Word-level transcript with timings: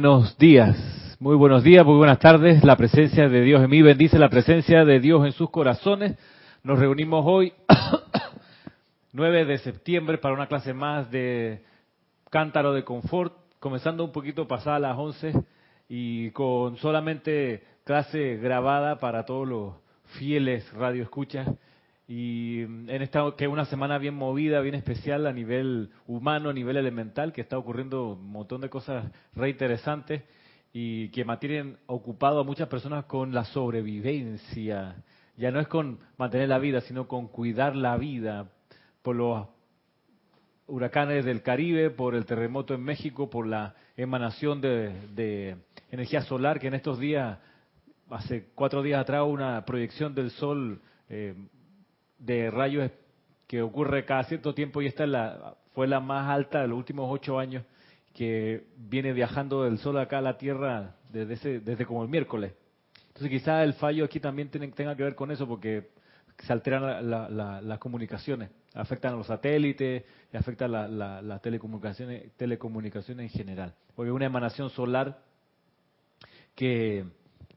Buenos 0.00 0.38
días, 0.38 1.14
muy 1.20 1.36
buenos 1.36 1.62
días, 1.62 1.84
muy 1.84 1.98
buenas 1.98 2.18
tardes. 2.18 2.64
La 2.64 2.76
presencia 2.76 3.28
de 3.28 3.42
Dios 3.42 3.62
en 3.62 3.68
mí 3.68 3.82
bendice 3.82 4.18
la 4.18 4.30
presencia 4.30 4.82
de 4.86 4.98
Dios 4.98 5.26
en 5.26 5.32
sus 5.32 5.50
corazones. 5.50 6.16
Nos 6.62 6.78
reunimos 6.78 7.22
hoy, 7.28 7.52
9 9.12 9.44
de 9.44 9.58
septiembre, 9.58 10.16
para 10.16 10.32
una 10.32 10.46
clase 10.46 10.72
más 10.72 11.10
de 11.10 11.62
Cántaro 12.30 12.72
de 12.72 12.82
Confort, 12.82 13.34
comenzando 13.58 14.02
un 14.02 14.10
poquito 14.10 14.48
pasada 14.48 14.78
las 14.78 14.96
11 14.96 15.34
y 15.90 16.30
con 16.30 16.78
solamente 16.78 17.62
clase 17.84 18.38
grabada 18.38 19.00
para 19.00 19.26
todos 19.26 19.46
los 19.46 19.74
fieles 20.18 20.72
radioescuchas 20.72 21.46
y 22.12 22.62
en 22.62 23.02
esta 23.02 23.22
que 23.38 23.44
es 23.44 23.50
una 23.50 23.66
semana 23.66 23.96
bien 23.98 24.16
movida, 24.16 24.60
bien 24.62 24.74
especial 24.74 25.28
a 25.28 25.32
nivel 25.32 25.90
humano, 26.08 26.50
a 26.50 26.52
nivel 26.52 26.76
elemental, 26.76 27.32
que 27.32 27.40
está 27.40 27.56
ocurriendo 27.56 28.14
un 28.14 28.32
montón 28.32 28.60
de 28.62 28.68
cosas 28.68 29.12
re 29.36 29.50
interesantes 29.50 30.24
y 30.72 31.10
que 31.10 31.24
mantienen 31.24 31.78
ocupado 31.86 32.40
a 32.40 32.44
muchas 32.44 32.66
personas 32.66 33.04
con 33.04 33.32
la 33.32 33.44
sobrevivencia. 33.44 34.96
Ya 35.36 35.52
no 35.52 35.60
es 35.60 35.68
con 35.68 36.00
mantener 36.16 36.48
la 36.48 36.58
vida, 36.58 36.80
sino 36.80 37.06
con 37.06 37.28
cuidar 37.28 37.76
la 37.76 37.96
vida 37.96 38.50
por 39.02 39.14
los 39.14 39.46
huracanes 40.66 41.24
del 41.24 41.42
Caribe, 41.42 41.90
por 41.90 42.16
el 42.16 42.26
terremoto 42.26 42.74
en 42.74 42.82
México, 42.82 43.30
por 43.30 43.46
la 43.46 43.76
emanación 43.96 44.60
de, 44.60 45.58
energía 45.92 46.22
solar, 46.22 46.58
que 46.58 46.66
en 46.66 46.74
estos 46.74 46.98
días, 46.98 47.38
hace 48.10 48.48
cuatro 48.56 48.82
días 48.82 49.00
atrás, 49.00 49.22
una 49.24 49.64
proyección 49.64 50.12
del 50.12 50.32
sol 50.32 50.82
eh, 51.08 51.36
de 52.20 52.50
rayos 52.50 52.90
que 53.46 53.62
ocurre 53.62 54.04
cada 54.04 54.22
cierto 54.24 54.54
tiempo 54.54 54.80
y 54.80 54.86
esta 54.86 55.06
la, 55.06 55.56
fue 55.74 55.88
la 55.88 55.98
más 55.98 56.28
alta 56.28 56.60
de 56.60 56.68
los 56.68 56.78
últimos 56.78 57.08
ocho 57.10 57.38
años 57.38 57.64
que 58.14 58.64
viene 58.76 59.12
viajando 59.12 59.64
del 59.64 59.78
Sol 59.78 59.98
acá 59.98 60.18
a 60.18 60.22
la 60.22 60.36
Tierra 60.36 60.94
desde, 61.10 61.60
desde 61.60 61.86
como 61.86 62.02
el 62.02 62.08
miércoles. 62.08 62.52
Entonces 63.08 63.30
quizás 63.30 63.64
el 63.64 63.74
fallo 63.74 64.04
aquí 64.04 64.20
también 64.20 64.50
tenga 64.50 64.94
que 64.94 65.02
ver 65.02 65.14
con 65.14 65.30
eso 65.30 65.48
porque 65.48 65.88
se 66.38 66.52
alteran 66.52 67.10
las 67.10 67.78
comunicaciones, 67.78 68.50
afectan 68.74 69.14
a 69.14 69.16
los 69.16 69.26
satélites 69.26 70.04
y 70.32 70.36
afectan 70.36 70.70
las 70.72 71.42
telecomunicaciones, 71.42 72.32
telecomunicaciones 72.36 73.32
en 73.32 73.38
general, 73.38 73.74
porque 73.94 74.10
una 74.10 74.26
emanación 74.26 74.70
solar 74.70 75.18
que, 76.54 77.04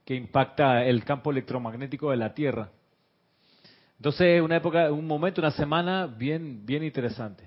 que 0.06 0.16
impacta 0.16 0.84
el 0.86 1.04
campo 1.04 1.32
electromagnético 1.32 2.12
de 2.12 2.18
la 2.18 2.34
Tierra 2.34 2.70
entonces, 4.04 4.42
una 4.42 4.58
época, 4.58 4.92
un 4.92 5.08
momento, 5.08 5.40
una 5.40 5.52
semana 5.52 6.08
bien, 6.08 6.66
bien 6.66 6.84
interesante 6.84 7.46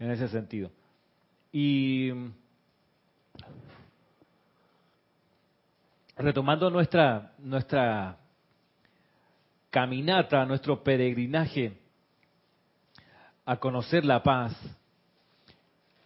en 0.00 0.10
ese 0.10 0.26
sentido. 0.26 0.68
Y 1.52 2.10
retomando 6.16 6.70
nuestra, 6.70 7.34
nuestra 7.38 8.16
caminata, 9.70 10.44
nuestro 10.44 10.82
peregrinaje 10.82 11.78
a 13.44 13.58
conocer 13.58 14.04
la 14.04 14.24
paz, 14.24 14.56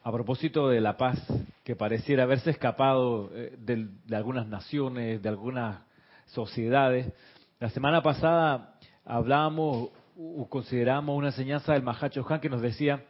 a 0.03 0.13
propósito 0.13 0.69
de 0.69 0.83
la 0.83 0.99
paz 0.99 1.27
que 1.65 1.75
pareciera 1.75 2.25
haberse 2.25 2.51
escapado 2.51 3.31
eh, 3.33 3.57
de, 3.59 3.89
de 4.05 4.17
algunas 4.17 4.47
naciones, 4.47 5.23
de 5.23 5.29
algunas 5.31 5.81
sociedades, 6.27 7.11
la 7.59 7.71
semana 7.71 8.03
pasada 8.03 8.76
hablábamos 9.07 9.91
o 10.19 10.49
consideramos 10.49 11.17
una 11.17 11.29
enseñanza 11.29 11.73
del 11.73 11.83
Mahacho 11.83 12.27
Han 12.29 12.41
que 12.41 12.51
nos 12.51 12.61
decía 12.61 13.05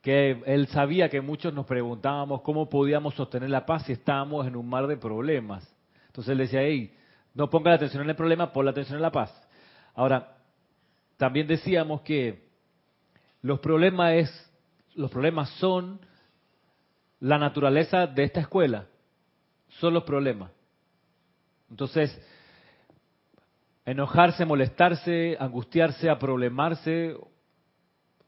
que 0.00 0.42
él 0.46 0.66
sabía 0.68 1.10
que 1.10 1.20
muchos 1.20 1.52
nos 1.52 1.66
preguntábamos 1.66 2.40
cómo 2.42 2.68
podíamos 2.68 3.14
sostener 3.14 3.50
la 3.50 3.66
paz 3.66 3.84
si 3.84 3.92
estábamos 3.92 4.46
en 4.46 4.56
un 4.56 4.66
mar 4.66 4.86
de 4.86 4.96
problemas. 4.96 5.68
Entonces 6.06 6.32
él 6.32 6.38
decía, 6.38 6.62
hey, 6.62 6.96
no 7.34 7.50
ponga 7.50 7.70
la 7.70 7.76
atención 7.76 8.02
en 8.04 8.10
el 8.10 8.16
problema, 8.16 8.52
pon 8.52 8.64
la 8.64 8.70
atención 8.70 8.96
en 8.96 9.02
la 9.02 9.12
paz. 9.12 9.30
Ahora, 9.94 10.36
también 11.16 11.46
decíamos 11.46 12.00
que 12.02 12.48
los 13.42 13.60
problemas 13.60 14.14
es, 14.14 14.52
los 14.94 15.10
problemas 15.10 15.50
son 15.58 16.00
la 17.18 17.38
naturaleza 17.38 18.06
de 18.06 18.24
esta 18.24 18.40
escuela, 18.40 18.86
son 19.80 19.92
los 19.92 20.04
problemas. 20.04 20.50
Entonces, 21.68 22.18
enojarse, 23.84 24.44
molestarse, 24.44 25.36
angustiarse, 25.38 26.10
aproblemarse, 26.10 27.16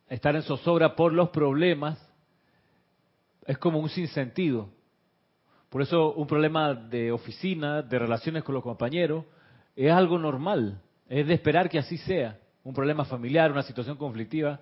estar 0.09 0.35
en 0.35 0.43
zozobra 0.43 0.95
por 0.95 1.13
los 1.13 1.31
problemas, 1.31 1.99
es 3.47 3.59
como 3.59 3.79
un 3.79 3.89
sinsentido. 3.89 4.69
Por 5.69 5.83
eso 5.83 6.13
un 6.13 6.27
problema 6.27 6.75
de 6.75 7.13
oficina, 7.13 7.83
de 7.83 7.99
relaciones 7.99 8.45
con 8.45 8.55
los 8.55 8.63
compañeros, 8.63 9.25
es 9.75 9.91
algo 9.91 10.19
normal, 10.19 10.83
es 11.09 11.27
de 11.27 11.35
esperar 11.35 11.69
que 11.69 11.79
así 11.79 11.97
sea. 11.97 12.39
Un 12.63 12.75
problema 12.75 13.05
familiar, 13.05 13.51
una 13.51 13.63
situación 13.63 13.97
conflictiva, 13.97 14.61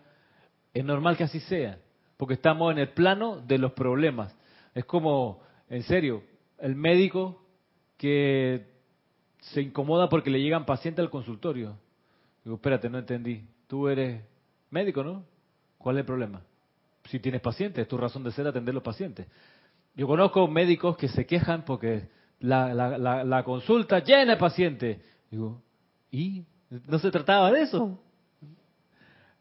es 0.72 0.84
normal 0.84 1.16
que 1.16 1.24
así 1.24 1.40
sea, 1.40 1.78
porque 2.16 2.34
estamos 2.34 2.72
en 2.72 2.78
el 2.78 2.90
plano 2.90 3.40
de 3.40 3.58
los 3.58 3.72
problemas. 3.72 4.34
Es 4.74 4.84
como, 4.84 5.42
en 5.68 5.82
serio, 5.82 6.22
el 6.58 6.76
médico 6.76 7.42
que 7.96 8.69
se 9.40 9.62
incomoda 9.62 10.08
porque 10.08 10.30
le 10.30 10.40
llegan 10.40 10.66
pacientes 10.66 11.02
al 11.02 11.10
consultorio. 11.10 11.76
Digo, 12.44 12.56
espérate, 12.56 12.88
no 12.88 12.98
entendí. 12.98 13.44
Tú 13.66 13.88
eres 13.88 14.22
médico, 14.70 15.02
¿no? 15.02 15.24
¿Cuál 15.78 15.96
es 15.96 16.00
el 16.00 16.06
problema? 16.06 16.42
Si 17.04 17.18
tienes 17.18 17.40
pacientes, 17.40 17.82
es 17.82 17.88
tu 17.88 17.96
razón 17.96 18.22
de 18.22 18.32
ser 18.32 18.46
atender 18.46 18.74
los 18.74 18.82
pacientes. 18.82 19.26
Yo 19.94 20.06
conozco 20.06 20.46
médicos 20.46 20.96
que 20.96 21.08
se 21.08 21.26
quejan 21.26 21.64
porque 21.64 22.08
la, 22.40 22.72
la, 22.74 23.24
la, 23.24 23.42
consulta 23.44 23.98
llena 24.00 24.32
de 24.32 24.38
pacientes. 24.38 24.98
Digo, 25.30 25.60
¿y? 26.10 26.44
No 26.86 26.98
se 26.98 27.10
trataba 27.10 27.50
de 27.50 27.62
eso. 27.62 27.98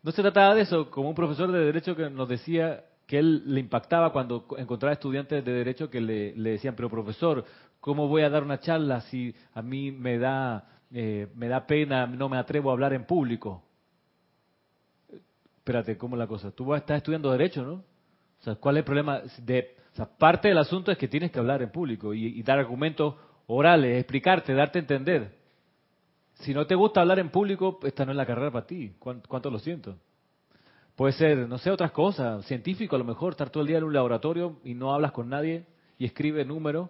No 0.01 0.11
se 0.11 0.21
trataba 0.21 0.55
de 0.55 0.61
eso, 0.61 0.89
como 0.89 1.09
un 1.09 1.15
profesor 1.15 1.51
de 1.51 1.59
derecho 1.59 1.95
que 1.95 2.09
nos 2.09 2.27
decía 2.27 2.85
que 3.05 3.19
él 3.19 3.43
le 3.53 3.59
impactaba 3.59 4.11
cuando 4.11 4.45
encontraba 4.57 4.93
estudiantes 4.93 5.43
de 5.43 5.51
derecho 5.51 5.89
que 5.89 5.99
le, 5.99 6.35
le 6.35 6.51
decían, 6.51 6.75
pero 6.75 6.89
profesor, 6.89 7.43
¿Cómo 7.79 8.07
voy 8.07 8.23
a 8.23 8.29
dar 8.29 8.43
una 8.43 8.59
charla 8.59 9.01
si 9.01 9.33
a 9.53 9.61
mí 9.61 9.91
me 9.91 10.17
da, 10.17 10.67
eh, 10.91 11.27
me 11.35 11.47
da 11.47 11.65
pena, 11.65 12.05
no 12.07 12.27
me 12.27 12.37
atrevo 12.37 12.69
a 12.69 12.73
hablar 12.73 12.93
en 12.93 13.05
público? 13.05 13.63
Espérate, 15.57 15.97
¿cómo 15.97 16.15
es 16.15 16.19
la 16.19 16.27
cosa? 16.27 16.51
Tú 16.51 16.73
estás 16.75 16.97
estudiando 16.97 17.31
Derecho, 17.31 17.63
¿no? 17.63 17.73
O 17.73 18.43
sea, 18.43 18.55
¿cuál 18.55 18.77
es 18.77 18.79
el 18.79 18.85
problema? 18.85 19.21
De, 19.37 19.75
o 19.93 19.95
sea, 19.95 20.05
parte 20.05 20.49
del 20.49 20.57
asunto 20.57 20.91
es 20.91 20.97
que 20.97 21.07
tienes 21.07 21.31
que 21.31 21.39
hablar 21.39 21.61
en 21.61 21.71
público 21.71 22.13
y, 22.13 22.41
dar 22.43 22.59
argumentos 22.59 23.15
orales, 23.47 23.97
explicarte, 23.97 24.53
darte 24.53 24.79
a 24.79 24.81
entender. 24.81 25.37
Si 26.35 26.53
no 26.53 26.65
te 26.65 26.75
gusta 26.75 27.01
hablar 27.01 27.19
en 27.19 27.29
público, 27.29 27.79
esta 27.83 28.05
no 28.05 28.11
es 28.11 28.17
la 28.17 28.25
carrera 28.25 28.51
para 28.51 28.65
ti. 28.65 28.93
¿Cuánto, 28.99 29.49
lo 29.49 29.59
siento? 29.59 29.97
Puede 30.95 31.13
ser, 31.13 31.47
no 31.47 31.57
sé, 31.57 31.71
otras 31.71 31.91
cosas. 31.91 32.45
Científico 32.45 32.95
a 32.95 32.99
lo 32.99 33.05
mejor, 33.05 33.33
estar 33.33 33.49
todo 33.49 33.61
el 33.61 33.67
día 33.67 33.77
en 33.77 33.83
un 33.83 33.93
laboratorio 33.93 34.59
y 34.63 34.73
no 34.73 34.93
hablas 34.93 35.11
con 35.11 35.29
nadie 35.29 35.65
y 35.97 36.05
escribe 36.05 36.45
números 36.45 36.89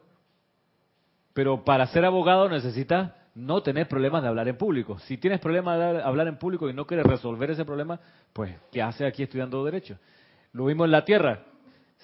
pero 1.39 1.63
para 1.63 1.87
ser 1.87 2.03
abogado 2.03 2.49
necesitas 2.49 3.13
no 3.33 3.63
tener 3.63 3.87
problemas 3.87 4.21
de 4.21 4.27
hablar 4.27 4.49
en 4.49 4.57
público. 4.57 4.99
Si 4.99 5.17
tienes 5.17 5.39
problemas 5.39 5.79
de 5.79 6.01
hablar 6.03 6.27
en 6.27 6.35
público 6.35 6.69
y 6.69 6.73
no 6.73 6.85
quieres 6.85 7.05
resolver 7.05 7.49
ese 7.49 7.63
problema, 7.63 7.97
pues 8.33 8.53
¿qué 8.73 8.81
haces 8.81 9.07
aquí 9.07 9.23
estudiando 9.23 9.63
derecho? 9.63 9.97
Lo 10.51 10.65
mismo 10.65 10.83
en 10.83 10.91
la 10.91 11.05
tierra. 11.05 11.45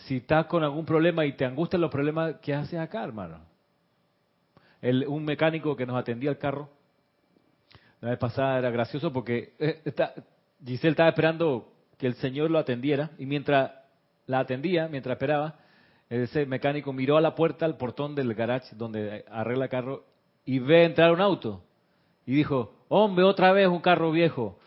Si 0.06 0.16
estás 0.16 0.46
con 0.46 0.64
algún 0.64 0.86
problema 0.86 1.26
y 1.26 1.34
te 1.34 1.44
angustian 1.44 1.82
los 1.82 1.92
problemas, 1.92 2.36
¿qué 2.42 2.54
haces 2.54 2.80
acá, 2.80 3.04
hermano? 3.04 3.42
El, 4.82 5.06
un 5.06 5.26
mecánico 5.26 5.76
que 5.76 5.86
nos 5.86 5.98
atendía 5.98 6.30
el 6.30 6.38
carro, 6.38 6.70
la 8.00 8.12
vez 8.12 8.20
pasada 8.20 8.58
era 8.60 8.70
gracioso 8.70 9.12
porque 9.12 9.54
eh, 9.60 9.84
Giselle 10.66 10.92
estaba 10.92 11.10
esperando 11.10 11.74
que 11.98 12.08
el 12.08 12.14
señor 12.14 12.52
lo 12.52 12.58
atendiera 12.58 13.12
y 13.18 13.26
mientras 13.26 13.70
la 14.28 14.40
atendía, 14.40 14.88
mientras 14.88 15.16
esperaba, 15.16 15.60
ese 16.10 16.46
mecánico 16.46 16.94
miró 16.94 17.18
a 17.18 17.22
la 17.22 17.36
puerta, 17.36 17.66
al 17.66 17.78
portón 17.78 18.16
del 18.16 18.34
garage 18.34 18.76
donde 18.76 19.26
arregla 19.30 19.68
carro 19.68 20.06
y 20.46 20.60
ve 20.60 20.86
entrar 20.86 21.12
un 21.12 21.22
auto. 21.22 21.64
Y 22.26 22.36
dijo, 22.36 22.74
hombre, 22.90 23.26
otra 23.26 23.52
vez 23.52 23.68
un 23.68 23.82
carro 23.82 24.12
viejo. 24.12 24.60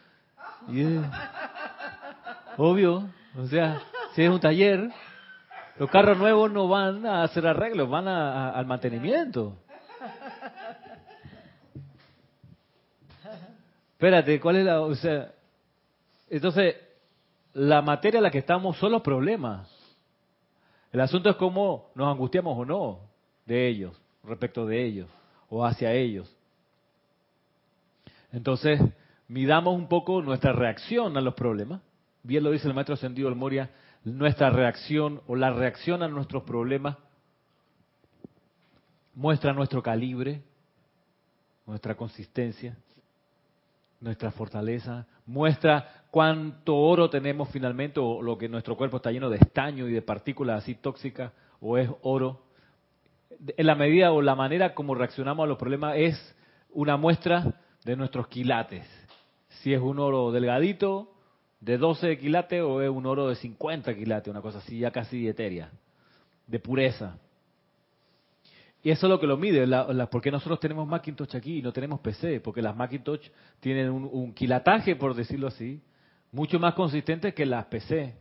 obvio, 2.56 3.08
o 3.36 3.46
sea, 3.46 3.80
si 4.14 4.22
es 4.22 4.30
un 4.30 4.40
taller, 4.40 4.90
los 5.78 5.90
carros 5.90 6.18
nuevos 6.18 6.50
no 6.50 6.66
van 6.66 7.06
a 7.06 7.22
hacer 7.22 7.46
arreglos, 7.46 7.88
van 7.88 8.08
al 8.08 8.66
mantenimiento. 8.66 9.56
Espérate, 13.92 14.40
¿cuál 14.40 14.56
es 14.56 14.64
la...? 14.64 14.80
O 14.80 14.94
sea, 14.94 15.32
entonces, 16.30 16.76
la 17.52 17.82
materia 17.82 18.18
en 18.18 18.24
la 18.24 18.30
que 18.30 18.38
estamos 18.38 18.76
son 18.76 18.92
los 18.92 19.02
problemas. 19.02 19.77
El 20.92 21.00
asunto 21.00 21.28
es 21.30 21.36
cómo 21.36 21.90
nos 21.94 22.08
angustiamos 22.08 22.56
o 22.56 22.64
no 22.64 23.00
de 23.46 23.68
ellos, 23.68 24.00
respecto 24.24 24.66
de 24.66 24.84
ellos, 24.84 25.08
o 25.48 25.64
hacia 25.64 25.92
ellos. 25.92 26.34
Entonces, 28.32 28.80
midamos 29.26 29.74
un 29.74 29.88
poco 29.88 30.22
nuestra 30.22 30.52
reacción 30.52 31.16
a 31.16 31.20
los 31.20 31.34
problemas. 31.34 31.80
Bien 32.22 32.42
lo 32.42 32.50
dice 32.50 32.68
el 32.68 32.74
maestro 32.74 32.94
ascendido 32.94 33.28
del 33.28 33.38
Moria, 33.38 33.70
nuestra 34.04 34.50
reacción 34.50 35.22
o 35.26 35.36
la 35.36 35.50
reacción 35.50 36.02
a 36.02 36.08
nuestros 36.08 36.42
problemas 36.44 36.96
muestra 39.14 39.52
nuestro 39.52 39.82
calibre, 39.82 40.42
nuestra 41.66 41.96
consistencia, 41.96 42.76
nuestra 44.00 44.30
fortaleza, 44.30 45.06
muestra 45.26 45.97
cuánto 46.10 46.76
oro 46.76 47.10
tenemos 47.10 47.48
finalmente 47.50 48.00
o 48.00 48.22
lo 48.22 48.38
que 48.38 48.48
nuestro 48.48 48.76
cuerpo 48.76 48.98
está 48.98 49.10
lleno 49.10 49.30
de 49.30 49.38
estaño 49.38 49.88
y 49.88 49.92
de 49.92 50.02
partículas 50.02 50.62
así 50.62 50.74
tóxicas 50.74 51.32
o 51.60 51.78
es 51.78 51.88
oro. 52.02 52.42
En 53.56 53.66
la 53.66 53.74
medida 53.74 54.12
o 54.12 54.22
la 54.22 54.34
manera 54.34 54.74
como 54.74 54.94
reaccionamos 54.94 55.44
a 55.44 55.46
los 55.46 55.58
problemas 55.58 55.96
es 55.96 56.36
una 56.70 56.96
muestra 56.96 57.60
de 57.84 57.96
nuestros 57.96 58.28
quilates. 58.28 58.86
Si 59.62 59.72
es 59.72 59.80
un 59.80 59.98
oro 59.98 60.32
delgadito 60.32 61.12
de 61.60 61.78
12 61.78 62.18
quilates 62.18 62.62
o 62.62 62.80
es 62.82 62.90
un 62.90 63.06
oro 63.06 63.28
de 63.28 63.36
50 63.36 63.94
quilates, 63.94 64.30
una 64.30 64.42
cosa 64.42 64.58
así 64.58 64.78
ya 64.78 64.90
casi 64.90 65.26
etérea, 65.26 65.70
de 66.46 66.58
pureza. 66.58 67.18
Y 68.82 68.90
eso 68.90 69.06
es 69.06 69.10
lo 69.10 69.18
que 69.18 69.26
lo 69.26 69.36
mide, 69.36 69.66
la, 69.66 70.08
porque 70.08 70.30
nosotros 70.30 70.60
tenemos 70.60 70.86
Macintosh 70.86 71.36
aquí 71.36 71.58
y 71.58 71.62
no 71.62 71.72
tenemos 71.72 72.00
PC, 72.00 72.40
porque 72.40 72.62
las 72.62 72.76
Macintosh 72.76 73.28
tienen 73.60 73.90
un, 73.90 74.32
quilataje, 74.32 74.94
por 74.94 75.14
decirlo 75.14 75.48
así, 75.48 75.82
mucho 76.32 76.58
más 76.58 76.74
consistente 76.74 77.34
que 77.34 77.46
las 77.46 77.66
PC, 77.66 78.14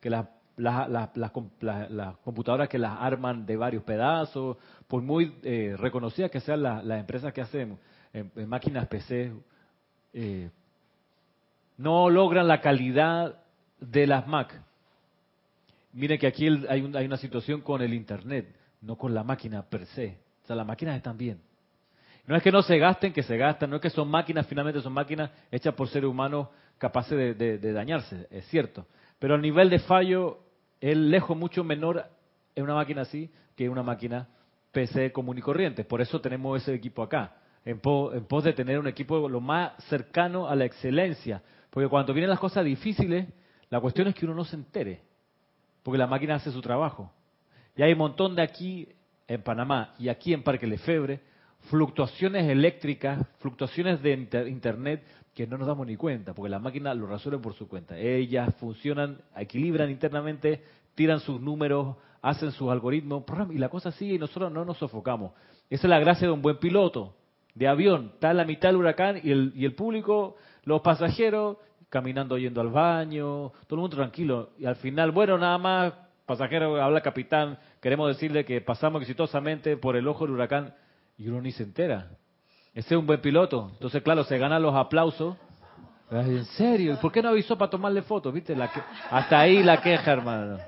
que 0.00 0.10
las, 0.10 0.26
las, 0.56 1.30
computadoras 2.22 2.68
que 2.68 2.78
las 2.78 2.98
arman 3.00 3.46
de 3.46 3.56
varios 3.56 3.82
pedazos, 3.82 4.56
por 4.86 5.02
muy 5.02 5.34
eh, 5.42 5.74
reconocidas 5.78 6.30
que 6.30 6.40
sean 6.40 6.62
las 6.62 7.00
empresas 7.00 7.32
que 7.32 7.40
hacen 7.40 7.78
en, 8.12 8.48
máquinas 8.48 8.86
PC, 8.88 9.32
eh, 10.12 10.50
no 11.76 12.10
logran 12.10 12.48
la 12.48 12.60
calidad 12.60 13.36
de 13.80 14.06
las 14.06 14.26
Mac. 14.26 14.62
Miren 15.92 16.18
que 16.18 16.26
aquí 16.26 16.46
hay, 16.46 16.90
hay 16.94 17.06
una 17.06 17.16
situación 17.16 17.60
con 17.60 17.82
el 17.82 17.94
Internet 17.94 18.54
no 18.80 18.96
con 18.96 19.14
la 19.14 19.24
máquina 19.24 19.62
per 19.62 19.86
se. 19.86 20.18
O 20.44 20.46
sea, 20.46 20.56
las 20.56 20.66
máquinas 20.66 20.96
están 20.96 21.16
bien. 21.16 21.40
No 22.26 22.36
es 22.36 22.42
que 22.42 22.52
no 22.52 22.62
se 22.62 22.78
gasten, 22.78 23.12
que 23.12 23.22
se 23.22 23.36
gastan, 23.36 23.70
no 23.70 23.76
es 23.76 23.82
que 23.82 23.90
son 23.90 24.08
máquinas, 24.08 24.46
finalmente 24.46 24.80
son 24.82 24.92
máquinas 24.92 25.30
hechas 25.50 25.74
por 25.74 25.88
seres 25.88 26.08
humanos 26.08 26.48
capaces 26.78 27.36
de, 27.36 27.72
dañarse, 27.72 28.26
es 28.30 28.46
cierto. 28.46 28.86
Pero 29.18 29.34
el 29.34 29.42
nivel 29.42 29.68
de 29.70 29.80
fallo 29.80 30.38
es 30.80 30.96
lejos 30.96 31.36
mucho 31.36 31.64
menor 31.64 32.04
en 32.54 32.64
una 32.64 32.74
máquina 32.74 33.02
así 33.02 33.30
que 33.56 33.64
en 33.64 33.72
una 33.72 33.82
máquina 33.82 34.28
PC 34.72 35.12
común 35.12 35.38
y 35.38 35.40
corriente. 35.40 35.84
Por 35.84 36.00
eso 36.00 36.20
tenemos 36.20 36.62
ese 36.62 36.74
equipo 36.74 37.02
acá, 37.02 37.36
en 37.64 37.80
pos 37.80 38.44
de 38.44 38.52
tener 38.52 38.78
un 38.78 38.86
equipo 38.86 39.28
lo 39.28 39.40
más 39.40 39.72
cercano 39.88 40.48
a 40.48 40.54
la 40.54 40.64
excelencia. 40.64 41.42
Porque 41.70 41.88
cuando 41.88 42.12
vienen 42.12 42.30
las 42.30 42.38
cosas 42.38 42.64
difíciles, 42.64 43.26
la 43.70 43.80
cuestión 43.80 44.08
es 44.08 44.14
que 44.14 44.24
uno 44.24 44.34
no 44.34 44.44
se 44.44 44.56
entere, 44.56 45.02
porque 45.82 45.98
la 45.98 46.06
máquina 46.06 46.36
hace 46.36 46.50
su 46.50 46.60
trabajo. 46.60 47.12
Y 47.76 47.82
hay 47.82 47.92
un 47.92 47.98
montón 47.98 48.34
de 48.34 48.42
aquí 48.42 48.88
en 49.26 49.42
Panamá 49.42 49.94
y 49.98 50.08
aquí 50.08 50.32
en 50.32 50.42
Parque 50.42 50.66
Lefebre, 50.66 51.20
fluctuaciones 51.70 52.48
eléctricas, 52.48 53.26
fluctuaciones 53.38 54.02
de 54.02 54.12
internet 54.48 55.04
que 55.34 55.46
no 55.46 55.56
nos 55.56 55.68
damos 55.68 55.86
ni 55.86 55.96
cuenta, 55.96 56.34
porque 56.34 56.50
la 56.50 56.58
máquina 56.58 56.92
lo 56.94 57.06
resuelve 57.06 57.38
por 57.38 57.54
su 57.54 57.68
cuenta. 57.68 57.96
Ellas 57.96 58.54
funcionan, 58.56 59.18
equilibran 59.36 59.90
internamente, 59.90 60.62
tiran 60.94 61.20
sus 61.20 61.40
números, 61.40 61.96
hacen 62.22 62.50
sus 62.50 62.70
algoritmos, 62.70 63.22
y 63.50 63.58
la 63.58 63.68
cosa 63.68 63.92
sigue 63.92 64.14
y 64.14 64.18
nosotros 64.18 64.50
no 64.50 64.64
nos 64.64 64.78
sofocamos. 64.78 65.32
Esa 65.70 65.86
es 65.86 65.90
la 65.90 66.00
gracia 66.00 66.26
de 66.26 66.32
un 66.32 66.42
buen 66.42 66.58
piloto 66.58 67.14
de 67.54 67.68
avión. 67.68 68.10
Está 68.14 68.32
en 68.32 68.38
la 68.38 68.44
mitad 68.44 68.70
del 68.70 68.78
huracán 68.78 69.20
y 69.22 69.30
el, 69.30 69.52
y 69.54 69.64
el 69.64 69.74
público, 69.74 70.36
los 70.64 70.80
pasajeros, 70.80 71.58
caminando 71.88 72.36
yendo 72.36 72.60
al 72.60 72.70
baño, 72.70 73.52
todo 73.66 73.76
el 73.76 73.80
mundo 73.80 73.96
tranquilo. 73.96 74.50
Y 74.58 74.66
al 74.66 74.76
final, 74.76 75.12
bueno, 75.12 75.38
nada 75.38 75.58
más 75.58 75.92
pasajero, 76.26 76.82
habla 76.82 77.00
capitán, 77.00 77.58
queremos 77.80 78.08
decirle 78.08 78.44
que 78.44 78.60
pasamos 78.60 79.02
exitosamente 79.02 79.76
por 79.76 79.96
el 79.96 80.06
ojo 80.08 80.24
del 80.24 80.34
huracán 80.34 80.74
y 81.18 81.28
uno 81.28 81.40
ni 81.40 81.52
se 81.52 81.64
entera. 81.64 82.08
Ese 82.72 82.94
es 82.94 82.98
un 82.98 83.06
buen 83.06 83.20
piloto. 83.20 83.70
Entonces, 83.72 84.02
claro, 84.02 84.24
se 84.24 84.38
ganan 84.38 84.62
los 84.62 84.74
aplausos. 84.74 85.36
¿En 86.10 86.44
serio? 86.44 86.94
¿Y 86.94 86.96
por 86.96 87.12
qué 87.12 87.20
no 87.20 87.30
avisó 87.30 87.58
para 87.58 87.70
tomarle 87.70 88.02
fotos? 88.02 88.32
¿Viste? 88.32 88.54
La 88.54 88.70
que... 88.70 88.80
Hasta 89.10 89.40
ahí 89.40 89.62
la 89.62 89.80
queja, 89.80 90.12
hermano. 90.12 90.58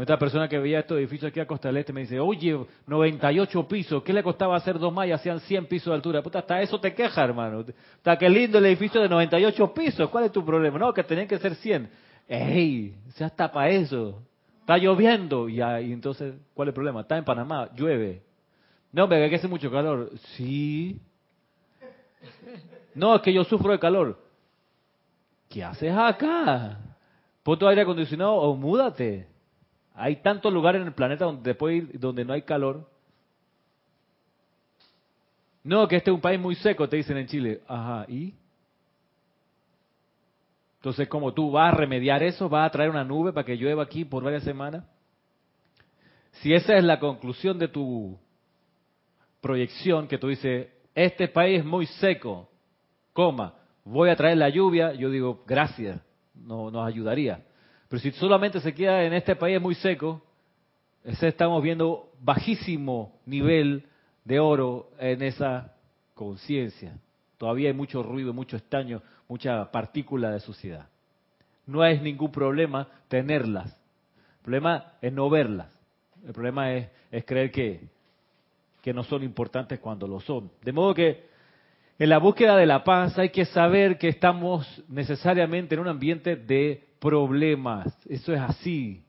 Esta 0.00 0.18
persona 0.18 0.48
que 0.48 0.58
veía 0.58 0.80
estos 0.80 0.98
edificios 0.98 1.30
aquí 1.30 1.40
a 1.40 1.46
Costa 1.46 1.68
del 1.68 1.78
Este 1.78 1.94
me 1.94 2.02
dice, 2.02 2.20
oye, 2.20 2.58
98 2.86 3.68
pisos, 3.68 4.02
¿qué 4.02 4.12
le 4.12 4.22
costaba 4.22 4.54
hacer 4.54 4.78
dos 4.78 4.92
más 4.92 5.06
y 5.06 5.12
hacían 5.12 5.40
100 5.40 5.66
pisos 5.66 5.86
de 5.86 5.94
altura? 5.94 6.22
Puta, 6.22 6.40
hasta 6.40 6.60
eso 6.60 6.78
te 6.78 6.92
queja, 6.92 7.24
hermano. 7.24 7.64
Está 7.96 8.18
qué 8.18 8.28
lindo 8.28 8.58
el 8.58 8.66
edificio 8.66 9.00
de 9.00 9.08
98 9.08 9.72
pisos, 9.72 10.10
¿cuál 10.10 10.24
es 10.24 10.32
tu 10.32 10.44
problema? 10.44 10.78
No, 10.78 10.92
que 10.92 11.04
tenían 11.04 11.26
que 11.26 11.38
ser 11.38 11.54
100. 11.54 11.88
¡Ey! 12.28 12.94
Se 13.14 13.24
hasta 13.24 13.50
para 13.50 13.70
eso. 13.70 14.22
Está 14.60 14.76
lloviendo. 14.76 15.48
Y, 15.48 15.62
y 15.62 15.92
entonces, 15.92 16.34
¿cuál 16.52 16.68
es 16.68 16.72
el 16.72 16.74
problema? 16.74 17.00
Está 17.00 17.16
en 17.16 17.24
Panamá, 17.24 17.70
llueve. 17.74 18.27
No, 18.92 19.06
me 19.06 19.28
que 19.28 19.36
hace 19.36 19.48
mucho 19.48 19.70
calor. 19.70 20.10
Sí. 20.36 21.00
No, 22.94 23.14
es 23.16 23.22
que 23.22 23.32
yo 23.32 23.44
sufro 23.44 23.72
de 23.72 23.78
calor. 23.78 24.18
¿Qué 25.48 25.62
haces 25.62 25.92
acá? 25.94 26.78
Pon 27.42 27.58
tu 27.58 27.66
aire 27.66 27.82
acondicionado 27.82 28.34
o 28.34 28.56
múdate. 28.56 29.26
Hay 29.94 30.16
tantos 30.16 30.52
lugares 30.52 30.80
en 30.80 30.88
el 30.88 30.94
planeta 30.94 31.24
donde 31.24 31.54
puedes 31.54 31.84
ir 31.84 32.00
donde 32.00 32.24
no 32.24 32.32
hay 32.32 32.42
calor. 32.42 32.88
No, 35.64 35.86
que 35.86 35.96
este 35.96 36.10
es 36.10 36.14
un 36.14 36.20
país 36.20 36.40
muy 36.40 36.54
seco, 36.54 36.88
te 36.88 36.96
dicen 36.96 37.16
en 37.16 37.26
Chile. 37.26 37.60
Ajá, 37.66 38.06
¿y? 38.08 38.34
Entonces, 40.76 41.08
¿cómo 41.08 41.34
tú 41.34 41.50
vas 41.50 41.72
a 41.72 41.76
remediar 41.76 42.22
eso? 42.22 42.48
¿Vas 42.48 42.68
a 42.68 42.70
traer 42.70 42.90
una 42.90 43.04
nube 43.04 43.32
para 43.32 43.44
que 43.44 43.56
llueva 43.56 43.82
aquí 43.82 44.04
por 44.04 44.22
varias 44.22 44.44
semanas? 44.44 44.84
Si 46.40 46.54
esa 46.54 46.76
es 46.76 46.84
la 46.84 47.00
conclusión 47.00 47.58
de 47.58 47.68
tu 47.68 48.16
proyección, 49.40 50.08
que 50.08 50.18
tú 50.18 50.28
dices, 50.28 50.68
este 50.94 51.28
país 51.28 51.60
es 51.60 51.64
muy 51.64 51.86
seco, 51.86 52.48
coma, 53.12 53.54
voy 53.84 54.10
a 54.10 54.16
traer 54.16 54.36
la 54.38 54.48
lluvia, 54.48 54.92
yo 54.94 55.10
digo, 55.10 55.44
gracias, 55.46 56.00
no, 56.34 56.70
nos 56.70 56.86
ayudaría. 56.86 57.44
Pero 57.88 58.00
si 58.00 58.10
solamente 58.12 58.60
se 58.60 58.74
queda 58.74 59.02
en 59.04 59.14
este 59.14 59.34
país 59.34 59.60
muy 59.60 59.74
seco, 59.74 60.22
estamos 61.04 61.62
viendo 61.62 62.10
bajísimo 62.20 63.18
nivel 63.24 63.84
de 64.24 64.40
oro 64.40 64.90
en 64.98 65.22
esa 65.22 65.74
conciencia. 66.14 66.98
Todavía 67.38 67.68
hay 67.68 67.74
mucho 67.74 68.02
ruido, 68.02 68.34
mucho 68.34 68.56
estaño, 68.56 69.00
mucha 69.28 69.70
partícula 69.70 70.30
de 70.30 70.40
suciedad. 70.40 70.88
No 71.66 71.84
es 71.84 72.02
ningún 72.02 72.32
problema 72.32 72.88
tenerlas. 73.08 73.68
El 74.38 74.42
problema 74.42 74.92
es 75.00 75.12
no 75.12 75.30
verlas. 75.30 75.68
El 76.26 76.32
problema 76.32 76.72
es, 76.72 76.88
creer 77.24 77.50
que, 77.50 77.88
que 78.88 78.94
no 78.94 79.04
son 79.04 79.22
importantes 79.22 79.80
cuando 79.80 80.08
lo 80.08 80.18
son. 80.18 80.50
De 80.62 80.72
modo 80.72 80.94
que 80.94 81.26
en 81.98 82.08
la 82.08 82.16
búsqueda 82.16 82.56
de 82.56 82.64
la 82.64 82.84
paz 82.84 83.18
hay 83.18 83.28
que 83.28 83.44
saber 83.44 83.98
que 83.98 84.08
estamos 84.08 84.82
necesariamente 84.88 85.74
en 85.74 85.82
un 85.82 85.88
ambiente 85.88 86.36
de 86.36 86.88
problemas. 86.98 87.86
Eso 88.08 88.32
es 88.32 88.40
así. 88.40 89.04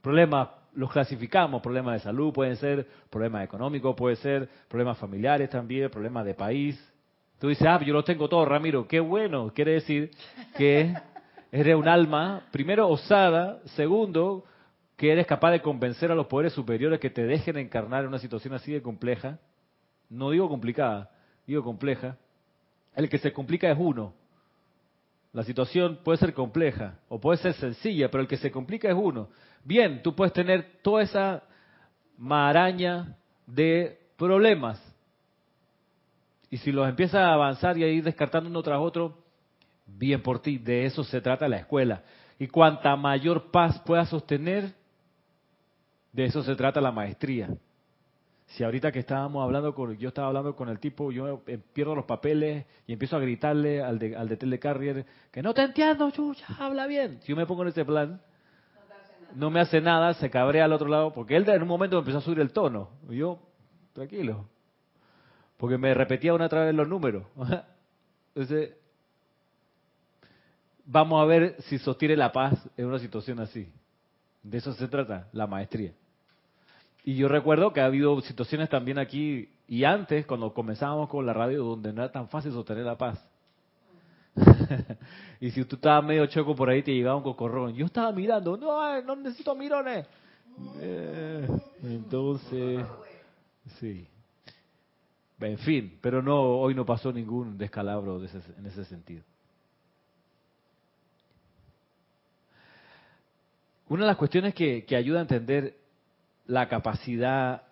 Problemas 0.00 0.48
los 0.74 0.90
clasificamos, 0.90 1.62
problemas 1.62 1.94
de 1.94 2.00
salud 2.00 2.32
pueden 2.32 2.56
ser, 2.56 2.88
problemas 3.08 3.44
económicos 3.44 3.94
pueden 3.94 4.16
ser, 4.16 4.48
problemas 4.66 4.98
familiares 4.98 5.48
también, 5.48 5.88
problemas 5.88 6.24
de 6.24 6.34
país, 6.34 6.92
Tú 7.38 7.48
dices, 7.48 7.66
ah, 7.66 7.80
yo 7.84 7.92
lo 7.92 8.04
tengo 8.04 8.28
todo, 8.28 8.44
Ramiro. 8.44 8.86
Qué 8.86 9.00
bueno. 9.00 9.50
Quiere 9.52 9.72
decir 9.72 10.12
que 10.56 10.94
eres 11.50 11.74
un 11.74 11.88
alma, 11.88 12.46
primero, 12.52 12.88
osada. 12.88 13.58
Segundo, 13.74 14.44
que 15.02 15.10
eres 15.10 15.26
capaz 15.26 15.50
de 15.50 15.60
convencer 15.60 16.12
a 16.12 16.14
los 16.14 16.28
poderes 16.28 16.52
superiores 16.52 17.00
que 17.00 17.10
te 17.10 17.26
dejen 17.26 17.56
encarnar 17.56 18.02
en 18.02 18.10
una 18.10 18.20
situación 18.20 18.54
así 18.54 18.70
de 18.70 18.82
compleja. 18.82 19.40
No 20.08 20.30
digo 20.30 20.48
complicada, 20.48 21.10
digo 21.44 21.64
compleja. 21.64 22.16
El 22.94 23.08
que 23.08 23.18
se 23.18 23.32
complica 23.32 23.68
es 23.68 23.76
uno. 23.76 24.14
La 25.32 25.42
situación 25.42 25.98
puede 26.04 26.18
ser 26.18 26.32
compleja 26.32 27.00
o 27.08 27.20
puede 27.20 27.38
ser 27.38 27.54
sencilla, 27.54 28.12
pero 28.12 28.20
el 28.20 28.28
que 28.28 28.36
se 28.36 28.52
complica 28.52 28.88
es 28.88 28.94
uno. 28.94 29.28
Bien, 29.64 30.04
tú 30.04 30.14
puedes 30.14 30.32
tener 30.32 30.78
toda 30.82 31.02
esa 31.02 31.42
maraña 32.16 33.16
de 33.44 33.98
problemas, 34.16 34.80
y 36.48 36.58
si 36.58 36.70
los 36.70 36.88
empiezas 36.88 37.22
a 37.22 37.32
avanzar 37.32 37.76
y 37.76 37.82
a 37.82 37.88
ir 37.88 38.04
descartando 38.04 38.48
uno 38.48 38.62
tras 38.62 38.78
otro, 38.78 39.18
bien 39.84 40.22
por 40.22 40.40
ti. 40.40 40.58
De 40.58 40.84
eso 40.84 41.02
se 41.02 41.20
trata 41.20 41.48
la 41.48 41.56
escuela. 41.56 42.04
Y 42.38 42.46
cuanta 42.46 42.94
mayor 42.94 43.50
paz 43.50 43.80
puedas 43.80 44.08
sostener, 44.08 44.80
de 46.12 46.24
eso 46.24 46.42
se 46.42 46.54
trata 46.54 46.80
la 46.80 46.92
maestría. 46.92 47.48
Si 48.46 48.62
ahorita 48.62 48.92
que 48.92 48.98
estábamos 48.98 49.42
hablando 49.42 49.74
con, 49.74 49.96
yo 49.96 50.08
estaba 50.08 50.28
hablando 50.28 50.54
con 50.54 50.68
el 50.68 50.78
tipo, 50.78 51.10
yo 51.10 51.42
pierdo 51.72 51.94
los 51.94 52.04
papeles 52.04 52.66
y 52.86 52.92
empiezo 52.92 53.16
a 53.16 53.20
gritarle 53.20 53.82
al 53.82 53.98
de, 53.98 54.14
al 54.14 54.28
de 54.28 54.36
telecarrier 54.36 55.06
que 55.30 55.42
no 55.42 55.54
te 55.54 55.62
entiendo, 55.62 56.10
chucha, 56.10 56.46
habla 56.58 56.86
bien. 56.86 57.18
Si 57.22 57.28
yo 57.28 57.36
me 57.36 57.46
pongo 57.46 57.62
en 57.62 57.68
ese 57.68 57.84
plan, 57.84 58.20
no 59.34 59.50
me 59.50 59.60
hace 59.60 59.80
nada, 59.80 60.12
se 60.14 60.28
cabrea 60.28 60.66
al 60.66 60.72
otro 60.74 60.88
lado, 60.88 61.14
porque 61.14 61.34
él 61.36 61.48
en 61.48 61.62
un 61.62 61.68
momento 61.68 61.98
empezó 61.98 62.18
a 62.18 62.20
subir 62.20 62.40
el 62.40 62.52
tono. 62.52 62.90
Y 63.08 63.16
yo, 63.16 63.38
tranquilo, 63.94 64.46
porque 65.56 65.78
me 65.78 65.94
repetía 65.94 66.34
una 66.34 66.46
otra 66.46 66.64
vez 66.64 66.74
los 66.74 66.88
números. 66.88 67.24
Entonces, 68.34 68.76
vamos 70.84 71.22
a 71.22 71.24
ver 71.24 71.56
si 71.62 71.78
sostiene 71.78 72.16
la 72.16 72.32
paz 72.32 72.68
en 72.76 72.86
una 72.86 72.98
situación 72.98 73.40
así. 73.40 73.72
De 74.42 74.58
eso 74.58 74.72
se 74.74 74.88
trata, 74.88 75.28
la 75.32 75.46
maestría. 75.46 75.92
Y 77.04 77.16
yo 77.16 77.28
recuerdo 77.28 77.72
que 77.72 77.80
ha 77.80 77.86
habido 77.86 78.20
situaciones 78.20 78.68
también 78.68 78.98
aquí 78.98 79.48
y 79.66 79.84
antes, 79.84 80.26
cuando 80.26 80.52
comenzábamos 80.52 81.08
con 81.08 81.24
la 81.26 81.32
radio, 81.32 81.64
donde 81.64 81.92
no 81.92 82.02
era 82.02 82.12
tan 82.12 82.28
fácil 82.28 82.52
sostener 82.52 82.84
la 82.84 82.96
paz. 82.96 83.18
y 85.40 85.50
si 85.50 85.64
tú 85.64 85.76
estabas 85.76 86.04
medio 86.04 86.26
choco 86.26 86.54
por 86.54 86.70
ahí, 86.70 86.82
te 86.82 86.94
llegaba 86.94 87.16
un 87.16 87.22
cocorrón. 87.22 87.74
Yo 87.74 87.86
estaba 87.86 88.12
mirando, 88.12 88.56
no, 88.56 89.02
no 89.02 89.16
necesito 89.16 89.54
mirones. 89.54 90.06
Eh, 90.80 91.48
entonces, 91.82 92.86
sí. 93.80 94.06
En 95.40 95.58
fin, 95.58 95.98
pero 96.00 96.22
no, 96.22 96.40
hoy 96.40 96.74
no 96.74 96.86
pasó 96.86 97.12
ningún 97.12 97.58
descalabro 97.58 98.20
en 98.22 98.66
ese 98.66 98.84
sentido. 98.84 99.24
Una 103.88 104.04
de 104.04 104.06
las 104.06 104.16
cuestiones 104.16 104.54
que, 104.54 104.84
que 104.84 104.96
ayuda 104.96 105.18
a 105.18 105.22
entender 105.22 105.81
la 106.52 106.68
capacidad 106.68 107.62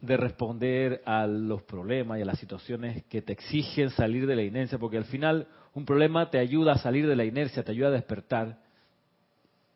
de 0.00 0.16
responder 0.16 1.02
a 1.04 1.26
los 1.26 1.62
problemas 1.64 2.18
y 2.18 2.22
a 2.22 2.24
las 2.24 2.38
situaciones 2.38 3.04
que 3.04 3.20
te 3.20 3.34
exigen 3.34 3.90
salir 3.90 4.26
de 4.26 4.34
la 4.34 4.42
inercia, 4.42 4.78
porque 4.78 4.96
al 4.96 5.04
final 5.04 5.46
un 5.74 5.84
problema 5.84 6.30
te 6.30 6.38
ayuda 6.38 6.72
a 6.72 6.78
salir 6.78 7.06
de 7.06 7.14
la 7.14 7.26
inercia, 7.26 7.62
te 7.62 7.72
ayuda 7.72 7.88
a 7.88 7.92
despertar. 7.92 8.58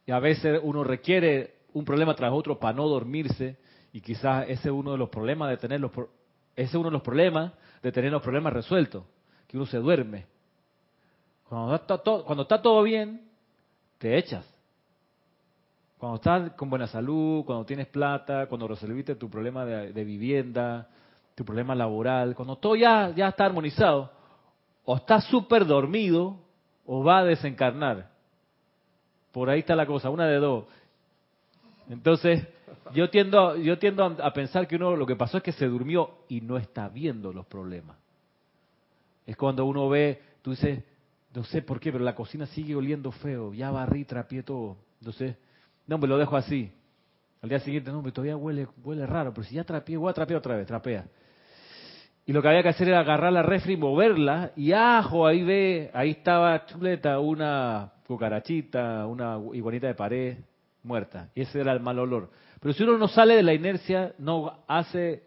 Y 0.06 0.12
a 0.12 0.18
veces 0.20 0.58
uno 0.62 0.84
requiere 0.84 1.56
un 1.74 1.84
problema 1.84 2.14
tras 2.14 2.32
otro 2.32 2.58
para 2.58 2.74
no 2.74 2.88
dormirse, 2.88 3.58
y 3.92 4.00
quizás 4.00 4.44
ese 4.48 4.68
es 4.68 4.74
uno 4.74 4.92
de 4.92 4.98
los 4.98 5.10
problemas 5.10 5.50
de 5.50 5.58
tener 5.58 5.80
los 5.80 5.92
ese 6.56 6.70
es 6.70 6.74
uno 6.74 6.88
de 6.88 6.92
los 6.92 7.02
problemas 7.02 7.52
de 7.82 7.92
tener 7.92 8.10
los 8.10 8.22
problemas 8.22 8.54
resueltos, 8.54 9.04
que 9.46 9.58
uno 9.58 9.66
se 9.66 9.76
duerme. 9.76 10.24
Cuando 11.46 11.74
está 11.74 11.98
todo, 11.98 12.24
cuando 12.24 12.44
está 12.44 12.62
todo 12.62 12.82
bien, 12.82 13.28
te 13.98 14.16
echas. 14.16 14.50
Cuando 15.98 16.16
estás 16.16 16.52
con 16.52 16.68
buena 16.68 16.86
salud, 16.86 17.44
cuando 17.44 17.64
tienes 17.64 17.86
plata, 17.86 18.46
cuando 18.46 18.68
resolviste 18.68 19.14
tu 19.14 19.30
problema 19.30 19.64
de, 19.64 20.04
vivienda, 20.04 20.88
tu 21.34 21.44
problema 21.44 21.74
laboral, 21.74 22.34
cuando 22.34 22.56
todo 22.56 22.76
ya, 22.76 23.08
está 23.08 23.46
armonizado, 23.46 24.10
o 24.84 24.96
estás 24.96 25.24
súper 25.24 25.66
dormido 25.66 26.38
o 26.84 27.02
va 27.02 27.20
a 27.20 27.24
desencarnar. 27.24 28.10
Por 29.32 29.48
ahí 29.48 29.60
está 29.60 29.74
la 29.74 29.86
cosa, 29.86 30.10
una 30.10 30.26
de 30.26 30.36
dos. 30.36 30.66
Entonces, 31.88 32.46
yo 32.92 33.08
tiendo, 33.08 33.56
yo 33.56 33.78
tiendo 33.78 34.04
a 34.04 34.32
pensar 34.32 34.68
que 34.68 34.76
uno 34.76 34.96
lo 34.96 35.06
que 35.06 35.16
pasó 35.16 35.38
es 35.38 35.42
que 35.42 35.52
se 35.52 35.66
durmió 35.66 36.18
y 36.28 36.42
no 36.42 36.58
está 36.58 36.88
viendo 36.88 37.32
los 37.32 37.46
problemas. 37.46 37.96
Es 39.26 39.36
cuando 39.36 39.64
uno 39.64 39.88
ve, 39.88 40.20
tú 40.42 40.50
dices, 40.50 40.84
no 41.34 41.42
sé 41.44 41.62
por 41.62 41.80
qué, 41.80 41.90
pero 41.90 42.04
la 42.04 42.14
cocina 42.14 42.46
sigue 42.46 42.76
oliendo 42.76 43.10
feo, 43.12 43.52
ya 43.54 43.70
barrí, 43.70 44.04
trapié 44.04 44.42
todo. 44.42 44.76
Entonces, 45.00 45.36
no, 45.86 45.98
me 45.98 46.06
lo 46.06 46.18
dejo 46.18 46.36
así. 46.36 46.72
Al 47.42 47.48
día 47.48 47.60
siguiente, 47.60 47.90
no, 47.90 48.02
me 48.02 48.12
todavía 48.12 48.36
huele, 48.36 48.66
huele 48.82 49.06
raro, 49.06 49.32
pero 49.32 49.46
si 49.46 49.54
ya 49.54 49.64
trapeé, 49.64 49.96
voy 49.96 50.10
a 50.10 50.14
trapear 50.14 50.38
otra 50.38 50.56
vez, 50.56 50.66
trapea. 50.66 51.06
Y 52.24 52.32
lo 52.32 52.42
que 52.42 52.48
había 52.48 52.62
que 52.62 52.70
hacer 52.70 52.88
era 52.88 53.00
agarrar 53.00 53.32
la 53.32 53.42
refri 53.42 53.74
y 53.74 53.76
moverla, 53.76 54.50
y 54.56 54.72
ajo, 54.72 55.26
ahí 55.26 55.44
ve, 55.44 55.90
ahí 55.94 56.10
estaba 56.10 56.66
chuleta, 56.66 57.20
una 57.20 57.92
cucarachita, 58.06 59.06
una 59.06 59.38
iguanita 59.52 59.86
de 59.86 59.94
pared 59.94 60.38
muerta. 60.82 61.30
Y 61.34 61.42
ese 61.42 61.60
era 61.60 61.72
el 61.72 61.80
mal 61.80 61.98
olor. 61.98 62.30
Pero 62.60 62.74
si 62.74 62.82
uno 62.82 62.98
no 62.98 63.08
sale 63.08 63.36
de 63.36 63.42
la 63.42 63.54
inercia, 63.54 64.14
no 64.18 64.64
hace 64.66 65.24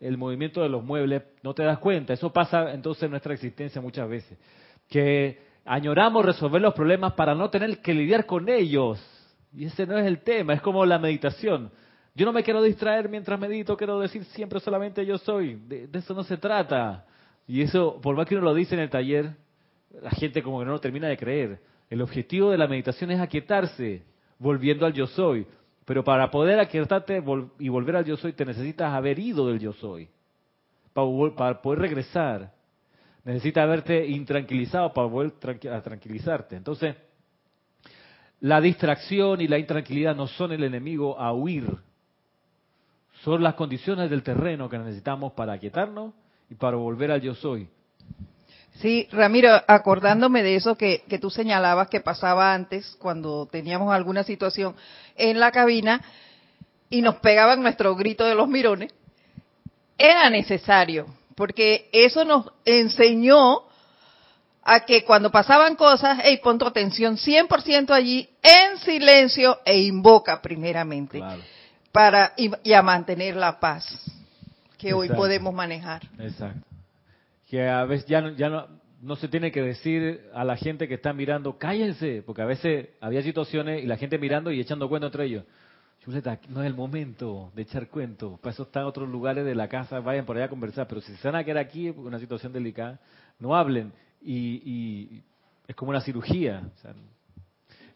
el 0.00 0.16
movimiento 0.18 0.62
de 0.62 0.68
los 0.68 0.82
muebles, 0.82 1.22
no 1.42 1.54
te 1.54 1.62
das 1.62 1.78
cuenta. 1.78 2.12
Eso 2.12 2.32
pasa 2.32 2.72
entonces 2.72 3.04
en 3.04 3.10
nuestra 3.10 3.34
existencia 3.34 3.80
muchas 3.80 4.08
veces. 4.08 4.38
Que 4.88 5.38
añoramos 5.64 6.24
resolver 6.24 6.60
los 6.60 6.74
problemas 6.74 7.12
para 7.12 7.34
no 7.34 7.50
tener 7.50 7.80
que 7.80 7.94
lidiar 7.94 8.26
con 8.26 8.48
ellos. 8.48 9.00
Y 9.56 9.66
ese 9.66 9.86
no 9.86 9.96
es 9.96 10.06
el 10.06 10.18
tema, 10.20 10.54
es 10.54 10.60
como 10.60 10.84
la 10.84 10.98
meditación. 10.98 11.70
Yo 12.14 12.26
no 12.26 12.32
me 12.32 12.42
quiero 12.42 12.62
distraer 12.62 13.08
mientras 13.08 13.38
medito, 13.38 13.76
quiero 13.76 13.98
decir 14.00 14.24
siempre 14.26 14.60
solamente 14.60 15.04
yo 15.04 15.18
soy. 15.18 15.56
De, 15.66 15.88
eso 15.92 16.14
no 16.14 16.24
se 16.24 16.36
trata. 16.36 17.04
Y 17.46 17.62
eso, 17.62 18.00
por 18.00 18.16
más 18.16 18.26
que 18.26 18.34
uno 18.34 18.44
lo 18.44 18.54
dice 18.54 18.74
en 18.74 18.80
el 18.80 18.90
taller, 18.90 19.32
la 20.00 20.10
gente 20.10 20.42
como 20.42 20.58
que 20.60 20.64
no 20.64 20.72
lo 20.72 20.80
termina 20.80 21.08
de 21.08 21.16
creer. 21.16 21.60
El 21.90 22.02
objetivo 22.02 22.50
de 22.50 22.58
la 22.58 22.66
meditación 22.66 23.10
es 23.10 23.20
aquietarse, 23.20 24.02
volviendo 24.38 24.86
al 24.86 24.92
yo 24.92 25.06
soy. 25.06 25.46
Pero 25.84 26.02
para 26.02 26.30
poder 26.30 26.58
aquietarte 26.58 27.22
y 27.58 27.68
volver 27.68 27.96
al 27.96 28.04
yo 28.04 28.16
soy, 28.16 28.32
te 28.32 28.44
necesitas 28.44 28.92
haber 28.92 29.18
ido 29.18 29.48
del 29.48 29.58
yo 29.58 29.72
soy. 29.74 30.08
Para, 30.92 31.60
poder 31.60 31.80
regresar, 31.80 32.52
necesitas 33.24 33.64
haberte 33.64 34.06
intranquilizado 34.06 34.92
para 34.92 35.08
volver 35.08 35.68
a 35.70 35.82
tranquilizarte. 35.82 36.56
Entonces, 36.56 36.94
la 38.44 38.60
distracción 38.60 39.40
y 39.40 39.48
la 39.48 39.58
intranquilidad 39.58 40.14
no 40.14 40.26
son 40.26 40.52
el 40.52 40.64
enemigo 40.64 41.18
a 41.18 41.32
huir. 41.32 41.64
Son 43.22 43.42
las 43.42 43.54
condiciones 43.54 44.10
del 44.10 44.22
terreno 44.22 44.68
que 44.68 44.76
necesitamos 44.76 45.32
para 45.32 45.54
aquietarnos 45.54 46.12
y 46.50 46.54
para 46.54 46.76
volver 46.76 47.10
al 47.10 47.22
yo 47.22 47.34
soy. 47.34 47.66
Sí, 48.74 49.08
Ramiro, 49.12 49.48
acordándome 49.66 50.42
de 50.42 50.56
eso 50.56 50.76
que, 50.76 51.04
que 51.08 51.18
tú 51.18 51.30
señalabas 51.30 51.88
que 51.88 52.00
pasaba 52.00 52.52
antes, 52.52 52.98
cuando 53.00 53.46
teníamos 53.46 53.94
alguna 53.94 54.24
situación 54.24 54.76
en 55.16 55.40
la 55.40 55.50
cabina 55.50 56.02
y 56.90 57.00
nos 57.00 57.14
pegaban 57.20 57.62
nuestro 57.62 57.96
grito 57.96 58.26
de 58.26 58.34
los 58.34 58.46
mirones, 58.46 58.92
era 59.96 60.28
necesario, 60.28 61.06
porque 61.34 61.88
eso 61.92 62.26
nos 62.26 62.52
enseñó 62.66 63.62
a 64.64 64.80
que 64.80 65.04
cuando 65.04 65.30
pasaban 65.30 65.76
cosas, 65.76 66.18
hey, 66.24 66.40
pon 66.42 66.58
tu 66.58 66.66
atención 66.66 67.16
100% 67.16 67.90
allí, 67.90 68.28
en 68.42 68.78
silencio, 68.78 69.60
e 69.64 69.82
invoca 69.82 70.40
primeramente, 70.40 71.22
para 71.92 72.32
y, 72.36 72.72
a 72.72 72.82
mantener 72.82 73.36
la 73.36 73.60
paz 73.60 73.86
que 74.78 74.94
hoy 74.94 75.08
podemos 75.08 75.52
manejar. 75.52 76.02
Exacto. 76.18 76.66
Que 77.48 77.68
a 77.68 77.84
veces 77.84 78.06
ya, 78.06 78.20
no, 78.20 78.30
ya 78.30 78.48
no, 78.48 78.66
no 79.02 79.16
se 79.16 79.28
tiene 79.28 79.52
que 79.52 79.62
decir 79.62 80.22
a 80.34 80.44
la 80.44 80.56
gente 80.56 80.88
que 80.88 80.94
está 80.94 81.12
mirando, 81.12 81.58
cállense, 81.58 82.22
porque 82.24 82.42
a 82.42 82.46
veces 82.46 82.88
había 83.00 83.22
situaciones 83.22 83.84
y 83.84 83.86
la 83.86 83.98
gente 83.98 84.18
mirando 84.18 84.50
y 84.50 84.60
echando 84.60 84.88
cuenta 84.88 85.06
entre 85.06 85.26
ellos. 85.26 85.44
Chuleta, 86.02 86.38
no 86.48 86.62
es 86.62 86.66
el 86.66 86.74
momento 86.74 87.50
de 87.54 87.62
echar 87.62 87.88
cuento. 87.88 88.38
Para 88.42 88.52
eso 88.52 88.64
están 88.64 88.84
otros 88.84 89.08
lugares 89.08 89.44
de 89.44 89.54
la 89.54 89.68
casa, 89.68 90.00
vayan 90.00 90.26
por 90.26 90.36
allá 90.36 90.46
a 90.46 90.50
conversar. 90.50 90.86
Pero 90.86 91.00
si 91.00 91.14
se 91.16 91.28
van 91.28 91.36
a 91.36 91.44
quedar 91.44 91.58
aquí, 91.58 91.90
una 91.90 92.18
situación 92.18 92.52
delicada, 92.52 92.98
no 93.38 93.56
hablen 93.56 93.92
y, 94.24 95.22
es 95.66 95.76
como 95.76 95.90
una 95.90 96.00
cirugía. 96.00 96.62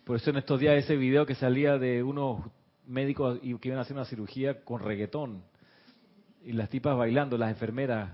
por 0.04 0.16
eso 0.16 0.30
en 0.30 0.36
estos 0.36 0.60
días 0.60 0.76
ese 0.76 0.96
video 0.96 1.26
que 1.26 1.34
salía 1.34 1.78
de 1.78 2.02
unos 2.02 2.40
médicos 2.86 3.38
y 3.42 3.56
que 3.58 3.68
iban 3.68 3.78
a 3.78 3.82
hacer 3.82 3.96
una 3.96 4.06
cirugía 4.06 4.64
con 4.64 4.80
reggaetón 4.80 5.42
y 6.44 6.52
las 6.52 6.68
tipas 6.70 6.96
bailando, 6.96 7.36
las 7.36 7.50
enfermeras 7.50 8.10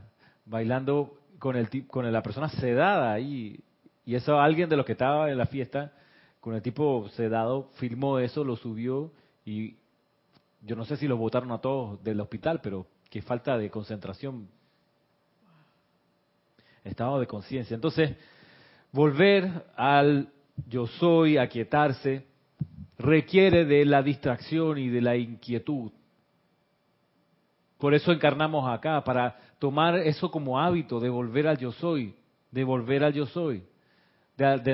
bailando 0.47 1.19
con 1.39 1.57
el 1.57 1.87
con 1.87 2.11
la 2.11 2.23
persona 2.23 2.49
sedada 2.49 3.13
ahí 3.13 3.61
y 4.05 4.15
eso 4.15 4.41
alguien 4.41 4.69
de 4.69 4.77
los 4.77 4.85
que 4.85 4.93
estaba 4.93 5.31
en 5.31 5.39
la 5.39 5.47
fiesta 5.47 5.93
con 6.41 6.55
el 6.55 6.63
tipo 6.63 7.09
sedado 7.11 7.71
filmó 7.75 8.19
eso, 8.19 8.45
lo 8.45 8.57
subió 8.57 9.13
y 9.47 9.77
yo 10.61 10.77
no 10.77 10.85
sé 10.85 10.97
si 10.97 11.07
los 11.07 11.19
votaron 11.19 11.53
a 11.53 11.59
todos 11.59 12.03
del 12.03 12.21
hospital, 12.21 12.61
pero 12.63 12.87
qué 13.11 13.23
falta 13.23 13.57
de 13.57 13.71
concentración 13.71 14.49
estado 16.85 17.19
de 17.19 17.27
conciencia. 17.27 17.75
Entonces, 17.75 18.15
volver 18.93 19.65
al 19.75 20.29
yo 20.69 20.87
soy, 20.87 21.37
aquietarse, 21.37 22.27
requiere 22.99 23.65
de 23.65 23.85
la 23.85 24.03
distracción 24.03 24.79
y 24.79 24.89
de 24.89 25.01
la 25.01 25.17
inquietud. 25.17 25.91
Por 27.79 27.95
eso 27.95 28.13
encarnamos 28.13 28.69
acá, 28.69 29.03
para 29.03 29.37
tomar 29.59 29.97
eso 29.97 30.31
como 30.31 30.61
hábito 30.61 31.01
de 31.01 31.09
volver 31.09 31.49
al 31.49 31.59
yo 31.59 31.73
soy, 31.73 32.15
de 32.51 32.65
volver 32.65 33.03
al 33.03 33.13
yo 33.13 33.27
soy. 33.27 33.65
ante, 34.39 34.73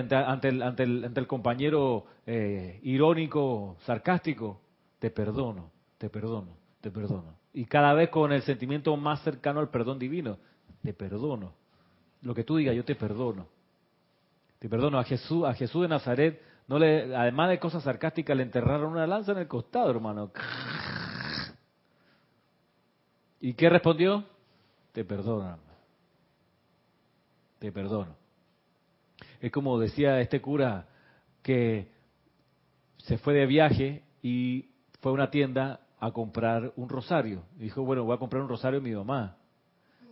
el, 0.49 0.63
ante, 0.63 0.83
el, 0.83 1.27
compañero 1.27 2.05
eh, 2.27 2.79
irónico, 2.83 3.77
sarcástico, 3.85 4.61
te 4.99 5.11
perdono, 5.11 5.71
te 5.97 6.11
perdono, 6.11 6.57
te 6.81 6.91
perdono. 6.91 7.39
Y 7.53 7.65
cada 7.65 7.95
vez 7.95 8.11
con 8.11 8.33
el 8.33 8.43
sentimiento 8.43 8.97
más 8.97 9.23
cercano 9.23 9.61
al 9.61 9.71
perdón 9.71 9.99
divino, 9.99 10.39
te 10.83 10.93
perdono 10.93 11.60
lo 12.23 12.35
que 12.35 12.45
tú 12.45 12.57
digas, 12.57 12.75
yo 12.75 12.85
te 12.85 12.95
perdono. 12.95 13.47
Te 14.59 14.69
perdono. 14.69 14.99
A 14.99 15.05
Jesús, 15.05 15.45
a 15.45 15.55
Jesús 15.55 15.83
de 15.83 15.89
Nazaret, 15.89 16.43
no 16.69 16.79
le, 16.79 17.15
además 17.15 17.51
de 17.51 17.59
cosas 17.59 17.83
sarcásticas, 17.83 18.37
le 18.37 18.43
enterraron 18.43 18.93
una 18.93 19.07
lanza 19.07 19.33
en 19.33 19.39
el 19.39 19.49
costado, 19.49 19.91
hermano. 19.91 20.31
¿Y 23.41 23.55
qué 23.55 23.71
respondió? 23.71 24.25
Te 24.93 25.05
perdono. 25.05 25.59
Te 27.59 27.73
perdono. 27.73 28.15
Es 29.41 29.51
como 29.51 29.79
decía 29.79 30.21
este 30.21 30.41
cura 30.41 30.87
que 31.43 31.91
se 32.99 33.17
fue 33.19 33.33
de 33.35 33.47
viaje 33.47 34.03
y 34.23 34.71
fue 35.01 35.11
a 35.11 35.15
una 35.15 35.31
tienda 35.31 35.81
a 35.99 36.13
comprar 36.13 36.73
un 36.77 36.89
rosario. 36.89 37.43
dijo, 37.57 37.83
bueno, 37.83 38.05
voy 38.05 38.15
a 38.15 38.19
comprar 38.19 38.43
un 38.43 38.49
rosario 38.49 38.81
a 38.81 38.83
mi 38.83 38.93
mamá, 38.93 39.37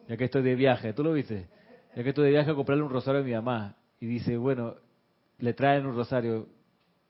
ya 0.08 0.16
que 0.16 0.24
estoy 0.24 0.42
de 0.42 0.54
viaje. 0.54 0.92
¿Tú 0.92 1.04
lo 1.04 1.12
viste? 1.12 1.48
Ya 1.94 2.04
que 2.04 2.12
tú 2.12 2.22
de 2.22 2.30
viaje 2.30 2.50
a 2.50 2.54
comprarle 2.54 2.84
un 2.84 2.90
rosario 2.90 3.20
a 3.20 3.24
mi 3.24 3.32
mamá. 3.32 3.76
Y 4.00 4.06
dice, 4.06 4.36
bueno, 4.36 4.74
le 5.38 5.54
traen 5.54 5.86
un 5.86 5.96
rosario 5.96 6.46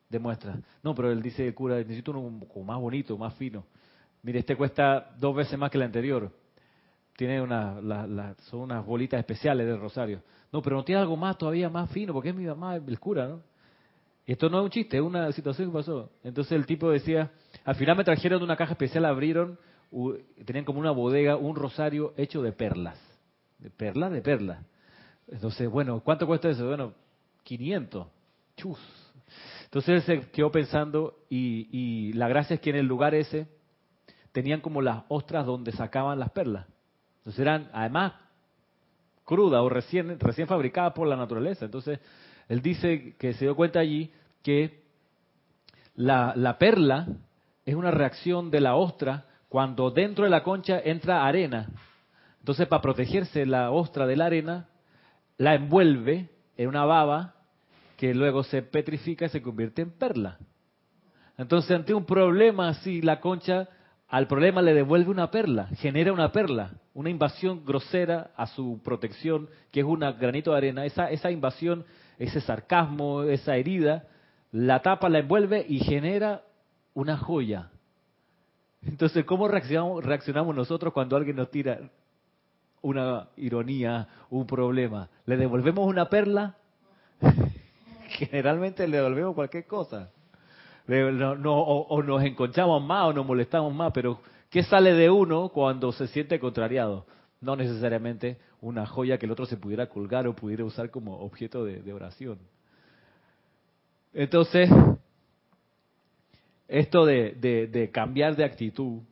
de 0.09 0.19
muestra. 0.19 0.59
No, 0.83 0.95
pero 0.95 1.11
él 1.11 1.23
dice, 1.23 1.53
cura, 1.55 1.77
necesito 1.77 2.13
uno 2.13 2.47
más 2.65 2.79
bonito, 2.79 3.17
más 3.19 3.35
fino. 3.35 3.65
mire, 4.23 4.41
este 4.41 4.57
cuesta 4.57 5.11
dos 5.19 5.35
veces 5.35 5.59
más 5.59 5.71
que 5.71 5.79
el 5.79 5.85
anterior. 5.85 6.33
Tiene 7.17 7.43
una, 7.43 8.35
son 8.43 8.61
unas 8.61 8.87
bolitas 8.87 9.19
especiales 9.19 9.67
del 9.67 9.81
rosario. 9.81 10.23
No, 10.53 10.63
pero 10.63 10.77
no 10.77 10.85
tiene 10.85 11.01
algo 11.01 11.17
más, 11.17 11.37
todavía 11.37 11.69
más 11.69 11.91
fino, 11.91 12.13
porque 12.13 12.31
es 12.31 12.35
mi 12.35 12.45
mamá, 12.45 12.77
el 12.77 12.99
cura, 13.01 13.27
¿no? 13.27 13.43
Y 14.25 14.33
esto 14.33 14.51
no 14.51 14.59
es 14.59 14.65
un 14.65 14.71
chiste, 14.71 14.99
es 14.99 15.03
una 15.03 15.33
situación 15.33 15.71
que 15.71 15.75
pasó. 15.75 16.11
Entonces 16.23 16.53
el 16.53 16.67
tipo 16.67 16.91
decía, 16.91 17.31
al 17.65 17.75
final 17.77 17.97
me 17.97 18.05
trajeron 18.05 18.43
una 18.43 18.57
caja 18.57 18.73
especial, 18.73 19.07
abrieron, 19.07 19.59
tenían 20.45 20.67
como 20.67 20.81
una 20.81 20.91
bodega, 20.91 21.37
un 21.37 21.57
rosario 21.57 22.13
hecho 22.17 22.43
de 22.43 22.53
perlas. 22.53 23.08
De 23.59 23.71
perlas, 23.71 24.13
de 24.13 24.23
perlas. 24.23 24.65
Entonces, 25.27 25.69
bueno, 25.69 26.01
¿cuánto 26.01 26.27
cuesta 26.27 26.49
eso? 26.49 26.67
Bueno, 26.67 26.95
500. 27.45 28.07
Chus. 28.57 28.79
Entonces 29.65 29.89
él 29.89 30.03
se 30.03 30.31
quedó 30.31 30.51
pensando 30.51 31.19
y, 31.29 31.69
y 31.71 32.13
la 32.15 32.29
gracia 32.29 32.55
es 32.55 32.61
que 32.61 32.71
en 32.71 32.77
el 32.77 32.87
lugar 32.87 33.15
ese 33.15 33.47
tenían 34.33 34.61
como 34.61 34.81
las 34.81 35.05
ostras 35.09 35.45
donde 35.45 35.73
sacaban 35.73 36.19
las 36.19 36.31
perlas. 36.31 36.67
Entonces 37.19 37.41
eran, 37.41 37.69
además, 37.73 38.15
crudas 39.25 39.61
o 39.61 39.69
recién, 39.69 40.19
recién 40.19 40.49
fabricadas 40.49 40.95
por 40.95 41.07
la 41.07 41.17
naturaleza. 41.17 41.67
Entonces, 41.67 42.01
él 42.49 42.63
dice 42.63 43.15
que 43.19 43.35
se 43.35 43.45
dio 43.45 43.55
cuenta 43.55 43.81
allí 43.81 44.11
que 44.43 44.85
la 45.95 46.57
perla 46.59 47.09
es 47.67 47.75
una 47.75 47.91
reacción 47.91 48.51
de 48.51 48.61
la 48.61 48.77
ostra 48.77 49.27
cuando 49.51 49.91
dentro 49.91 50.25
de 50.25 50.31
la 50.31 50.43
concha 50.43 50.81
entra 50.83 51.27
arena. 51.27 51.69
Entonces, 52.41 52.67
para 52.69 52.83
protegerse 52.83 53.47
la 53.47 53.71
ostra 53.71 54.07
de 54.07 54.17
la 54.17 54.27
arena, 54.27 54.69
la 55.37 55.55
envuelve 55.55 56.29
en 56.57 56.69
una 56.69 56.85
baba 56.85 57.35
que 57.97 58.15
luego 58.15 58.45
se 58.45 58.63
petrifica 58.63 59.27
y 59.27 59.29
se 59.29 59.43
convierte 59.43 59.83
en 59.83 59.91
perla. 59.91 60.39
Entonces, 61.37 61.71
ante 61.71 61.95
un 61.95 62.05
problema 62.05 62.69
así, 62.69 63.03
la 63.03 63.21
concha 63.21 63.69
al 64.09 64.27
problema 64.27 64.63
le 64.63 64.73
devuelve 64.73 65.11
una 65.11 65.31
perla, 65.31 65.67
genera 65.77 66.13
una 66.13 66.33
perla, 66.33 66.73
una 66.95 67.11
invasión 67.11 67.65
grosera 67.65 68.31
a 68.37 68.47
su 68.47 68.81
protección, 68.83 69.49
que 69.71 69.81
es 69.81 69.87
un 69.87 70.01
granito 70.01 70.53
de 70.53 70.57
arena. 70.57 70.85
Esa, 70.87 71.11
esa 71.11 71.31
invasión, 71.31 71.85
ese 72.19 72.41
sarcasmo, 72.41 73.25
esa 73.25 73.57
herida, 73.57 74.07
la 74.51 74.81
tapa, 74.81 75.09
la 75.09 75.19
envuelve 75.19 75.65
y 75.69 75.81
genera 75.81 76.43
una 76.95 77.19
joya. 77.19 77.71
Entonces, 78.83 79.25
¿cómo 79.25 79.47
reaccionamos, 79.47 80.05
reaccionamos 80.05 80.57
nosotros 80.57 80.93
cuando 80.93 81.17
alguien 81.17 81.37
nos 81.37 81.51
tira 81.51 81.79
una 82.83 83.29
ironía, 83.37 84.09
un 84.31 84.47
problema? 84.47 85.09
¿Le 85.27 85.37
devolvemos 85.37 85.87
una 85.87 86.09
perla? 86.09 86.57
Generalmente 88.09 88.87
le 88.89 88.99
devolvemos 88.99 89.35
cualquier 89.35 89.67
cosa 89.67 90.11
no, 90.89 91.61
o, 91.61 92.03
nos 92.03 92.23
enconchamos 92.23 92.83
más 92.83 93.07
o 93.07 93.13
nos 93.13 93.27
molestamos 93.27 93.75
más, 93.75 93.93
pero 93.93 94.21
¿qué 94.51 94.63
sale 94.63 94.95
de 94.95 95.11
uno 95.11 95.51
cuando 95.51 95.93
se 95.93 96.07
siente 96.09 96.41
contrariado? 96.41 97.07
No 97.41 97.57
necesariamente 97.57 98.39
una 98.61 98.87
joya 98.87 99.19
que 99.19 99.27
el 99.27 99.33
otro 99.33 99.47
se 99.47 99.59
pudiera 99.59 99.89
colgar 99.89 100.27
o 100.27 100.35
pudiera 100.35 100.65
usar 100.65 100.91
como 100.91 101.19
objeto 101.21 101.65
de, 101.65 101.93
oración. 101.93 102.39
Entonces, 104.15 104.71
esto 106.67 107.05
de, 107.05 107.91
cambiar 107.93 108.35
de 108.35 108.45
actitud 108.45 109.03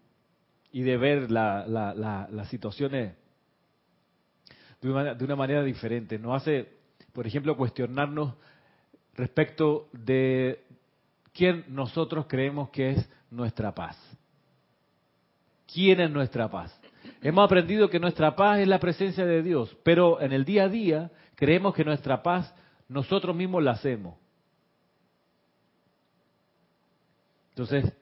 y 0.73 0.83
de 0.83 0.97
ver 0.97 1.31
las 1.31 2.49
situaciones 2.49 3.15
de 4.81 4.91
una, 4.91 5.15
de 5.15 5.25
una 5.25 5.37
manera 5.37 5.63
diferente 5.63 6.19
nos 6.19 6.43
hace, 6.43 6.69
por 7.13 7.27
ejemplo, 7.27 7.57
cuestionarnos 7.57 8.35
respecto 9.15 9.89
de 9.93 10.61
quién 11.33 11.65
nosotros 11.69 12.27
creemos 12.29 12.71
que 12.71 12.91
es 12.91 13.11
nuestra 13.31 13.75
paz. 13.75 13.97
¿Quién 15.73 16.01
es 16.01 16.11
nuestra 16.11 16.51
paz? 16.51 16.79
Hemos 17.23 17.45
aprendido 17.45 17.91
que 17.91 17.99
nuestra 17.99 18.37
paz 18.37 18.61
es 18.61 18.69
la 18.69 18.79
presencia 18.79 19.25
de 19.25 19.43
Dios, 19.43 19.77
pero 19.83 20.21
en 20.21 20.33
el 20.33 20.45
día 20.45 20.65
a 20.65 20.69
día 20.69 21.11
creemos 21.35 21.75
que 21.75 21.85
nuestra 21.85 22.23
paz 22.23 22.55
nosotros 22.89 23.35
mismos 23.35 23.63
la 23.63 23.73
hacemos. 23.73 24.15
Entonces, 27.51 27.93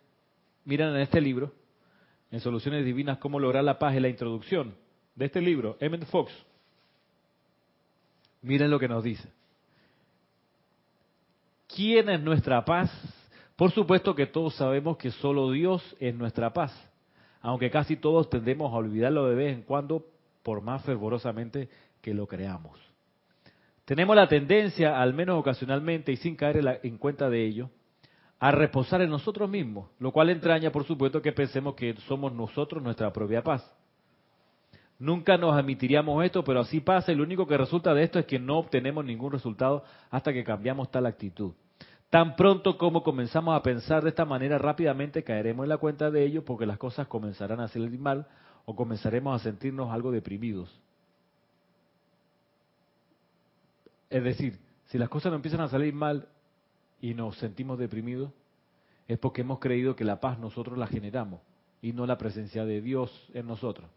miren 0.65 0.89
en 0.89 1.01
este 1.01 1.21
libro, 1.21 1.53
en 2.31 2.41
Soluciones 2.41 2.85
Divinas, 2.85 3.19
cómo 3.19 3.39
lograr 3.39 3.63
la 3.63 3.79
paz, 3.79 3.95
en 3.95 4.03
la 4.03 4.09
introducción 4.09 4.75
de 5.15 5.27
este 5.27 5.41
libro, 5.41 5.77
Emmett 5.81 6.05
Fox. 6.07 6.33
Miren 8.45 8.71
lo 8.71 8.79
que 8.79 8.89
nos 8.89 9.03
dice. 9.03 9.27
¿Quién 11.75 12.11
es 12.11 12.21
nuestra 12.21 12.63
paz? 12.63 12.91
Por 13.57 13.71
supuesto 13.71 14.15
que 14.15 14.27
todos 14.27 14.55
sabemos 14.57 14.99
que 14.99 15.11
solo 15.13 15.51
Dios 15.51 15.83
es 15.99 16.15
nuestra 16.15 16.53
paz, 16.53 16.73
aunque 17.41 17.71
casi 17.71 17.97
todos 17.97 18.29
tendemos 18.29 18.71
a 18.71 18.77
olvidarlo 18.77 19.27
de 19.27 19.35
vez 19.35 19.55
en 19.55 19.63
cuando, 19.63 20.05
por 20.43 20.61
más 20.61 20.85
fervorosamente 20.85 21.71
que 22.03 22.13
lo 22.13 22.27
creamos. 22.27 22.79
Tenemos 23.87 24.15
la 24.15 24.29
tendencia, 24.29 25.01
al 25.01 25.15
menos 25.15 25.39
ocasionalmente 25.41 26.13
y 26.13 26.17
sin 26.17 26.37
caer 26.37 26.81
en, 26.83 26.99
cuenta 26.99 27.31
de 27.31 27.47
ello, 27.47 27.71
a 28.41 28.51
reposar 28.51 29.01
en 29.01 29.09
nosotros 29.09 29.49
mismos, 29.49 29.89
lo 29.99 30.13
cual 30.13 30.29
entraña, 30.29 30.71
por 30.71 30.85
supuesto, 30.85 31.23
que 31.23 31.33
pensemos 31.33 31.75
que 31.77 31.95
somos 32.09 32.31
nosotros 32.33 32.83
nuestra 32.83 33.11
propia 33.11 33.43
paz. 33.43 33.65
Nunca 35.05 35.37
nos 35.37 35.55
admitiríamos 35.55 36.25
esto, 36.25 36.43
pero 36.45 36.61
así 36.61 36.81
pasa 36.81 37.13
y 37.13 37.15
lo 37.15 37.25
único 37.25 37.47
que 37.47 37.59
resulta 37.59 37.93
de 37.93 38.05
esto 38.05 38.19
es 38.19 38.25
que 38.25 38.39
no 38.39 38.57
obtenemos 38.57 39.05
ningún 39.05 39.33
resultado 39.33 39.85
hasta 40.11 40.33
que 40.33 40.43
cambiamos 40.43 40.91
tal 40.91 41.05
actitud. 41.05 41.53
Tan 42.09 42.37
pronto 42.37 42.79
como 42.79 43.03
comenzamos 43.03 43.55
a 43.55 43.63
pensar 43.63 44.03
de 44.03 44.09
esta 44.09 44.25
manera, 44.25 44.57
rápidamente 44.57 45.23
caeremos 45.23 45.65
en 45.65 45.69
la 45.69 45.77
cuenta 45.77 46.11
de 46.11 46.25
ello 46.25 46.43
porque 46.43 46.65
las 46.65 46.79
cosas 46.79 47.07
comenzarán 47.07 47.61
a 47.61 47.69
salir 47.69 48.01
mal 48.01 48.27
o 48.65 48.75
comenzaremos 48.75 49.39
a 49.39 49.45
sentirnos 49.45 49.93
algo 49.93 50.11
deprimidos. 50.11 50.75
Es 54.09 54.25
decir, 54.25 54.59
si 54.87 54.97
las 54.97 55.11
cosas 55.11 55.33
no 55.33 55.37
empiezan 55.37 55.61
a 55.61 55.69
salir 55.69 55.93
mal 55.93 56.29
y 57.03 57.13
nos 57.13 57.37
sentimos 57.37 57.79
deprimidos, 57.79 58.33
es 59.07 59.19
porque 59.19 59.43
hemos 59.43 59.59
creído 59.59 59.97
que 59.97 60.05
la 60.05 60.19
paz 60.19 60.39
nosotros 60.39 60.79
la 60.79 60.87
generamos 60.87 61.43
y 61.83 61.93
no 61.93 62.07
la 62.07 62.17
presencia 62.17 62.65
de 62.65 62.81
Dios 62.81 63.11
en 63.35 63.47
nosotros. 63.47 63.91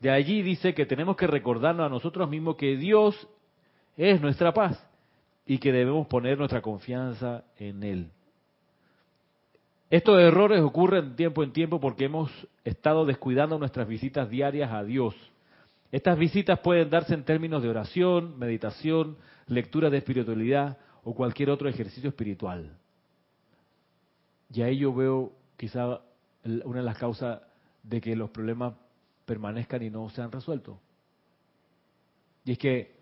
De 0.00 0.10
allí 0.10 0.42
dice 0.42 0.74
que 0.74 0.86
tenemos 0.86 1.16
que 1.16 1.26
recordarnos 1.26 1.86
a 1.86 1.88
nosotros 1.88 2.28
mismos 2.28 2.56
que 2.56 2.76
Dios 2.76 3.28
es 3.96 4.20
nuestra 4.20 4.54
paz 4.54 4.82
y 5.44 5.58
que 5.58 5.72
debemos 5.72 6.06
poner 6.06 6.38
nuestra 6.38 6.62
confianza 6.62 7.44
en 7.58 7.82
Él. 7.82 8.10
Estos 9.90 10.20
errores 10.20 10.60
ocurren 10.60 11.16
tiempo 11.16 11.42
en 11.42 11.52
tiempo 11.52 11.80
porque 11.80 12.04
hemos 12.04 12.30
estado 12.64 13.06
descuidando 13.06 13.58
nuestras 13.58 13.88
visitas 13.88 14.28
diarias 14.28 14.70
a 14.70 14.84
Dios. 14.84 15.14
Estas 15.90 16.18
visitas 16.18 16.58
pueden 16.58 16.90
darse 16.90 17.14
en 17.14 17.24
términos 17.24 17.62
de 17.62 17.70
oración, 17.70 18.38
meditación, 18.38 19.16
lectura 19.46 19.88
de 19.88 19.98
espiritualidad 19.98 20.76
o 21.04 21.14
cualquier 21.14 21.48
otro 21.48 21.68
ejercicio 21.68 22.10
espiritual. 22.10 22.76
Y 24.52 24.60
ahí 24.60 24.78
yo 24.78 24.94
veo 24.94 25.32
quizá 25.56 26.00
una 26.44 26.80
de 26.80 26.84
las 26.84 26.98
causas 26.98 27.40
de 27.82 28.00
que 28.02 28.14
los 28.14 28.28
problemas 28.30 28.74
permanezcan 29.28 29.82
y 29.82 29.90
no 29.90 30.08
se 30.10 30.22
han 30.22 30.32
resuelto. 30.32 30.80
Y 32.44 32.52
es 32.52 32.58
que 32.58 32.96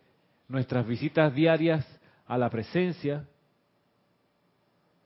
nuestras 0.48 0.86
visitas 0.86 1.34
diarias 1.34 1.86
a 2.26 2.36
la 2.36 2.50
presencia, 2.50 3.24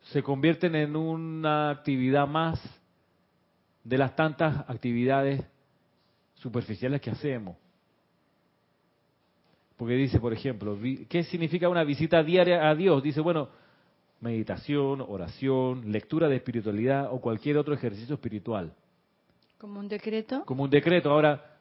se 0.04 0.22
convierten 0.22 0.74
en 0.74 0.96
una 0.96 1.70
actividad 1.70 2.26
más 2.26 2.60
de 3.84 3.98
las 3.98 4.16
tantas 4.16 4.68
actividades 4.68 5.44
superficiales 6.34 7.00
que 7.00 7.10
hacemos. 7.10 7.56
Porque 9.76 9.94
dice, 9.94 10.18
por 10.18 10.32
ejemplo, 10.32 10.78
¿qué 11.08 11.24
significa 11.24 11.68
una 11.68 11.84
visita 11.84 12.22
diaria 12.22 12.68
a 12.68 12.74
Dios? 12.74 13.02
Dice, 13.02 13.20
bueno, 13.20 13.48
meditación, 14.20 15.00
oración, 15.00 15.90
lectura 15.92 16.28
de 16.28 16.36
espiritualidad 16.36 17.12
o 17.12 17.20
cualquier 17.20 17.56
otro 17.56 17.74
ejercicio 17.74 18.14
espiritual. 18.14 18.72
¿Como 19.60 19.78
un 19.78 19.88
decreto? 19.88 20.44
Como 20.46 20.64
un 20.64 20.70
decreto. 20.70 21.10
Ahora, 21.10 21.58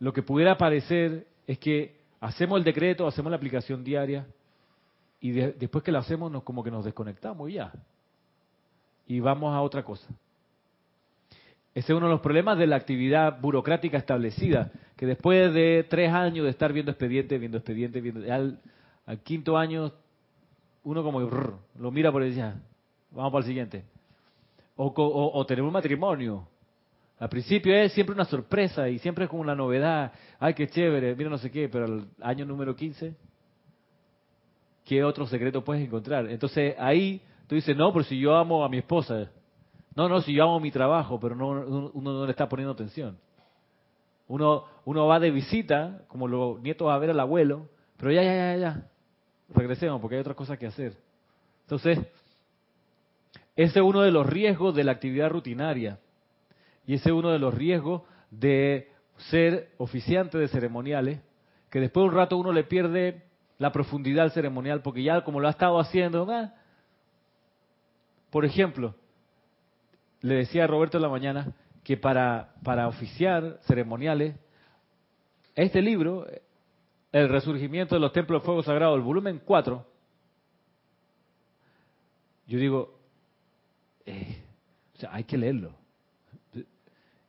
lo 0.00 0.12
que 0.12 0.22
pudiera 0.22 0.58
parecer 0.58 1.26
es 1.46 1.58
que 1.58 1.96
hacemos 2.20 2.58
el 2.58 2.64
decreto, 2.64 3.06
hacemos 3.06 3.30
la 3.30 3.36
aplicación 3.36 3.82
diaria, 3.82 4.26
y 5.20 5.30
después 5.30 5.82
que 5.82 5.90
lo 5.90 5.98
hacemos 5.98 6.30
nos 6.30 6.42
como 6.42 6.62
que 6.62 6.70
nos 6.70 6.84
desconectamos 6.84 7.48
y 7.48 7.54
ya. 7.54 7.72
Y 9.06 9.20
vamos 9.20 9.54
a 9.54 9.62
otra 9.62 9.82
cosa. 9.82 10.06
Ese 11.74 11.92
es 11.92 11.96
uno 11.96 12.06
de 12.06 12.12
los 12.12 12.20
problemas 12.20 12.58
de 12.58 12.66
la 12.66 12.76
actividad 12.76 13.40
burocrática 13.40 13.96
establecida, 13.96 14.70
que 14.96 15.06
después 15.06 15.54
de 15.54 15.86
tres 15.88 16.12
años 16.12 16.44
de 16.44 16.50
estar 16.50 16.72
viendo 16.72 16.92
expediente, 16.92 17.38
viendo 17.38 17.56
expediente, 17.56 18.00
viendo 18.02 18.30
al, 18.30 18.60
quinto 19.22 19.56
año 19.56 19.92
uno 20.84 21.02
como 21.02 21.20
lo 21.20 21.90
mira 21.90 22.12
por 22.12 22.22
dice, 22.24 22.42
ah, 22.42 22.56
vamos 23.10 23.32
para 23.32 23.40
el 23.42 23.48
siguiente. 23.48 23.84
O, 24.76 24.92
o, 25.34 25.46
tener 25.46 25.62
un 25.64 25.72
matrimonio. 25.72 26.46
Al 27.18 27.28
principio 27.28 27.74
es 27.74 27.92
siempre 27.92 28.14
una 28.14 28.24
sorpresa 28.24 28.88
y 28.88 28.98
siempre 28.98 29.24
es 29.24 29.30
como 29.30 29.42
una 29.42 29.54
novedad. 29.54 30.12
Ay, 30.38 30.54
qué 30.54 30.68
chévere, 30.68 31.16
mira 31.16 31.30
no 31.30 31.38
sé 31.38 31.50
qué, 31.50 31.68
pero 31.68 31.84
al 31.84 32.08
año 32.20 32.44
número 32.44 32.74
15 32.76 33.14
¿qué 34.88 35.04
otro 35.04 35.26
secreto 35.26 35.62
puedes 35.62 35.84
encontrar? 35.84 36.30
Entonces 36.30 36.74
ahí 36.78 37.20
tú 37.46 37.54
dices, 37.54 37.76
no, 37.76 37.92
pero 37.92 38.04
si 38.04 38.18
yo 38.18 38.34
amo 38.34 38.64
a 38.64 38.68
mi 38.70 38.78
esposa, 38.78 39.30
No, 39.94 40.08
no, 40.08 40.20
si 40.22 40.32
yo 40.32 40.44
hago 40.44 40.60
mi 40.60 40.70
trabajo, 40.70 41.18
pero 41.20 41.34
no, 41.34 41.48
uno 41.48 42.12
no 42.12 42.24
le 42.24 42.30
está 42.30 42.48
poniendo 42.48 42.72
atención. 42.72 43.18
Uno, 44.28 44.64
uno 44.84 45.06
va 45.06 45.18
de 45.18 45.30
visita, 45.30 46.02
como 46.06 46.28
los 46.28 46.60
nietos 46.60 46.88
a 46.88 46.96
ver 46.98 47.10
al 47.10 47.20
abuelo, 47.20 47.68
pero 47.96 48.12
ya, 48.12 48.22
ya, 48.22 48.34
ya, 48.34 48.56
ya. 48.56 48.88
Regresemos 49.48 50.00
porque 50.00 50.14
hay 50.14 50.20
otras 50.20 50.36
cosas 50.36 50.56
que 50.56 50.66
hacer. 50.68 50.96
Entonces, 51.62 51.98
ese 53.56 53.78
es 53.80 53.84
uno 53.84 54.02
de 54.02 54.12
los 54.12 54.24
riesgos 54.24 54.74
de 54.74 54.84
la 54.84 54.92
actividad 54.92 55.30
rutinaria. 55.30 55.98
Y 56.88 56.94
ese 56.94 57.10
es 57.10 57.14
uno 57.14 57.28
de 57.28 57.38
los 57.38 57.52
riesgos 57.52 58.00
de 58.30 58.90
ser 59.30 59.74
oficiante 59.76 60.38
de 60.38 60.48
ceremoniales, 60.48 61.20
que 61.68 61.80
después 61.80 62.02
de 62.02 62.08
un 62.08 62.14
rato 62.14 62.38
uno 62.38 62.50
le 62.50 62.64
pierde 62.64 63.24
la 63.58 63.72
profundidad 63.72 64.24
al 64.24 64.30
ceremonial, 64.30 64.80
porque 64.80 65.02
ya 65.02 65.22
como 65.22 65.38
lo 65.38 65.48
ha 65.48 65.50
estado 65.50 65.78
haciendo, 65.78 66.26
por 68.30 68.46
ejemplo, 68.46 68.94
le 70.22 70.36
decía 70.36 70.64
a 70.64 70.66
Roberto 70.66 70.96
en 70.96 71.02
la 71.02 71.10
mañana 71.10 71.52
que 71.84 71.98
para, 71.98 72.54
para 72.64 72.88
oficiar 72.88 73.60
ceremoniales, 73.66 74.36
este 75.56 75.82
libro, 75.82 76.26
El 77.12 77.28
resurgimiento 77.28 77.96
de 77.96 78.00
los 78.00 78.14
templos 78.14 78.40
de 78.40 78.46
fuego 78.46 78.62
sagrado, 78.62 78.94
el 78.94 79.02
volumen 79.02 79.42
4, 79.44 79.86
yo 82.46 82.58
digo, 82.58 82.98
eh, 84.06 84.42
o 84.94 84.98
sea, 85.00 85.10
hay 85.12 85.24
que 85.24 85.36
leerlo. 85.36 85.74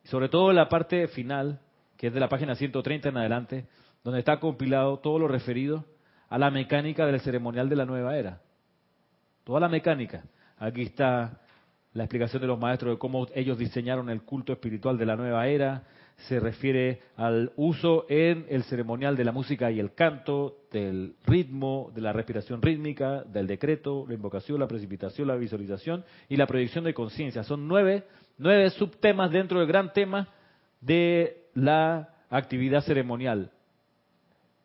Sobre 0.10 0.28
todo 0.28 0.52
la 0.54 0.70
parte 0.70 1.08
final, 1.08 1.60
que 1.96 2.08
es 2.08 2.14
de 2.14 2.20
la 2.20 2.30
página 2.30 2.56
130 2.56 3.10
en 3.10 3.18
adelante, 3.18 3.66
donde 4.04 4.20
está 4.20 4.40
compilado 4.40 4.98
todo 4.98 5.20
lo 5.20 5.28
referido 5.28 5.86
a 6.30 6.40
la 6.40 6.50
mecánica 6.50 7.06
del 7.06 7.20
ceremonial 7.20 7.70
de 7.70 7.76
la 7.76 7.86
nueva 7.86 8.18
era. 8.18 8.42
Toda 9.44 9.60
la 9.60 9.70
mecánica. 9.70 10.24
Aquí 10.58 10.82
está 10.82 11.42
la 11.94 12.06
explicación 12.06 12.42
de 12.42 12.48
los 12.48 12.60
maestros 12.60 12.96
de 12.96 12.98
cómo 12.98 13.28
ellos 13.36 13.60
diseñaron 13.60 14.10
el 14.10 14.24
culto 14.24 14.52
espiritual 14.52 14.98
de 14.98 15.06
la 15.06 15.16
nueva 15.16 15.48
era, 15.48 15.84
se 16.28 16.40
refiere 16.40 17.02
al 17.16 17.52
uso 17.56 18.08
en 18.10 18.48
el 18.50 18.64
ceremonial 18.64 19.16
de 19.16 19.24
la 19.24 19.32
música 19.32 19.70
y 19.70 19.80
el 19.80 19.94
canto, 19.94 20.64
del 20.72 21.16
ritmo, 21.26 21.92
de 21.94 22.02
la 22.02 22.14
respiración 22.14 22.62
rítmica, 22.64 23.24
del 23.24 23.46
decreto, 23.46 24.06
la 24.08 24.16
invocación, 24.16 24.60
la 24.60 24.68
precipitación, 24.68 25.28
la 25.28 25.36
visualización 25.36 26.04
y 26.28 26.36
la 26.36 26.48
proyección 26.48 26.84
de 26.84 26.94
conciencia. 26.94 27.44
Son 27.44 27.68
nueve, 27.68 28.06
nueve 28.40 28.70
subtemas 28.72 29.30
dentro 29.30 29.60
del 29.60 29.68
gran 29.68 29.94
tema 29.94 30.28
de 30.82 31.44
la 31.54 32.10
actividad 32.30 32.82
ceremonial. 32.82 33.52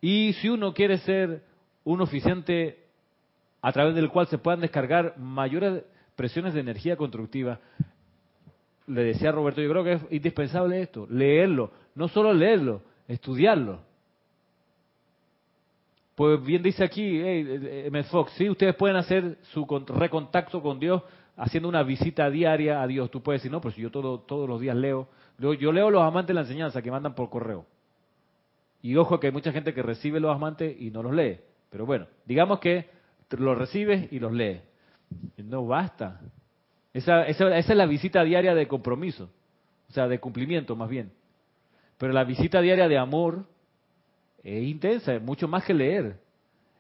Y 0.01 0.33
si 0.35 0.49
uno 0.49 0.73
quiere 0.73 0.99
ser 0.99 1.43
un 1.83 2.01
oficiante 2.01 2.79
a 3.61 3.73
través 3.73 3.95
del 3.95 4.11
cual 4.11 4.27
se 4.29 4.39
puedan 4.39 4.61
descargar 4.61 5.19
mayores 5.19 5.85
presiones 6.17 6.55
de 6.55 6.61
energía 6.61 6.97
constructiva, 6.97 7.59
le 8.87 9.03
decía 9.03 9.33
Roberto, 9.33 9.61
yo 9.61 9.71
creo 9.71 9.85
que 9.85 9.93
es 9.95 10.03
indispensable 10.11 10.83
esto, 10.83 11.07
leerlo, 11.11 11.73
no 11.95 12.09
solo 12.09 12.33
leerlo, 12.33 12.83
estudiarlo. 13.09 13.81
Pues 16.15 16.45
bien 16.45 16.63
dice 16.63 16.85
aquí 16.85 17.21
hey, 17.21 17.47
eh, 17.49 17.85
M. 17.87 18.03
Fox, 18.05 18.33
sí, 18.33 18.49
ustedes 18.49 18.77
pueden 18.77 18.97
hacer 18.97 19.39
su 19.53 19.67
recontacto 19.89 20.63
con 20.63 20.79
Dios 20.79 21.03
haciendo 21.37 21.69
una 21.69 21.83
visita 21.83 22.31
diaria 22.31 22.83
a 22.83 22.87
Dios. 22.87 23.11
Tú 23.11 23.23
puedes 23.23 23.41
decir, 23.43 23.53
no, 23.53 23.61
pues 23.61 23.77
yo 23.77 23.91
todo, 23.91 24.21
todos 24.21 24.49
los 24.49 24.61
días 24.61 24.77
leo. 24.77 25.09
Yo, 25.39 25.73
leo 25.73 25.91
los 25.91 26.03
amantes 26.03 26.29
de 26.29 26.35
la 26.35 26.41
enseñanza 26.43 26.83
que 26.83 26.91
mandan 26.91 27.15
por 27.15 27.31
correo. 27.31 27.67
Y 28.83 28.97
ojo 28.97 29.19
que 29.19 29.29
hay 29.29 29.33
mucha 29.33 29.53
gente 29.53 29.75
que 29.75 29.83
recibe 29.83 30.21
los 30.21 30.35
amantes 30.35 30.77
y 30.81 30.91
no 30.91 31.03
los 31.03 31.15
lee. 31.15 31.41
Pero 31.71 31.87
bueno, 31.87 32.07
digamos 32.27 32.61
que 32.61 32.89
los 33.31 33.59
recibes 33.59 34.13
y 34.13 34.19
los 34.19 34.33
lees. 34.33 34.63
No 35.39 35.67
basta. 35.67 36.21
Esa, 36.93 37.27
es 37.27 37.69
la 37.69 37.87
visita 37.87 38.23
diaria 38.23 38.55
de 38.55 38.69
compromiso, 38.69 39.29
o 39.89 39.93
sea, 39.93 40.07
de 40.07 40.21
cumplimiento 40.21 40.77
más 40.77 40.89
bien. 40.89 41.11
Pero 41.99 42.13
la 42.13 42.25
visita 42.25 42.61
diaria 42.61 42.87
de 42.87 42.99
amor 42.99 43.45
es 44.43 44.63
intensa, 44.63 45.15
es 45.15 45.23
mucho 45.23 45.49
más 45.49 45.65
que 45.65 45.75
leer. 45.75 46.21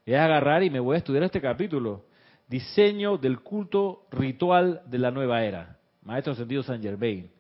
Es 0.07 0.17
agarrar 0.17 0.63
y 0.63 0.71
me 0.71 0.81
voy 0.81 0.95
a 0.95 0.99
estudiar 0.99 1.25
este 1.25 1.41
capítulo. 1.41 2.05
Diseño 2.49 3.17
del 3.17 3.41
culto 3.41 4.07
ritual 4.11 4.83
de 4.87 4.99
la 4.99 5.11
nueva 5.11 5.45
era. 5.45 5.79
Maestro 6.03 6.35
Sentido 6.35 6.63
San 6.63 6.83
Germain. 6.83 7.31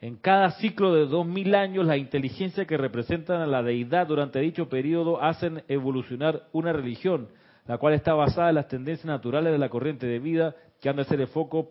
En 0.00 0.16
cada 0.16 0.50
ciclo 0.52 0.94
de 0.94 1.06
dos 1.06 1.26
mil 1.26 1.54
años, 1.54 1.86
la 1.86 1.96
inteligencia 1.96 2.66
que 2.66 2.76
representan 2.76 3.40
a 3.40 3.46
la 3.46 3.62
deidad 3.62 4.08
durante 4.08 4.40
dicho 4.40 4.68
periodo 4.68 5.22
hacen 5.22 5.62
evolucionar 5.68 6.48
una 6.52 6.72
religión, 6.72 7.28
la 7.66 7.78
cual 7.78 7.94
está 7.94 8.12
basada 8.12 8.48
en 8.48 8.56
las 8.56 8.68
tendencias 8.68 9.06
naturales 9.06 9.52
de 9.52 9.58
la 9.58 9.68
corriente 9.68 10.06
de 10.06 10.18
vida 10.18 10.56
que 10.80 10.88
han 10.88 10.96
de 10.96 11.04
ser 11.04 11.20
el 11.20 11.28
foco 11.28 11.70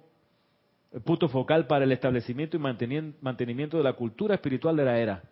el 0.91 1.01
punto 1.01 1.29
focal 1.29 1.67
para 1.67 1.85
el 1.85 1.91
establecimiento 1.91 2.57
y 2.57 2.59
mantenimiento 2.59 3.77
de 3.77 3.83
la 3.83 3.93
cultura 3.93 4.35
espiritual 4.35 4.75
de 4.75 4.85
la 4.85 4.97
era. 4.97 5.23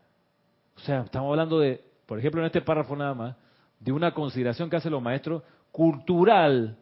O 0.75 0.79
sea, 0.79 1.01
estamos 1.01 1.29
hablando 1.29 1.59
de, 1.59 1.83
por 2.05 2.17
ejemplo, 2.17 2.39
en 2.39 2.47
este 2.47 2.61
párrafo 2.61 2.95
nada 2.95 3.13
más, 3.13 3.35
de 3.79 3.91
una 3.91 4.13
consideración 4.13 4.69
que 4.69 4.77
hacen 4.77 4.91
los 4.91 5.01
maestros 5.01 5.43
cultural 5.71 6.77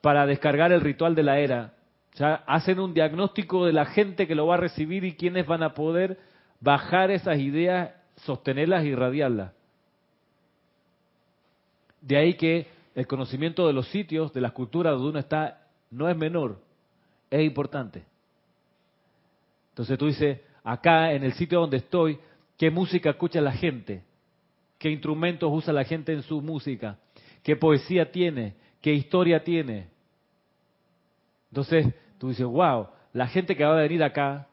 para 0.00 0.26
descargar 0.26 0.72
el 0.72 0.80
ritual 0.80 1.14
de 1.14 1.22
la 1.22 1.38
era. 1.38 1.74
O 2.14 2.16
sea, 2.16 2.42
hacen 2.46 2.80
un 2.80 2.94
diagnóstico 2.94 3.66
de 3.66 3.72
la 3.72 3.86
gente 3.86 4.26
que 4.26 4.34
lo 4.34 4.46
va 4.46 4.54
a 4.54 4.58
recibir 4.58 5.04
y 5.04 5.14
quiénes 5.14 5.46
van 5.46 5.62
a 5.62 5.74
poder 5.74 6.18
bajar 6.60 7.10
esas 7.10 7.38
ideas, 7.38 7.92
sostenerlas 8.16 8.84
y 8.84 8.88
irradiarlas. 8.88 9.52
De 12.00 12.16
ahí 12.16 12.34
que 12.34 12.66
el 12.94 13.06
conocimiento 13.06 13.66
de 13.66 13.72
los 13.72 13.88
sitios, 13.88 14.32
de 14.32 14.40
las 14.40 14.52
culturas 14.52 14.94
donde 14.94 15.10
uno 15.10 15.18
está 15.18 15.66
no 15.90 16.08
es 16.08 16.16
menor, 16.16 16.60
es 17.30 17.44
importante. 17.44 18.04
Entonces 19.70 19.98
tú 19.98 20.06
dices, 20.06 20.40
acá 20.64 21.12
en 21.12 21.22
el 21.22 21.32
sitio 21.34 21.60
donde 21.60 21.76
estoy, 21.76 22.18
¿qué 22.56 22.70
música 22.70 23.10
escucha 23.10 23.40
la 23.40 23.52
gente? 23.52 24.02
¿Qué 24.78 24.90
instrumentos 24.90 25.50
usa 25.52 25.72
la 25.72 25.84
gente 25.84 26.12
en 26.12 26.22
su 26.22 26.40
música? 26.40 26.98
¿Qué 27.42 27.56
poesía 27.56 28.10
tiene? 28.10 28.54
¿Qué 28.80 28.92
historia 28.92 29.42
tiene? 29.42 29.88
Entonces 31.50 31.94
tú 32.18 32.28
dices, 32.28 32.46
wow, 32.46 32.88
la 33.12 33.26
gente 33.26 33.56
que 33.56 33.64
va 33.64 33.72
a 33.72 33.82
venir 33.82 34.02
acá 34.02 34.46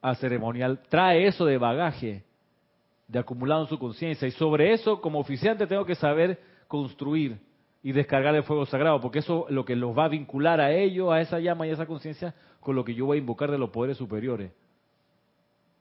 al 0.00 0.16
ceremonial 0.16 0.80
trae 0.88 1.26
eso 1.26 1.44
de 1.44 1.58
bagaje, 1.58 2.24
de 3.06 3.18
acumulado 3.18 3.62
en 3.62 3.68
su 3.68 3.78
conciencia. 3.78 4.26
Y 4.26 4.32
sobre 4.32 4.72
eso, 4.72 5.00
como 5.00 5.20
oficiante, 5.20 5.66
tengo 5.66 5.84
que 5.84 5.94
saber 5.94 6.40
construir 6.66 7.38
y 7.82 7.92
descargar 7.92 8.34
el 8.34 8.44
fuego 8.44 8.64
sagrado, 8.66 9.00
porque 9.00 9.18
eso 9.18 9.46
es 9.48 9.54
lo 9.54 9.64
que 9.64 9.76
los 9.76 9.96
va 9.96 10.04
a 10.04 10.08
vincular 10.08 10.60
a 10.60 10.72
ellos, 10.72 11.12
a 11.12 11.20
esa 11.20 11.40
llama 11.40 11.66
y 11.66 11.70
a 11.70 11.74
esa 11.74 11.86
conciencia, 11.86 12.34
con 12.60 12.76
lo 12.76 12.84
que 12.84 12.94
yo 12.94 13.06
voy 13.06 13.18
a 13.18 13.20
invocar 13.20 13.50
de 13.50 13.58
los 13.58 13.70
poderes 13.70 13.96
superiores. 13.96 14.52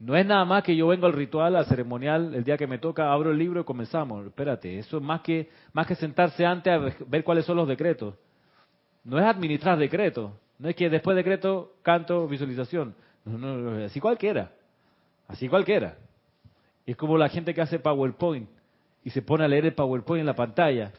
No 0.01 0.15
es 0.15 0.25
nada 0.25 0.43
más 0.45 0.63
que 0.63 0.75
yo 0.75 0.87
vengo 0.87 1.05
al 1.05 1.13
ritual, 1.13 1.55
al 1.55 1.65
ceremonial, 1.67 2.33
el 2.33 2.43
día 2.43 2.57
que 2.57 2.65
me 2.65 2.79
toca, 2.79 3.13
abro 3.13 3.29
el 3.29 3.37
libro 3.37 3.61
y 3.61 3.63
comenzamos. 3.63 4.25
Espérate, 4.25 4.79
eso 4.79 4.97
es 4.97 5.03
más 5.03 5.21
que, 5.21 5.47
más 5.73 5.85
que 5.85 5.93
sentarse 5.93 6.43
antes 6.43 6.73
a 6.73 7.05
ver 7.05 7.23
cuáles 7.23 7.45
son 7.45 7.57
los 7.57 7.67
decretos. 7.67 8.15
No 9.03 9.19
es 9.19 9.25
administrar 9.25 9.77
decretos. 9.77 10.31
No 10.57 10.69
es 10.69 10.75
que 10.75 10.89
después 10.89 11.15
de 11.15 11.19
decreto, 11.23 11.75
canto, 11.83 12.27
visualización. 12.27 12.95
No, 13.25 13.37
no, 13.37 13.85
así 13.85 13.99
cualquiera. 13.99 14.51
Así 15.27 15.47
cualquiera. 15.47 15.97
Es 16.83 16.97
como 16.97 17.15
la 17.15 17.29
gente 17.29 17.53
que 17.53 17.61
hace 17.61 17.77
PowerPoint 17.77 18.49
y 19.03 19.11
se 19.11 19.21
pone 19.21 19.43
a 19.43 19.47
leer 19.47 19.67
el 19.67 19.73
PowerPoint 19.75 20.21
en 20.21 20.25
la 20.25 20.35
pantalla 20.35 20.91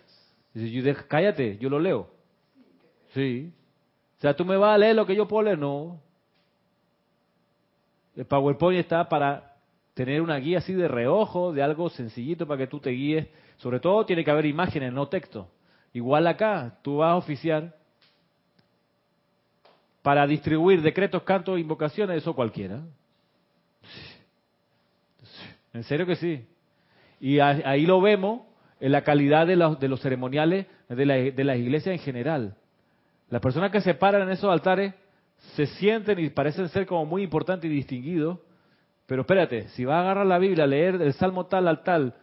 Dice, 0.55 0.95
cállate, 1.09 1.57
yo 1.59 1.71
lo 1.71 1.81
leo. 1.81 2.11
Sí. 3.15 3.51
O 4.19 4.21
sea, 4.21 4.37
¿tú 4.37 4.45
me 4.45 4.57
vas 4.57 4.75
a 4.75 4.79
leer 4.79 4.95
lo 4.95 5.07
que 5.07 5.17
yo 5.17 5.27
puedo 5.27 5.45
leer? 5.45 5.59
No. 5.59 5.99
El 8.17 8.27
PowerPoint 8.27 8.81
está 8.81 9.09
para 9.09 9.55
tener 9.95 10.21
una 10.21 10.37
guía 10.37 10.59
así 10.59 10.73
de 10.73 10.89
reojo, 10.89 11.53
de 11.53 11.63
algo 11.63 11.89
sencillito 11.91 12.47
para 12.47 12.59
que 12.59 12.67
tú 12.67 12.81
te 12.81 12.91
guíes. 12.91 13.29
Sobre 13.59 13.81
todo 13.81 14.05
tiene 14.05 14.25
que 14.25 14.31
haber 14.31 14.47
imágenes, 14.47 14.93
no 14.93 15.09
texto. 15.09 15.49
Igual 15.93 16.27
acá, 16.27 16.79
tú 16.83 16.99
vas 16.99 17.13
a 17.13 17.17
oficiar 17.17 17.77
para 20.03 20.27
distribuir 20.27 20.83
decretos, 20.83 21.23
cantos, 21.23 21.59
invocaciones, 21.59 22.19
eso 22.19 22.35
cualquiera. 22.35 22.81
En 25.73 25.85
serio 25.85 26.07
que 26.07 26.17
sí. 26.17 26.47
Y 27.21 27.39
ahí 27.39 27.87
lo 27.87 28.01
vemos 28.01 28.43
en 28.81 28.93
la 28.93 29.05
calidad 29.05 29.47
de 29.47 29.57
los, 29.57 29.79
de 29.79 29.89
los 29.89 30.01
ceremoniales 30.01 30.67
de, 30.89 31.07
la, 31.07 31.15
de 31.15 31.45
las 31.45 31.57
iglesias 31.57 31.95
en 31.95 32.01
general. 32.01 32.57
Las 33.31 33.41
personas 33.41 33.71
que 33.71 33.81
se 33.81 33.95
paran 33.95 34.23
en 34.23 34.31
esos 34.31 34.51
altares 34.51 34.93
se 35.55 35.67
sienten 35.67 36.19
y 36.19 36.31
parecen 36.31 36.69
ser 36.69 36.87
como 36.87 37.05
muy 37.05 37.23
importantes 37.23 37.71
y 37.71 37.75
distinguidos, 37.75 38.39
pero 39.07 39.23
espérate, 39.23 39.69
si 39.69 39.85
vas 39.85 39.97
a 39.97 40.01
agarrar 40.01 40.27
la 40.27 40.39
Biblia, 40.39 40.65
a 40.65 40.67
leer 40.67 41.01
el 41.03 41.13
salmo 41.15 41.47
tal 41.47 41.69
al 41.69 41.83
tal, 41.83 42.15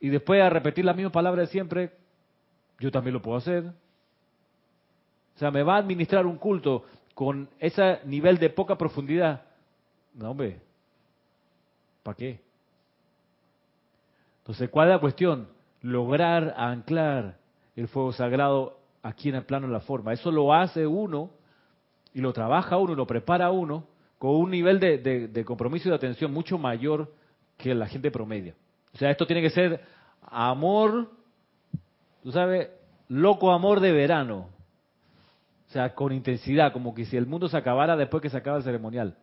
y 0.00 0.08
después 0.08 0.40
a 0.40 0.50
repetir 0.50 0.84
la 0.84 0.94
misma 0.94 1.12
palabra 1.12 1.42
de 1.42 1.48
siempre, 1.48 1.92
yo 2.78 2.90
también 2.90 3.14
lo 3.14 3.22
puedo 3.22 3.38
hacer. 3.38 3.64
O 5.34 5.38
sea, 5.38 5.50
me 5.50 5.62
va 5.62 5.76
a 5.76 5.78
administrar 5.78 6.26
un 6.26 6.36
culto 6.36 6.84
con 7.14 7.48
ese 7.58 8.00
nivel 8.04 8.38
de 8.38 8.50
poca 8.50 8.76
profundidad. 8.76 9.42
No, 10.14 10.30
hombre, 10.30 10.60
¿para 12.02 12.16
qué? 12.16 12.40
Entonces, 14.38 14.68
¿cuál 14.70 14.88
es 14.88 14.94
la 14.94 15.00
cuestión? 15.00 15.48
Lograr 15.80 16.54
anclar 16.56 17.38
el 17.76 17.88
fuego 17.88 18.12
sagrado 18.12 18.78
aquí 19.02 19.28
en 19.28 19.36
el 19.36 19.44
plano 19.44 19.66
de 19.66 19.72
la 19.72 19.80
forma. 19.80 20.12
Eso 20.12 20.30
lo 20.30 20.52
hace 20.54 20.86
uno 20.86 21.30
y 22.14 22.20
lo 22.20 22.32
trabaja 22.32 22.78
uno, 22.78 22.94
lo 22.94 23.06
prepara 23.06 23.50
uno 23.50 23.86
con 24.18 24.36
un 24.36 24.50
nivel 24.50 24.80
de, 24.80 24.98
de 25.28 25.44
compromiso 25.44 25.88
y 25.88 25.90
de 25.90 25.96
atención 25.96 26.32
mucho 26.32 26.56
mayor 26.56 27.12
que 27.58 27.74
la 27.74 27.86
gente 27.86 28.10
promedia. 28.10 28.54
O 28.94 28.96
sea, 28.96 29.10
esto 29.10 29.26
tiene 29.26 29.42
que 29.42 29.50
ser 29.50 29.80
amor, 30.22 31.10
tú 32.22 32.32
sabes, 32.32 32.70
loco 33.08 33.52
amor 33.52 33.80
de 33.80 33.92
verano. 33.92 34.48
O 35.68 35.72
sea, 35.72 35.94
con 35.94 36.12
intensidad, 36.12 36.72
como 36.72 36.94
que 36.94 37.04
si 37.04 37.16
el 37.16 37.26
mundo 37.26 37.48
se 37.48 37.56
acabara 37.56 37.96
después 37.96 38.22
que 38.22 38.30
se 38.30 38.36
acaba 38.36 38.58
el 38.58 38.62
ceremonial. 38.62 39.16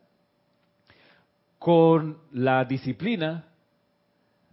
Con 1.57 2.17
la 2.31 2.65
disciplina 2.65 3.45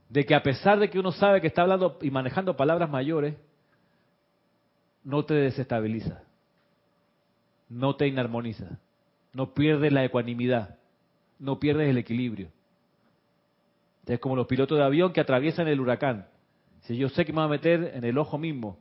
de 0.09 0.24
que 0.24 0.35
a 0.35 0.42
pesar 0.42 0.79
de 0.79 0.88
que 0.88 0.98
uno 0.98 1.12
sabe 1.12 1.40
que 1.40 1.48
está 1.48 1.62
hablando 1.62 1.98
y 2.01 2.11
manejando 2.11 2.57
palabras 2.57 2.88
mayores, 2.88 3.35
no 5.05 5.24
te 5.24 5.35
desestabiliza, 5.35 6.22
no 7.68 7.96
te 7.96 8.07
inarmoniza, 8.07 8.78
no 9.33 9.54
pierdes 9.54 9.92
la 9.92 10.04
ecuanimidad, 10.04 10.78
no 11.38 11.59
pierdes 11.59 11.88
el 11.88 11.98
equilibrio. 11.98 12.48
Es 14.07 14.18
como 14.20 14.37
los 14.37 14.46
pilotos 14.46 14.78
de 14.78 14.85
avión 14.85 15.12
que 15.12 15.20
atraviesan 15.20 15.68
el 15.68 15.81
huracán. 15.81 16.26
Si 16.83 16.96
yo 16.96 17.09
sé 17.11 17.24
que 17.24 17.33
me 17.33 17.38
va 17.38 17.44
a 17.44 17.48
meter 17.48 17.92
en 17.94 18.04
el 18.04 18.16
ojo 18.16 18.38
mismo, 18.38 18.78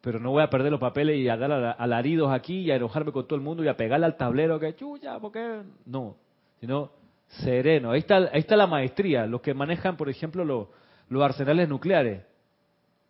pero 0.00 0.18
no 0.18 0.30
voy 0.30 0.42
a 0.42 0.50
perder 0.50 0.72
los 0.72 0.80
papeles 0.80 1.18
y 1.18 1.28
a 1.28 1.36
dar 1.36 1.76
alaridos 1.78 2.32
aquí 2.32 2.60
y 2.60 2.70
a 2.70 2.76
enojarme 2.76 3.12
con 3.12 3.26
todo 3.26 3.36
el 3.36 3.44
mundo 3.44 3.62
y 3.62 3.68
a 3.68 3.76
pegarle 3.76 4.06
al 4.06 4.16
tablero 4.16 4.58
que 4.58 4.74
chucha, 4.74 5.18
porque 5.20 5.62
no, 5.86 6.16
sino 6.58 6.90
sereno. 7.28 7.92
Ahí 7.92 8.00
está, 8.00 8.16
ahí 8.16 8.40
está 8.40 8.56
la 8.56 8.66
maestría, 8.66 9.26
los 9.26 9.40
que 9.40 9.54
manejan, 9.54 9.96
por 9.96 10.08
ejemplo, 10.08 10.44
los, 10.44 10.68
los 11.08 11.22
arsenales 11.22 11.68
nucleares. 11.68 12.22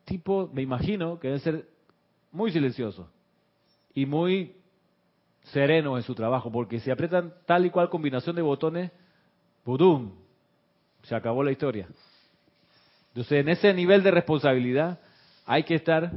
Tipo, 0.05 0.51
me 0.53 0.63
imagino 0.63 1.19
que 1.21 1.29
deben 1.29 1.41
ser 1.41 1.69
muy 2.33 2.51
silenciosos 2.51 3.07
y 3.95 4.07
muy 4.07 4.57
serenos 5.45 5.97
en 5.97 6.03
su 6.03 6.15
trabajo, 6.15 6.51
porque 6.51 6.81
si 6.81 6.91
aprietan 6.91 7.35
tal 7.47 7.67
y 7.67 7.71
cual 7.71 7.91
combinación 7.91 8.37
de 8.37 8.43
botones, 8.43 8.91
¡budum! 9.65 10.13
Se 11.03 11.15
acabó 11.15 11.43
la 11.43 11.51
historia. 11.51 11.89
Entonces, 13.09 13.41
en 13.41 13.49
ese 13.49 13.75
nivel 13.75 14.03
de 14.03 14.11
responsabilidad 14.11 15.01
hay 15.47 15.65
que 15.65 15.75
estar 15.75 16.13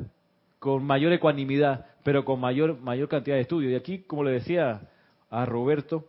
con 0.60 0.84
mayor 0.84 1.12
ecuanimidad, 1.14 1.88
pero 2.04 2.24
con 2.24 2.40
mayor, 2.40 2.80
mayor 2.80 3.10
cantidad 3.10 3.36
de 3.36 3.42
estudio. 3.42 3.70
Y 3.70 3.76
aquí, 3.76 4.00
como 4.00 4.24
le 4.24 4.32
decía 4.32 4.82
a 5.30 5.46
Roberto, 5.46 6.06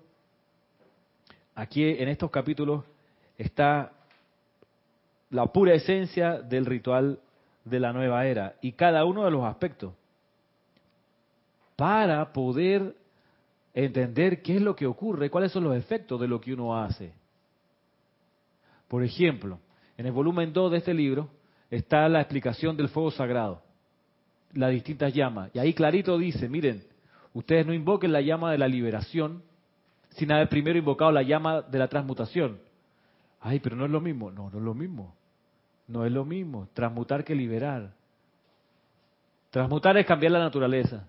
aquí 1.55 1.85
en 1.85 2.09
estos 2.09 2.31
capítulos 2.31 2.85
está 3.39 3.93
la 5.31 5.47
pura 5.47 5.75
esencia 5.75 6.41
del 6.41 6.67
ritual 6.67 7.19
de 7.65 7.81
la 7.81 7.93
nueva 7.93 8.27
era 8.27 8.57
y 8.61 8.73
cada 8.73 9.05
uno 9.05 9.25
de 9.25 9.31
los 9.31 9.45
aspectos 9.45 9.95
para 11.77 12.33
poder 12.33 12.95
entender 13.75 14.41
qué 14.41 14.57
es 14.57 14.63
lo 14.63 14.77
que 14.77 14.87
ocurre, 14.87 15.31
cuáles 15.31 15.53
son 15.53 15.65
los 15.65 15.77
efectos 15.77 16.21
de 16.21 16.29
lo 16.29 16.41
que 16.41 16.53
uno 16.55 16.79
hace. 16.79 17.13
Por 18.89 19.03
ejemplo, 19.03 19.59
en 19.99 20.07
el 20.07 20.13
volumen 20.13 20.53
2 20.53 20.73
de 20.73 20.79
este 20.79 20.95
libro 20.95 21.29
está 21.71 22.09
la 22.09 22.21
explicación 22.21 22.77
del 22.77 22.89
fuego 22.89 23.11
sagrado, 23.11 23.63
las 24.53 24.71
distintas 24.71 25.13
llamas. 25.13 25.51
Y 25.53 25.59
ahí 25.59 25.75
clarito 25.75 26.17
dice, 26.17 26.49
miren, 26.49 26.85
ustedes 27.33 27.67
no 27.67 27.75
invoquen 27.75 28.13
la 28.13 28.21
llama 28.21 28.53
de 28.53 28.59
la 28.59 28.69
liberación 28.69 29.43
sin 30.11 30.31
haber 30.31 30.49
primero 30.49 30.79
invocado 30.79 31.11
la 31.11 31.23
llama 31.23 31.63
de 31.63 31.79
la 31.79 31.89
transmutación. 31.89 32.61
Ay, 33.41 33.59
pero 33.61 33.75
no 33.75 33.85
es 33.85 33.91
lo 33.91 34.01
mismo. 34.01 34.31
No, 34.31 34.49
no 34.51 34.59
es 34.59 34.65
lo 34.65 34.75
mismo. 34.75 35.15
No 35.89 36.07
es 36.07 36.13
lo 36.13 36.25
mismo. 36.25 36.69
Transmutar 36.73 37.25
que 37.25 37.35
liberar. 37.35 37.93
Transmutar 39.51 39.97
es 39.99 40.07
cambiar 40.07 40.33
la 40.33 40.39
naturaleza. 40.39 41.07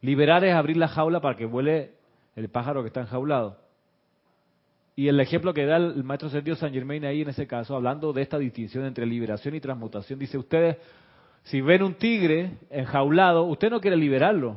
Liberar 0.00 0.44
es 0.44 0.54
abrir 0.54 0.76
la 0.76 0.88
jaula 0.88 1.20
para 1.20 1.36
que 1.36 1.46
vuele 1.46 1.92
el 2.36 2.48
pájaro 2.48 2.82
que 2.82 2.88
está 2.88 3.00
enjaulado. 3.00 3.58
Y 4.94 5.08
el 5.08 5.20
ejemplo 5.20 5.54
que 5.54 5.64
da 5.64 5.76
el 5.76 6.02
maestro 6.02 6.28
Sergio 6.28 6.56
San 6.56 6.72
Germain 6.72 7.04
ahí 7.04 7.22
en 7.22 7.28
ese 7.28 7.46
caso, 7.46 7.76
hablando 7.76 8.12
de 8.12 8.22
esta 8.22 8.36
distinción 8.36 8.84
entre 8.84 9.06
liberación 9.06 9.54
y 9.54 9.60
transmutación, 9.60 10.18
dice, 10.18 10.38
ustedes, 10.38 10.76
si 11.44 11.60
ven 11.60 11.84
un 11.84 11.94
tigre 11.94 12.58
enjaulado, 12.68 13.44
usted 13.44 13.70
no 13.70 13.80
quiere 13.80 13.96
liberarlo, 13.96 14.56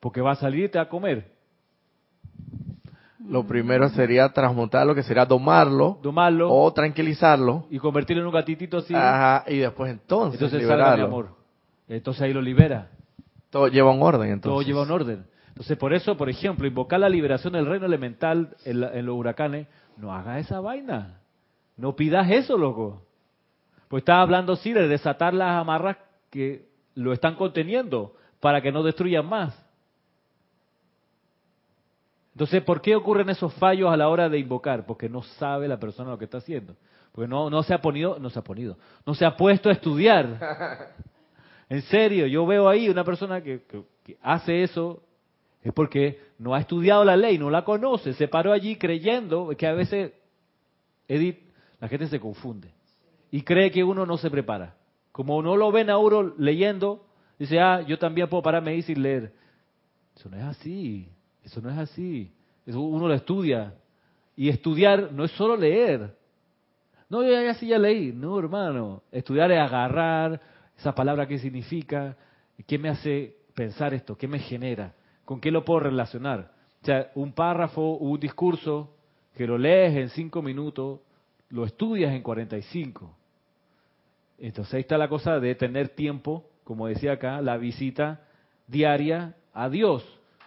porque 0.00 0.22
va 0.22 0.32
a 0.32 0.36
salir 0.36 0.64
y 0.64 0.68
te 0.70 0.78
va 0.78 0.84
a 0.84 0.88
comer. 0.88 1.30
Lo 3.26 3.46
primero 3.46 3.88
sería 3.90 4.30
transmutarlo, 4.30 4.94
que 4.94 5.02
sería 5.02 5.24
domarlo, 5.24 5.98
domarlo 6.02 6.50
o 6.50 6.72
tranquilizarlo. 6.72 7.66
Y 7.70 7.78
convertirlo 7.78 8.22
en 8.22 8.28
un 8.28 8.34
gatitito 8.34 8.78
así. 8.78 8.94
Ajá, 8.94 9.44
y 9.46 9.58
después 9.58 9.90
entonces, 9.90 10.40
entonces 10.40 10.60
liberarlo. 10.60 11.04
amor. 11.06 11.28
Entonces 11.88 12.22
ahí 12.22 12.32
lo 12.32 12.42
libera. 12.42 12.90
Todo 13.54 13.68
lleva 13.68 13.92
un 13.92 14.02
orden, 14.02 14.32
entonces. 14.32 14.52
Todo 14.52 14.62
lleva 14.62 14.82
un 14.82 14.90
orden. 14.90 15.26
Entonces, 15.46 15.78
por 15.78 15.94
eso, 15.94 16.16
por 16.16 16.28
ejemplo, 16.28 16.66
invocar 16.66 16.98
la 16.98 17.08
liberación 17.08 17.52
del 17.52 17.66
reino 17.66 17.86
elemental 17.86 18.56
en, 18.64 19.06
los 19.06 19.16
huracanes, 19.16 19.68
no 19.96 20.12
hagas 20.12 20.44
esa 20.44 20.58
vaina. 20.58 21.20
No 21.76 21.94
pidas 21.94 22.28
eso, 22.32 22.58
loco. 22.58 23.06
Pues 23.86 24.00
estaba 24.00 24.22
hablando, 24.22 24.56
sí, 24.56 24.72
de 24.72 24.88
desatar 24.88 25.34
las 25.34 25.52
amarras 25.52 25.98
que 26.30 26.66
lo 26.96 27.12
están 27.12 27.36
conteniendo 27.36 28.16
para 28.40 28.60
que 28.60 28.72
no 28.72 28.82
destruyan 28.82 29.24
más. 29.24 29.56
Entonces, 32.32 32.60
¿por 32.64 32.82
qué 32.82 32.96
ocurren 32.96 33.28
esos 33.28 33.54
fallos 33.54 33.88
a 33.88 33.96
la 33.96 34.08
hora 34.08 34.28
de 34.28 34.40
invocar? 34.40 34.84
Porque 34.84 35.08
no 35.08 35.22
sabe 35.22 35.68
la 35.68 35.78
persona 35.78 36.10
lo 36.10 36.18
que 36.18 36.24
está 36.24 36.38
haciendo. 36.38 36.74
Porque 37.12 37.28
no, 37.28 37.48
no 37.50 37.62
se 37.62 37.72
ha 37.72 37.80
ponido, 37.80 38.18
no 38.18 38.30
se 38.30 38.38
ha 38.40 38.42
ponido, 38.42 38.76
no 39.06 39.14
se 39.14 39.24
ha 39.24 39.36
puesto 39.36 39.68
a 39.68 39.72
estudiar. 39.72 40.40
En 41.68 41.82
serio, 41.82 42.26
yo 42.26 42.46
veo 42.46 42.68
ahí 42.68 42.88
una 42.88 43.04
persona 43.04 43.42
que 43.42 43.62
hace 44.22 44.62
eso 44.62 45.02
es 45.62 45.72
porque 45.72 46.20
no 46.38 46.54
ha 46.54 46.60
estudiado 46.60 47.04
la 47.04 47.16
ley, 47.16 47.38
no 47.38 47.50
la 47.50 47.64
conoce, 47.64 48.12
se 48.12 48.28
paró 48.28 48.52
allí 48.52 48.76
creyendo 48.76 49.48
que 49.56 49.66
a 49.66 49.72
veces, 49.72 50.12
Edith, 51.08 51.38
la 51.80 51.88
gente 51.88 52.06
se 52.08 52.20
confunde 52.20 52.70
y 53.30 53.42
cree 53.42 53.70
que 53.70 53.82
uno 53.82 54.04
no 54.04 54.18
se 54.18 54.30
prepara. 54.30 54.76
Como 55.10 55.42
no 55.42 55.56
lo 55.56 55.72
ven 55.72 55.90
a 55.90 55.96
uno 55.96 56.34
leyendo, 56.36 57.06
dice, 57.38 57.58
ah, 57.60 57.80
yo 57.80 57.98
también 57.98 58.28
puedo 58.28 58.42
pararme 58.42 58.76
y 58.76 58.82
sin 58.82 59.02
leer. 59.02 59.32
Eso 60.16 60.28
no 60.28 60.36
es 60.36 60.44
así, 60.44 61.08
eso 61.42 61.60
no 61.60 61.70
es 61.70 61.78
así. 61.78 62.30
Eso 62.66 62.80
uno 62.80 63.08
lo 63.08 63.14
estudia. 63.14 63.74
Y 64.36 64.48
estudiar 64.48 65.12
no 65.12 65.24
es 65.24 65.30
solo 65.32 65.56
leer. 65.56 66.16
No, 67.08 67.22
yo 67.22 67.30
ya 67.30 67.54
sí 67.54 67.68
ya 67.68 67.78
leí. 67.78 68.12
No, 68.12 68.38
hermano. 68.38 69.02
Estudiar 69.12 69.50
es 69.52 69.58
agarrar 69.58 70.40
esa 70.78 70.94
palabra 70.94 71.26
qué 71.26 71.38
significa, 71.38 72.16
qué 72.66 72.78
me 72.78 72.88
hace 72.88 73.36
pensar 73.54 73.94
esto, 73.94 74.16
qué 74.16 74.28
me 74.28 74.38
genera. 74.38 74.94
¿Con 75.24 75.40
qué 75.40 75.50
lo 75.50 75.64
puedo 75.64 75.80
relacionar? 75.80 76.52
O 76.82 76.84
sea, 76.84 77.10
un 77.14 77.32
párrafo, 77.32 77.96
un 77.96 78.20
discurso 78.20 78.94
que 79.34 79.46
lo 79.46 79.56
lees 79.56 79.96
en 79.96 80.10
cinco 80.10 80.42
minutos, 80.42 81.00
lo 81.48 81.64
estudias 81.64 82.12
en 82.12 82.22
45. 82.22 83.16
Entonces 84.38 84.74
ahí 84.74 84.80
está 84.80 84.98
la 84.98 85.08
cosa 85.08 85.40
de 85.40 85.54
tener 85.54 85.90
tiempo, 85.90 86.44
como 86.64 86.86
decía 86.86 87.12
acá, 87.12 87.40
la 87.40 87.56
visita 87.56 88.20
diaria 88.66 89.34
a 89.52 89.68
Dios. 89.68 90.04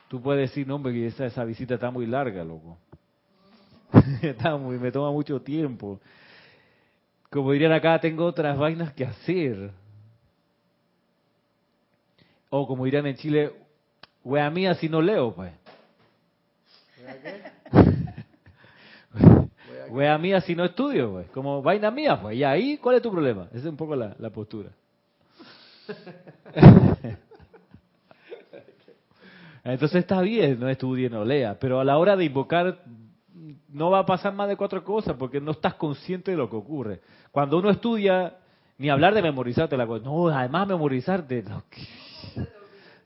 Tú 0.10 0.22
puedes 0.22 0.50
decir, 0.50 0.68
no, 0.68 0.76
hombre, 0.76 1.06
esa, 1.06 1.26
esa 1.26 1.44
visita 1.44 1.76
está 1.76 1.92
muy 1.92 2.06
larga, 2.06 2.44
loco. 2.44 2.78
está 4.22 4.56
muy, 4.58 4.78
me 4.78 4.92
toma 4.92 5.12
mucho 5.12 5.42
tiempo. 5.42 6.00
Como 7.30 7.52
dirían 7.52 7.72
acá, 7.72 8.00
tengo 8.00 8.26
otras 8.26 8.58
vainas 8.58 8.94
que 8.94 9.06
hacer. 9.06 9.72
O 12.50 12.68
como 12.68 12.86
dirían 12.86 13.06
en 13.08 13.16
Chile, 13.16 13.52
Wea 14.24 14.50
mía 14.50 14.76
si 14.76 14.90
no 14.90 15.02
leo, 15.02 15.34
pues. 15.34 15.54
Wea 19.90 20.18
mía 20.18 20.42
si 20.42 20.56
no 20.56 20.66
estudio, 20.66 21.12
pues. 21.12 21.30
Como 21.32 21.62
vaina 21.62 21.92
mía, 21.92 22.20
pues. 22.22 22.36
Y 22.38 22.44
ahí, 22.44 22.78
¿cuál 22.78 22.98
es 22.98 23.02
tu 23.02 23.12
problema? 23.12 23.48
Esa 23.52 23.60
es 23.60 23.66
un 23.66 23.78
poco 23.78 23.96
la, 23.96 24.16
la 24.20 24.30
postura. 24.30 24.72
Entonces 29.64 30.00
está 30.00 30.22
bien, 30.22 30.60
no 30.60 30.70
estudie, 30.70 31.10
no 31.10 31.26
lea, 31.26 31.58
pero 31.60 31.80
a 31.82 31.84
la 31.84 31.98
hora 31.98 32.16
de 32.16 32.26
invocar 32.26 32.84
no 33.70 33.92
va 33.92 34.00
a 34.00 34.06
pasar 34.06 34.34
más 34.34 34.48
de 34.48 34.56
cuatro 34.56 34.84
cosas 34.84 35.16
porque 35.18 35.42
no 35.42 35.52
estás 35.52 35.76
consciente 35.76 36.32
de 36.32 36.38
lo 36.38 36.50
que 36.50 36.56
ocurre. 36.56 37.02
Cuando 37.32 37.58
uno 37.58 37.70
estudia, 37.70 38.38
ni 38.78 38.90
hablar 38.90 39.14
de 39.14 39.22
memorizarte 39.22 39.76
la 39.76 39.86
cosa, 39.86 40.06
no, 40.06 40.30
además 40.30 40.68
memorizarte, 40.68 41.44
que 41.70 41.82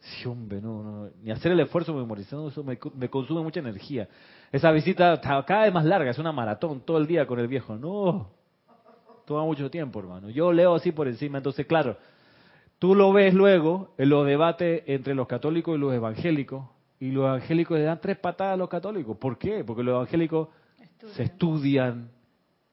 Sí, 0.02 0.28
hombre, 0.28 0.60
no, 0.60 0.82
no, 0.82 1.10
ni 1.22 1.30
hacer 1.30 1.52
el 1.52 1.60
esfuerzo 1.60 1.94
memorizando 1.94 2.48
eso 2.48 2.64
me, 2.64 2.80
me, 2.96 3.10
consume 3.10 3.42
mucha 3.42 3.60
energía. 3.60 4.10
Esa 4.52 4.72
visita 4.72 5.22
cada 5.22 5.64
vez 5.64 5.74
más 5.74 5.86
larga, 5.86 6.10
es 6.10 6.18
una 6.18 6.32
maratón 6.32 6.82
todo 6.82 6.98
el 6.98 7.06
día 7.06 7.28
con 7.28 7.40
el 7.40 7.48
viejo. 7.48 7.76
No, 7.76 8.32
toma 9.26 9.46
mucho 9.46 9.70
tiempo, 9.70 10.00
hermano. 10.00 10.32
Yo 10.32 10.52
leo 10.52 10.74
así 10.74 10.92
por 10.92 11.08
encima, 11.08 11.38
entonces, 11.38 11.68
claro, 11.68 11.98
tú 12.80 12.96
lo 12.96 13.14
ves 13.14 13.36
luego 13.36 13.94
en 14.00 14.10
los 14.10 14.26
debates 14.26 14.82
entre 14.88 15.14
los 15.14 15.28
católicos 15.28 15.76
y 15.76 15.80
los 15.80 15.94
evangélicos, 15.94 16.66
y 17.00 17.12
los 17.12 17.26
evangélicos 17.26 17.78
le 17.78 17.84
dan 17.84 18.02
tres 18.02 18.18
patadas 18.18 18.56
a 18.56 18.58
los 18.58 18.70
católicos. 18.70 19.18
¿Por 19.18 19.38
qué? 19.38 19.64
Porque 19.64 19.84
los 19.84 19.94
evangélicos 19.94 20.48
se 21.16 21.24
estudian 21.24 22.10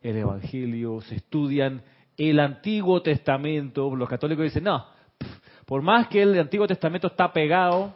el 0.01 0.17
evangelio, 0.17 1.03
se 1.03 1.17
estudian 1.17 1.83
el 2.17 2.41
Antiguo 2.41 3.03
Testamento. 3.03 3.95
Los 3.95 4.09
católicos 4.09 4.45
dicen, 4.45 4.65
no, 4.65 4.87
por 5.69 5.83
más 5.83 6.09
que 6.09 6.23
el 6.23 6.39
Antiguo 6.41 6.67
Testamento 6.67 7.09
está 7.09 7.31
pegado 7.31 7.93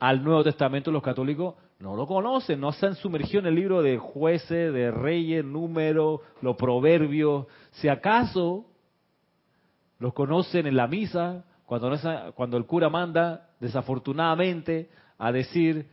al 0.00 0.24
Nuevo 0.24 0.42
Testamento 0.42 0.90
los 0.90 1.04
católicos 1.04 1.54
no 1.78 1.94
lo 1.94 2.04
conocen, 2.08 2.58
no 2.60 2.72
se 2.72 2.84
han 2.84 2.96
sumergido 2.96 3.38
en 3.38 3.46
el 3.46 3.54
libro 3.54 3.80
de 3.80 3.96
jueces, 3.96 4.72
de 4.72 4.90
reyes, 4.90 5.44
números, 5.44 6.20
los 6.40 6.56
proverbios. 6.56 7.46
Si 7.70 7.86
acaso 7.86 8.66
los 10.00 10.12
conocen 10.14 10.66
en 10.66 10.74
la 10.74 10.88
misa, 10.88 11.44
cuando, 11.64 11.96
cuando 12.34 12.56
el 12.56 12.66
cura 12.66 12.88
manda, 12.88 13.50
desafortunadamente, 13.60 14.90
a 15.16 15.30
decir 15.30 15.90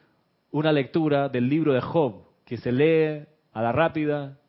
una 0.50 0.72
lectura 0.72 1.30
del 1.30 1.48
libro 1.48 1.74
de 1.74 1.82
Job, 1.82 2.24
que 2.44 2.58
se 2.58 2.72
lee 2.72 3.28
a 3.54 3.62
la 3.62 3.72
rápida, 3.72 4.40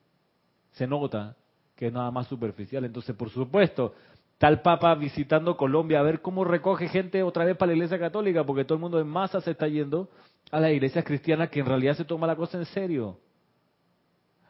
se 0.70 0.86
nota 0.86 1.36
que 1.80 1.86
es 1.86 1.92
nada 1.94 2.10
más 2.10 2.26
superficial. 2.26 2.84
Entonces, 2.84 3.16
por 3.16 3.30
supuesto, 3.30 3.94
tal 4.40 4.62
Papa 4.62 4.94
visitando 4.94 5.54
Colombia 5.54 6.00
a 6.00 6.02
ver 6.02 6.22
cómo 6.22 6.44
recoge 6.44 6.88
gente 6.88 7.22
otra 7.22 7.44
vez 7.44 7.58
para 7.58 7.72
la 7.72 7.74
Iglesia 7.74 7.98
Católica, 7.98 8.42
porque 8.42 8.64
todo 8.64 8.76
el 8.76 8.80
mundo 8.80 8.98
en 8.98 9.06
masa 9.06 9.42
se 9.42 9.50
está 9.50 9.68
yendo 9.68 10.08
a 10.50 10.58
las 10.58 10.72
iglesias 10.72 11.04
cristianas 11.04 11.50
que 11.50 11.60
en 11.60 11.66
realidad 11.66 11.92
se 11.92 12.06
toma 12.06 12.26
la 12.26 12.34
cosa 12.34 12.56
en 12.56 12.64
serio. 12.64 13.18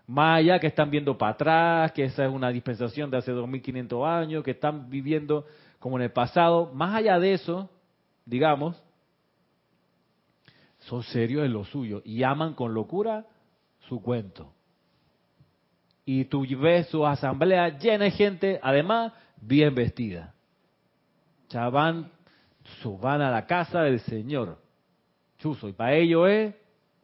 Más 0.06 0.38
allá 0.38 0.60
que 0.60 0.68
están 0.68 0.92
viendo 0.92 1.18
para 1.18 1.32
atrás, 1.32 1.90
que 1.90 2.04
esa 2.04 2.24
es 2.24 2.30
una 2.30 2.50
dispensación 2.50 3.10
de 3.10 3.16
hace 3.16 3.32
2500 3.32 4.06
años, 4.06 4.44
que 4.44 4.52
están 4.52 4.88
viviendo 4.88 5.44
como 5.80 5.96
en 5.96 6.04
el 6.04 6.12
pasado, 6.12 6.70
más 6.72 6.94
allá 6.94 7.18
de 7.18 7.32
eso, 7.32 7.68
digamos, 8.24 8.80
son 10.78 11.02
serios 11.02 11.44
en 11.44 11.52
lo 11.52 11.64
suyo 11.64 12.00
y 12.04 12.22
aman 12.22 12.54
con 12.54 12.74
locura 12.74 13.26
su 13.88 14.00
cuento. 14.00 14.52
Y 16.04 16.26
tú 16.26 16.46
ves 16.60 16.86
su 16.90 17.04
asamblea 17.04 17.76
llena 17.76 18.04
de 18.04 18.10
gente, 18.12 18.60
además, 18.62 19.12
bien 19.40 19.74
vestida. 19.74 20.34
Ya 21.48 21.68
van, 21.68 22.10
van 23.00 23.22
a 23.22 23.30
la 23.30 23.46
casa 23.46 23.82
del 23.82 24.00
Señor. 24.00 24.58
Chuzo, 25.38 25.68
y 25.68 25.72
para 25.72 25.94
ellos 25.94 26.28
es 26.28 26.54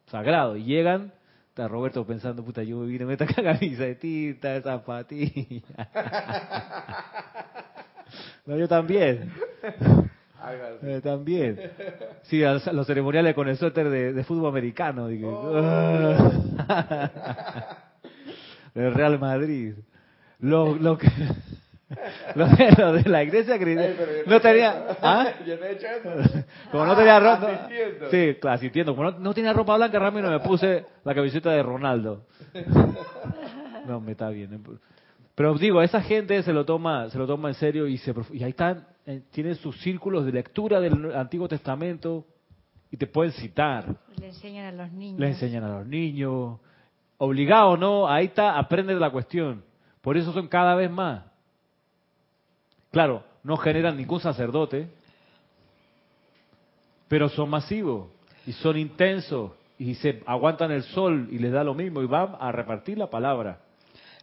sagrado. 0.07 0.55
Y 0.55 0.63
llegan, 0.63 1.11
está 1.49 1.67
Roberto 1.67 2.05
pensando, 2.05 2.43
puta, 2.43 2.63
yo 2.63 2.81
vine 2.81 3.03
en 3.03 3.11
esta 3.11 3.25
camiseta, 3.43 4.61
zapatillas. 4.61 5.63
no, 8.45 8.57
yo 8.57 8.67
también. 8.67 9.31
Eh, 10.83 11.01
también. 11.01 11.71
Sí, 12.23 12.43
a 12.43 12.59
los, 12.71 12.87
ceremoniales 12.87 13.35
con 13.35 13.49
el 13.49 13.57
suéter 13.57 13.89
de, 13.89 14.13
de 14.13 14.23
fútbol 14.23 14.49
americano. 14.49 15.07
dije, 15.07 15.25
del 18.73 18.93
Real 18.93 19.19
Madrid. 19.19 19.75
Lo, 20.39 20.75
lo 20.75 20.97
que... 20.97 21.07
Lo 22.35 22.47
de, 22.47 22.71
lo 22.77 22.93
de 22.93 23.09
la 23.09 23.23
iglesia 23.23 23.57
cristiana. 23.57 23.95
No 24.25 24.41
tenía. 24.41 24.97
¿Ah? 25.01 25.31
Yo 25.47 25.55
no 25.55 25.65
he 25.65 25.71
hecho 25.71 25.87
eso. 25.87 26.43
Como 26.71 26.85
no 26.85 26.95
tenía 26.97 27.19
ropa. 27.19 27.47
Asistiendo. 27.47 28.11
Sí, 28.11 28.35
claro, 28.41 28.55
asistiendo. 28.55 28.95
Como 28.95 29.11
no, 29.11 29.19
no 29.19 29.33
tenía 29.33 29.53
ropa 29.53 29.77
blanca, 29.77 29.97
rápido 29.97 30.29
me 30.29 30.39
puse 30.41 30.85
la 31.05 31.15
camiseta 31.15 31.51
de 31.51 31.63
Ronaldo. 31.63 32.25
No, 33.87 34.01
me 34.01 34.11
está 34.11 34.29
bien. 34.29 34.61
Pero 35.33 35.53
digo, 35.57 35.81
esa 35.81 36.01
gente 36.01 36.43
se 36.43 36.51
lo 36.51 36.65
toma, 36.65 37.09
se 37.09 37.17
lo 37.17 37.25
toma 37.25 37.49
en 37.49 37.55
serio 37.55 37.87
y 37.87 37.97
se 37.97 38.13
y 38.33 38.43
ahí 38.43 38.49
están, 38.49 38.85
eh, 39.05 39.21
tienen 39.31 39.55
sus 39.55 39.79
círculos 39.79 40.25
de 40.25 40.33
lectura 40.33 40.81
del 40.81 41.15
Antiguo 41.15 41.47
Testamento 41.47 42.25
y 42.91 42.97
te 42.97 43.07
pueden 43.07 43.31
citar. 43.31 43.85
Le 44.19 44.27
enseñan 44.27 44.65
a 44.65 44.71
los 44.71 44.91
niños. 44.91 45.19
Le 45.19 45.27
enseñan 45.27 45.63
a 45.63 45.69
los 45.69 45.87
niños. 45.87 46.59
Obligado 47.17 47.77
no, 47.77 48.09
ahí 48.09 48.25
está, 48.25 48.57
aprende 48.57 48.93
de 48.93 48.99
la 48.99 49.09
cuestión. 49.09 49.63
Por 50.01 50.17
eso 50.17 50.33
son 50.33 50.47
cada 50.47 50.75
vez 50.75 50.91
más. 50.91 51.23
Claro, 52.97 53.23
no 53.43 53.57
generan 53.57 53.95
ningún 53.95 54.19
sacerdote, 54.19 54.87
pero 57.07 57.29
son 57.29 57.47
masivos 57.47 58.07
y 58.47 58.53
son 58.53 58.75
intensos 58.75 59.51
y 59.77 59.93
se 59.93 60.23
aguantan 60.25 60.71
el 60.71 60.81
sol 60.81 61.27
y 61.29 61.37
les 61.37 61.51
da 61.51 61.63
lo 61.63 61.75
mismo 61.75 62.01
y 62.01 62.07
van 62.07 62.35
a 62.39 62.51
repartir 62.51 62.97
la 62.97 63.07
palabra. 63.07 63.59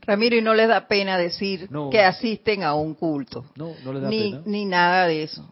Ramiro, 0.00 0.34
y 0.34 0.42
no 0.42 0.54
les 0.54 0.66
da 0.66 0.88
pena 0.88 1.16
decir 1.16 1.68
No. 1.70 1.88
que 1.88 2.00
asisten 2.02 2.64
a 2.64 2.74
un 2.74 2.94
culto. 2.94 3.44
No, 3.54 3.74
no 3.84 3.92
les 3.92 4.02
da 4.02 4.08
Ni, 4.08 4.32
pena. 4.32 4.42
ni 4.44 4.64
nada 4.64 5.06
de 5.06 5.22
eso. 5.22 5.48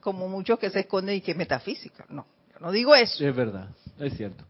Como 0.00 0.26
muchos 0.26 0.58
que 0.58 0.68
se 0.70 0.80
esconden 0.80 1.14
y 1.14 1.20
que 1.20 1.32
metafísica. 1.36 2.06
No, 2.08 2.26
yo 2.52 2.58
no 2.58 2.72
digo 2.72 2.92
eso. 2.96 3.24
Es 3.24 3.36
verdad, 3.36 3.68
es 4.00 4.16
cierto. 4.16 4.44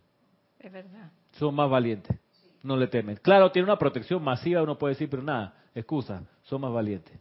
Es 0.59 0.73
verdad. 0.73 1.11
Son 1.33 1.55
más 1.55 1.69
valientes, 1.69 2.19
no 2.63 2.75
le 2.75 2.87
temen. 2.87 3.17
Claro, 3.17 3.53
tiene 3.53 3.65
una 3.69 3.79
protección 3.79 4.25
masiva, 4.25 4.63
uno 4.63 4.79
puede 4.79 4.95
decir, 4.95 5.11
pero 5.11 5.23
nada, 5.23 5.53
excusa, 5.75 6.23
son 6.45 6.63
más 6.63 6.73
valientes. 6.73 7.21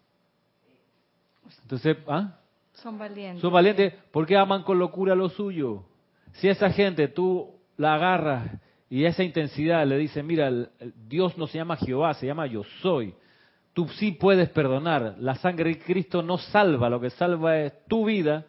Entonces, 1.63 1.97
¿ah? 2.07 2.39
Son 2.73 2.97
valientes. 2.97 3.41
Son 3.41 3.53
valientes 3.53 3.93
porque 4.11 4.35
aman 4.37 4.63
con 4.63 4.77
locura 4.79 5.15
lo 5.15 5.29
suyo. 5.29 5.83
Si 6.33 6.47
esa 6.49 6.69
gente 6.69 7.07
tú 7.07 7.51
la 7.77 7.95
agarras 7.95 8.51
y 8.89 9.05
esa 9.05 9.23
intensidad 9.23 9.85
le 9.87 9.97
dice, 9.97 10.21
mira, 10.23 10.47
el- 10.47 10.69
el 10.79 10.93
Dios 11.07 11.37
no 11.37 11.47
se 11.47 11.57
llama 11.57 11.77
Jehová, 11.77 12.13
se 12.15 12.25
llama 12.27 12.47
yo 12.47 12.63
soy. 12.81 13.13
Tú 13.73 13.87
sí 13.89 14.11
puedes 14.11 14.49
perdonar. 14.49 15.15
La 15.19 15.35
sangre 15.35 15.71
de 15.71 15.79
Cristo 15.79 16.21
no 16.21 16.37
salva, 16.37 16.89
lo 16.89 16.99
que 16.99 17.09
salva 17.09 17.57
es 17.59 17.73
tu 17.87 18.05
vida. 18.05 18.45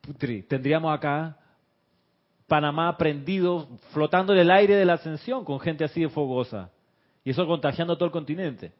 Putri, 0.00 0.42
Tendríamos 0.42 0.92
acá 0.94 1.36
Panamá 2.46 2.96
prendido, 2.96 3.68
flotando 3.92 4.32
en 4.32 4.38
el 4.38 4.50
aire 4.52 4.76
de 4.76 4.84
la 4.84 4.94
ascensión 4.94 5.44
con 5.44 5.58
gente 5.58 5.82
así 5.84 6.02
de 6.02 6.08
fogosa. 6.08 6.70
Y 7.24 7.30
eso 7.30 7.44
contagiando 7.46 7.94
a 7.94 7.96
todo 7.96 8.06
el 8.06 8.12
continente. 8.12 8.72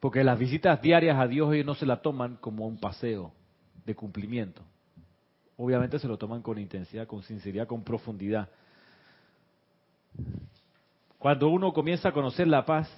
Porque 0.00 0.24
las 0.24 0.38
visitas 0.38 0.80
diarias 0.80 1.18
a 1.18 1.26
Dios 1.26 1.52
ellos 1.52 1.66
no 1.66 1.74
se 1.74 1.86
la 1.86 2.00
toman 2.00 2.36
como 2.36 2.66
un 2.66 2.78
paseo 2.78 3.32
de 3.84 3.94
cumplimiento. 3.94 4.62
Obviamente 5.56 5.98
se 5.98 6.08
lo 6.08 6.16
toman 6.16 6.40
con 6.40 6.58
intensidad, 6.58 7.06
con 7.06 7.22
sinceridad, 7.22 7.66
con 7.66 7.84
profundidad. 7.84 8.48
Cuando 11.18 11.50
uno 11.50 11.72
comienza 11.74 12.08
a 12.08 12.12
conocer 12.12 12.48
la 12.48 12.64
paz, 12.64 12.90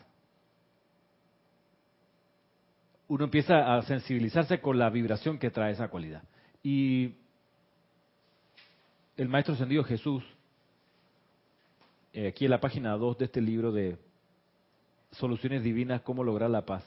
uno 3.09 3.25
empieza 3.25 3.75
a 3.75 3.83
sensibilizarse 3.83 4.61
con 4.61 4.79
la 4.79 4.89
vibración 4.89 5.39
que 5.39 5.51
trae 5.51 5.73
esa 5.73 5.89
cualidad. 5.89 6.23
Y 6.63 7.17
el 9.17 9.29
Maestro 9.29 9.55
Ascendido 9.55 9.83
Jesús, 9.83 10.23
eh, 12.13 12.29
aquí 12.29 12.45
en 12.45 12.53
la 12.53 12.61
página 12.61 12.93
2 12.97 13.19
de 13.19 13.25
este 13.25 13.41
libro 13.41 13.73
de 13.73 13.99
Soluciones 15.11 15.63
Divinas, 15.63 16.03
cómo 16.03 16.23
lograr 16.23 16.49
la 16.49 16.65
paz, 16.65 16.85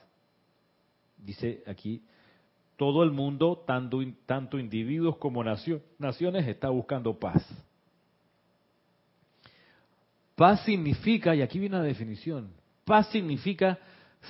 dice 1.17 1.63
aquí, 1.67 2.01
todo 2.77 3.03
el 3.03 3.11
mundo, 3.11 3.63
tanto, 3.65 3.99
tanto 4.25 4.59
individuos 4.59 5.17
como 5.17 5.43
nacio- 5.43 5.81
naciones, 5.97 6.47
está 6.47 6.69
buscando 6.69 7.17
paz. 7.17 7.43
Paz 10.35 10.63
significa, 10.65 11.33
y 11.35 11.41
aquí 11.41 11.59
viene 11.59 11.77
la 11.77 11.83
definición, 11.83 12.49
paz 12.83 13.07
significa 13.11 13.79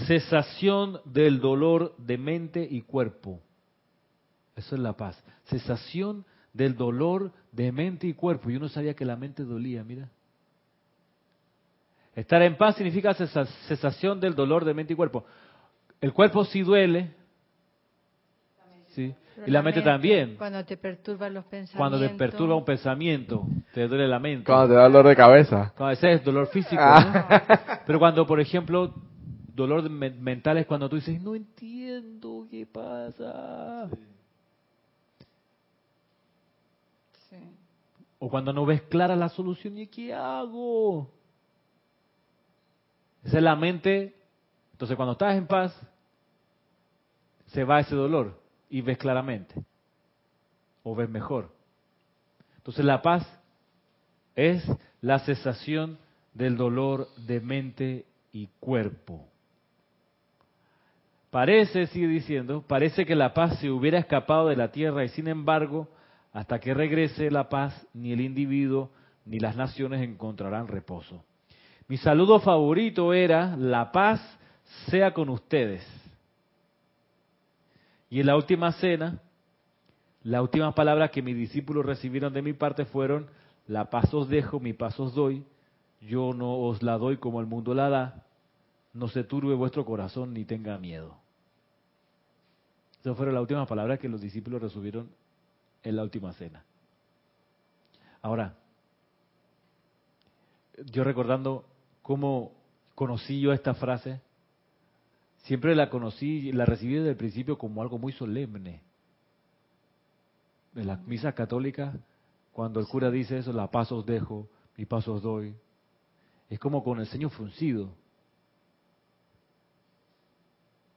cesación 0.07 0.99
del 1.05 1.39
dolor 1.39 1.95
de 1.97 2.17
mente 2.17 2.67
y 2.69 2.81
cuerpo. 2.81 3.39
Eso 4.55 4.75
es 4.75 4.81
la 4.81 4.93
paz. 4.93 5.21
Cesación 5.45 6.25
del 6.53 6.75
dolor 6.75 7.31
de 7.51 7.71
mente 7.71 8.07
y 8.07 8.13
cuerpo. 8.13 8.49
Yo 8.49 8.59
no 8.59 8.69
sabía 8.69 8.93
que 8.93 9.03
la 9.05 9.15
mente 9.15 9.43
dolía, 9.43 9.83
mira. 9.83 10.09
Estar 12.15 12.41
en 12.43 12.55
paz 12.55 12.75
significa 12.75 13.13
cesa- 13.13 13.45
cesación 13.67 14.19
del 14.21 14.35
dolor 14.35 14.63
de 14.63 14.73
mente 14.73 14.93
y 14.93 14.95
cuerpo. 14.95 15.25
El 16.01 16.13
cuerpo 16.13 16.45
sí 16.45 16.61
duele, 16.61 17.11
sí, 18.89 19.13
y 19.45 19.51
la 19.51 19.61
mente 19.61 19.81
también. 19.81 20.35
Cuando 20.37 20.63
te 20.63 20.77
perturban 20.77 21.33
los 21.33 21.45
pensamientos. 21.45 21.77
Cuando 21.77 21.99
te 21.99 22.09
perturba 22.09 22.55
un 22.55 22.65
pensamiento, 22.65 23.45
te 23.73 23.87
duele 23.87 24.07
la 24.07 24.19
mente. 24.19 24.45
Cuando 24.45 24.67
te 24.67 24.73
da 24.75 24.83
dolor 24.83 25.07
de 25.07 25.15
cabeza. 25.15 25.73
Cuando 25.75 25.93
ese 25.93 26.13
es 26.13 26.23
dolor 26.23 26.47
físico, 26.47 26.81
Ah. 26.81 27.27
¿no? 27.49 27.79
Pero 27.87 27.99
cuando, 27.99 28.25
por 28.27 28.39
ejemplo, 28.39 28.93
dolor 29.53 29.89
mental 29.89 30.57
es 30.57 30.65
cuando 30.65 30.87
tú 30.89 30.97
dices, 30.97 31.21
no 31.21 31.33
entiendo 31.35 32.45
qué 32.51 32.65
pasa. 32.65 33.89
Sí. 37.29 37.37
O 38.19 38.29
cuando 38.29 38.53
no 38.53 38.65
ves 38.65 38.81
clara 38.83 39.15
la 39.15 39.29
solución, 39.29 39.77
¿y 39.77 39.87
qué 39.87 40.13
hago? 40.13 41.09
Esa 43.23 43.37
es 43.37 43.43
la 43.43 43.55
mente. 43.55 44.13
Entonces, 44.75 44.97
cuando 44.97 45.13
estás 45.13 45.37
en 45.37 45.47
paz, 45.47 45.73
se 47.45 47.63
va 47.63 47.79
ese 47.79 47.95
dolor 47.95 48.37
y 48.69 48.81
ves 48.81 48.97
claramente. 48.97 49.55
O 50.83 50.93
ves 50.93 51.09
mejor. 51.09 51.49
Entonces, 52.57 52.83
la 52.83 53.01
paz 53.01 53.25
es 54.35 54.69
la 54.99 55.19
cesación 55.19 55.97
del 56.33 56.57
dolor 56.57 57.07
de 57.15 57.39
mente 57.39 58.05
y 58.33 58.49
cuerpo. 58.59 59.25
Parece, 61.29 61.87
sigue 61.87 62.07
diciendo, 62.09 62.61
parece 62.67 63.05
que 63.05 63.15
la 63.15 63.33
paz 63.33 63.57
se 63.59 63.69
hubiera 63.69 63.97
escapado 63.97 64.49
de 64.49 64.57
la 64.57 64.73
tierra 64.73 65.05
y 65.05 65.07
sin 65.07 65.29
embargo, 65.29 65.87
hasta 66.33 66.59
que 66.59 66.73
regrese 66.73 67.31
la 67.31 67.47
paz, 67.47 67.87
ni 67.93 68.11
el 68.11 68.19
individuo 68.19 68.91
ni 69.23 69.39
las 69.39 69.55
naciones 69.55 70.01
encontrarán 70.01 70.67
reposo. 70.67 71.23
Mi 71.87 71.95
saludo 71.95 72.41
favorito 72.41 73.13
era, 73.13 73.55
la 73.55 73.93
paz 73.93 74.19
sea 74.89 75.13
con 75.13 75.29
ustedes. 75.29 75.85
Y 78.09 78.19
en 78.19 78.27
la 78.27 78.35
última 78.35 78.71
cena, 78.73 79.21
las 80.23 80.41
últimas 80.41 80.73
palabras 80.73 81.11
que 81.11 81.21
mis 81.21 81.35
discípulos 81.35 81.85
recibieron 81.85 82.33
de 82.33 82.41
mi 82.41 82.53
parte 82.53 82.85
fueron, 82.85 83.27
la 83.67 83.89
paz 83.89 84.13
os 84.13 84.29
dejo, 84.29 84.59
mi 84.59 84.73
paz 84.73 84.99
os 84.99 85.13
doy, 85.13 85.43
yo 86.01 86.33
no 86.33 86.57
os 86.59 86.83
la 86.83 86.97
doy 86.97 87.17
como 87.17 87.39
el 87.39 87.47
mundo 87.47 87.73
la 87.73 87.89
da, 87.89 88.23
no 88.93 89.07
se 89.07 89.23
turbe 89.23 89.53
vuestro 89.55 89.85
corazón 89.85 90.33
ni 90.33 90.45
tenga 90.45 90.77
miedo. 90.77 91.17
Esas 93.01 93.17
fueron 93.17 93.35
las 93.35 93.41
últimas 93.41 93.67
palabras 93.67 93.99
que 93.99 94.09
los 94.09 94.21
discípulos 94.21 94.61
recibieron 94.61 95.09
en 95.83 95.95
la 95.95 96.03
última 96.03 96.33
cena. 96.33 96.63
Ahora, 98.21 98.55
yo 100.91 101.03
recordando 101.03 101.65
cómo 102.01 102.51
conocí 102.95 103.39
yo 103.39 103.53
esta 103.53 103.75
frase, 103.75 104.21
siempre 105.45 105.75
la 105.75 105.89
conocí, 105.89 106.51
la 106.51 106.65
recibí 106.65 106.95
desde 106.95 107.11
el 107.11 107.17
principio 107.17 107.57
como 107.57 107.81
algo 107.81 107.97
muy 107.97 108.11
solemne. 108.11 108.81
En 110.75 110.87
las 110.87 111.01
misas 111.07 111.33
católicas, 111.33 111.95
cuando 112.51 112.79
el 112.79 112.87
cura 112.87 113.09
dice 113.09 113.37
eso, 113.37 113.53
la 113.53 113.71
paz 113.71 113.91
os 113.91 114.05
dejo, 114.05 114.47
mi 114.77 114.85
paz 114.85 115.07
os 115.07 115.21
doy, 115.21 115.55
es 116.49 116.59
como 116.59 116.83
con 116.83 116.99
el 116.99 117.07
ceño 117.07 117.29
fruncido. 117.29 117.89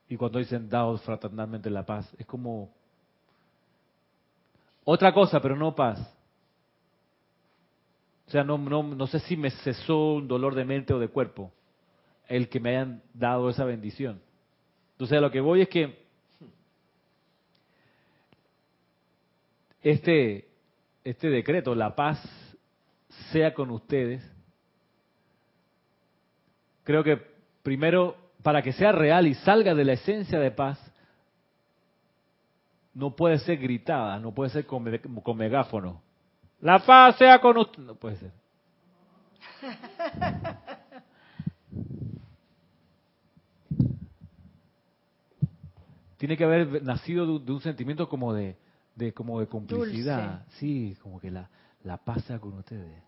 Y 0.09 0.17
cuando 0.17 0.39
dicen 0.39 0.69
daos 0.69 1.03
fraternalmente 1.03 1.71
la 1.71 1.85
paz, 1.85 2.11
es 2.19 2.27
como 2.27 2.71
otra 4.85 5.13
cosa, 5.13 5.41
pero 5.41 5.55
no 5.55 5.75
paz. 5.75 6.01
O 8.27 8.31
sea, 8.31 8.43
no, 8.45 8.57
no, 8.59 8.83
no 8.83 9.07
sé 9.07 9.21
si 9.21 9.37
me 9.37 9.51
cesó 9.51 10.15
un 10.15 10.29
dolor 10.29 10.55
de 10.55 10.65
mente 10.65 10.95
o 10.95 10.99
de 10.99 11.09
cuerpo 11.09 11.53
el 12.29 12.49
que 12.49 12.61
me 12.61 12.71
hayan 12.71 13.03
dado 13.15 13.49
esa 13.49 13.65
bendición. 13.65 14.21
Entonces, 14.99 15.19
a 15.19 15.21
lo 15.21 15.31
que 15.31 15.41
voy 15.41 15.61
es 15.61 15.69
que 15.69 15.97
este, 19.81 20.49
este 21.05 21.31
decreto, 21.31 21.73
la 21.77 21.95
paz 21.95 22.21
sea 23.31 23.55
con 23.55 23.71
ustedes, 23.71 24.29
creo 26.83 27.05
que 27.05 27.17
primero, 27.63 28.17
para 28.43 28.61
que 28.61 28.73
sea 28.73 28.91
real 28.91 29.29
y 29.29 29.35
salga 29.35 29.73
de 29.73 29.85
la 29.85 29.93
esencia 29.93 30.41
de 30.41 30.51
paz, 30.51 30.81
no 32.93 33.15
puede 33.15 33.39
ser 33.39 33.59
gritada, 33.59 34.19
no 34.19 34.35
puede 34.35 34.51
ser 34.51 34.67
con, 34.67 34.85
con 35.23 35.37
megáfono. 35.37 36.03
La 36.61 36.81
paz 36.81 37.19
sea 37.19 37.41
con 37.41 37.57
ustedes. 37.57 37.87
No 37.87 37.95
puede 37.95 38.17
ser. 38.17 38.33
Tiene 46.19 46.37
que 46.37 46.45
haber 46.45 46.83
nacido 46.83 47.27
de, 47.39 47.45
de 47.45 47.53
un 47.53 47.61
sentimiento 47.61 48.09
como 48.09 48.35
de, 48.35 48.57
de 48.95 49.13
como 49.15 49.41
de 49.41 49.47
complicidad. 49.47 50.41
Dulce. 50.41 50.59
Sí, 50.59 50.97
como 51.03 51.19
que 51.19 51.31
la, 51.31 51.49
la 51.85 51.97
paz 51.97 52.25
sea 52.25 52.39
con 52.39 52.53
ustedes. 52.55 53.03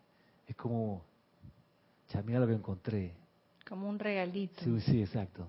Es 0.46 0.56
como, 0.56 1.04
ya 2.12 2.22
mira 2.22 2.40
lo 2.40 2.46
que 2.46 2.54
encontré. 2.54 3.12
Como 3.68 3.88
un 3.88 3.98
regalito. 3.98 4.62
Sí, 4.64 4.80
sí, 4.80 5.00
exacto. 5.02 5.46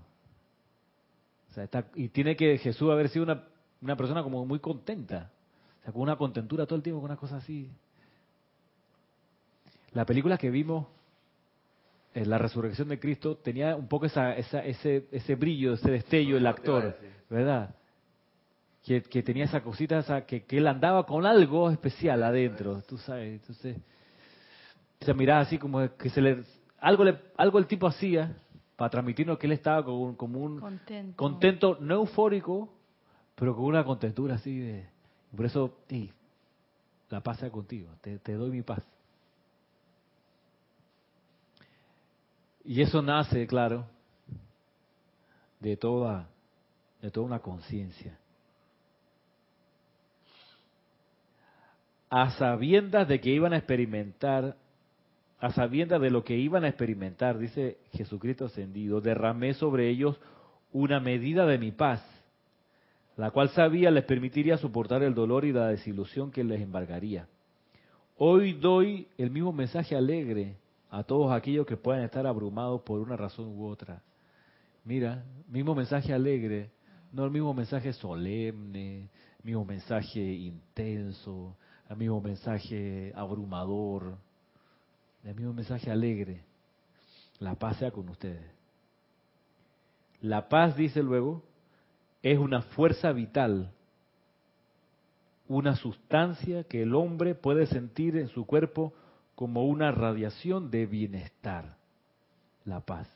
O 1.50 1.54
sea, 1.54 1.64
está, 1.64 1.88
y 1.96 2.10
tiene 2.10 2.36
que 2.36 2.58
Jesús 2.58 2.90
haber 2.92 3.10
sido 3.10 3.24
una, 3.24 3.44
una 3.82 3.96
persona 3.96 4.24
como 4.24 4.46
muy 4.46 4.60
contenta. 4.60 5.32
O 5.80 5.84
sea, 5.84 5.94
con 5.94 6.02
una 6.02 6.16
contentura 6.16 6.66
todo 6.66 6.78
el 6.78 6.84
tiempo, 6.84 7.02
con 7.02 7.10
una 7.10 7.18
cosa 7.20 7.38
así. 7.38 7.70
La 9.92 10.06
película 10.06 10.38
que 10.38 10.50
vimos, 10.50 10.88
La 12.14 12.38
Resurrección 12.38 12.90
de 12.90 13.00
Cristo, 13.00 13.38
tenía 13.38 13.76
un 13.76 13.88
poco 13.88 14.06
esa, 14.06 14.36
esa, 14.36 14.60
ese, 14.66 15.08
ese 15.12 15.36
brillo, 15.36 15.74
ese 15.74 15.90
destello, 15.92 16.38
el 16.38 16.46
actor, 16.46 16.98
¿verdad? 17.30 17.74
Que, 18.84 19.02
que 19.04 19.24
tenía 19.24 19.46
esa 19.46 19.62
cosita, 19.62 20.00
esa, 20.00 20.26
que, 20.26 20.44
que 20.44 20.58
él 20.58 20.68
andaba 20.68 21.06
con 21.06 21.26
algo 21.26 21.70
especial 21.70 22.22
adentro, 22.24 22.82
tú 22.82 22.98
sabes. 22.98 23.40
Entonces, 23.40 23.78
esa 25.00 25.14
mirada 25.14 25.42
así 25.42 25.58
como 25.58 25.96
que 25.98 26.10
se 26.10 26.22
le... 26.22 26.44
Algo, 26.80 27.04
le, 27.06 27.18
algo 27.38 27.60
el 27.60 27.68
tipo 27.68 27.88
hacía 27.88 28.36
para 28.76 28.90
transmitirnos 28.90 29.38
que 29.38 29.46
él 29.46 29.54
estaba 29.54 29.86
como 29.86 30.02
un, 30.02 30.16
como 30.16 30.40
un 30.40 30.60
Contento. 30.60 31.16
contento, 31.16 31.78
no 31.80 31.96
eufórico, 31.96 32.74
pero 33.36 33.56
con 33.56 33.66
una 33.66 33.86
contentura 33.86 34.36
así 34.36 34.58
de... 34.60 34.90
Por 35.36 35.46
eso, 35.46 35.78
sí, 35.88 36.12
la 37.10 37.22
paz 37.22 37.38
sea 37.38 37.52
contigo, 37.52 37.90
te, 38.02 38.18
te 38.20 38.34
doy 38.34 38.50
mi 38.50 38.64
paz. 38.64 38.82
Y 42.64 42.82
eso 42.82 43.02
nace, 43.02 43.48
claro, 43.48 43.86
de 45.60 45.78
toda, 45.78 46.28
de 47.02 47.10
toda 47.10 47.26
una 47.26 47.40
conciencia. 47.40 48.18
A 52.10 52.32
sabiendas 52.32 53.08
de 53.08 53.22
que 53.22 53.30
iban 53.30 53.54
a 53.54 53.58
experimentar, 53.58 54.58
a 55.40 55.52
sabiendas 55.52 56.02
de 56.02 56.12
lo 56.12 56.24
que 56.24 56.38
iban 56.38 56.66
a 56.66 56.68
experimentar, 56.68 57.40
dice 57.40 57.78
Jesucristo 57.94 58.46
ascendido, 58.46 59.02
derramé 59.02 59.54
sobre 59.54 59.90
ellos 59.90 60.20
una 60.74 61.00
medida 61.00 61.46
de 61.46 61.58
mi 61.58 61.72
paz, 61.72 62.06
la 63.18 63.32
cual 63.32 63.50
sabía 63.50 63.92
les 63.92 64.04
permitiría 64.04 64.58
soportar 64.58 65.04
el 65.04 65.14
dolor 65.16 65.46
y 65.46 65.52
la 65.52 65.68
desilusión 65.68 66.32
que 66.32 66.44
les 66.44 66.62
embargaría. 66.62 67.28
Hoy 68.18 68.54
doy 68.54 69.08
el 69.18 69.32
mismo 69.32 69.52
mensaje 69.52 69.96
alegre 69.96 70.58
a 70.92 71.04
todos 71.04 71.32
aquellos 71.32 71.66
que 71.66 71.78
puedan 71.78 72.04
estar 72.04 72.28
abrumados 72.28 72.82
por 72.82 73.00
una 73.00 73.16
razón 73.16 73.48
u 73.48 73.66
otra. 73.66 74.04
Mira, 74.84 75.24
mismo 75.48 75.74
mensaje 75.74 76.14
alegre, 76.14 76.70
no 77.14 77.24
el 77.24 77.32
mismo 77.32 77.54
mensaje 77.54 77.94
solemne, 77.94 79.10
mismo 79.42 79.64
mensaje 79.64 80.20
intenso, 80.20 81.56
el 81.90 81.96
mismo 81.96 82.20
mensaje 82.20 83.14
abrumador, 83.16 84.18
el 85.24 85.34
mismo 85.34 85.54
mensaje 85.54 85.90
alegre. 85.90 86.44
La 87.40 87.56
paz 87.56 87.78
sea 87.78 87.92
con 87.92 88.10
ustedes. 88.10 88.52
La 90.20 90.50
paz, 90.50 90.76
dice 90.76 91.02
luego, 91.02 91.42
es 92.22 92.38
una 92.38 92.64
fuerza 92.64 93.14
vital, 93.14 93.72
una 95.48 95.78
sustancia 95.78 96.66
que 96.66 96.84
el 96.84 96.96
hombre 96.96 97.34
puede 97.34 97.66
sentir 97.66 98.18
en 98.18 98.28
su 98.28 98.46
cuerpo 98.46 98.94
como 99.36 99.66
una 99.66 99.92
radiación 99.92 100.72
de 100.72 100.86
bienestar. 100.86 101.78
La 102.66 102.82
paz, 102.82 103.08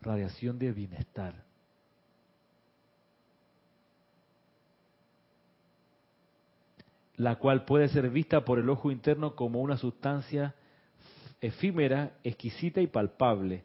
radiación 0.00 0.58
de 0.58 0.72
bienestar. 0.72 1.44
La 7.16 7.36
cual 7.36 7.64
puede 7.64 7.88
ser 7.88 8.10
vista 8.10 8.44
por 8.44 8.58
el 8.58 8.68
ojo 8.68 8.90
interno 8.90 9.34
como 9.34 9.60
una 9.60 9.76
sustancia 9.76 10.54
efímera, 11.40 12.12
exquisita 12.24 12.80
y 12.80 12.86
palpable, 12.86 13.64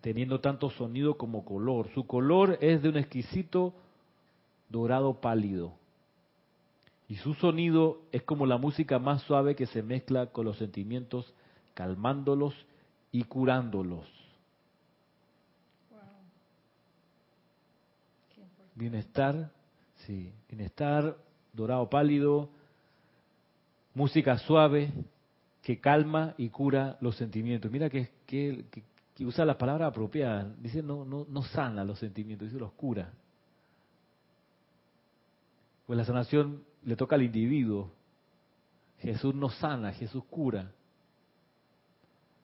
teniendo 0.00 0.40
tanto 0.40 0.70
sonido 0.70 1.16
como 1.16 1.44
color. 1.44 1.88
Su 1.94 2.06
color 2.06 2.58
es 2.60 2.82
de 2.82 2.88
un 2.88 2.96
exquisito 2.96 3.74
dorado 4.68 5.20
pálido. 5.20 5.74
Y 7.08 7.16
su 7.16 7.34
sonido 7.34 8.00
es 8.12 8.22
como 8.22 8.46
la 8.46 8.56
música 8.56 8.98
más 8.98 9.22
suave 9.22 9.54
que 9.54 9.66
se 9.66 9.82
mezcla 9.82 10.26
con 10.26 10.46
los 10.46 10.56
sentimientos, 10.56 11.32
calmándolos 11.74 12.54
y 13.12 13.24
curándolos. 13.24 14.06
Bienestar, 18.74 19.50
sí, 20.06 20.32
bienestar, 20.48 21.16
dorado 21.52 21.88
pálido, 21.88 22.48
música 23.94 24.38
suave 24.38 24.92
que 25.62 25.80
calma 25.80 26.34
y 26.36 26.48
cura 26.48 26.96
los 27.00 27.16
sentimientos. 27.16 27.70
Mira 27.70 27.88
que, 27.88 28.10
que, 28.26 28.64
que, 28.70 28.82
que 29.14 29.24
usa 29.24 29.44
las 29.44 29.56
palabras 29.56 29.88
apropiadas. 29.88 30.60
Dice 30.60 30.82
no, 30.82 31.04
no, 31.04 31.26
no 31.28 31.42
sana 31.42 31.84
los 31.84 31.98
sentimientos, 31.98 32.48
dice 32.48 32.58
los 32.58 32.72
cura. 32.72 33.12
Pues 35.86 35.96
la 35.96 36.04
sanación 36.04 36.64
le 36.84 36.96
toca 36.96 37.16
al 37.16 37.22
individuo. 37.22 37.90
Jesús 39.00 39.34
no 39.34 39.48
sana, 39.50 39.92
Jesús 39.92 40.22
cura. 40.30 40.70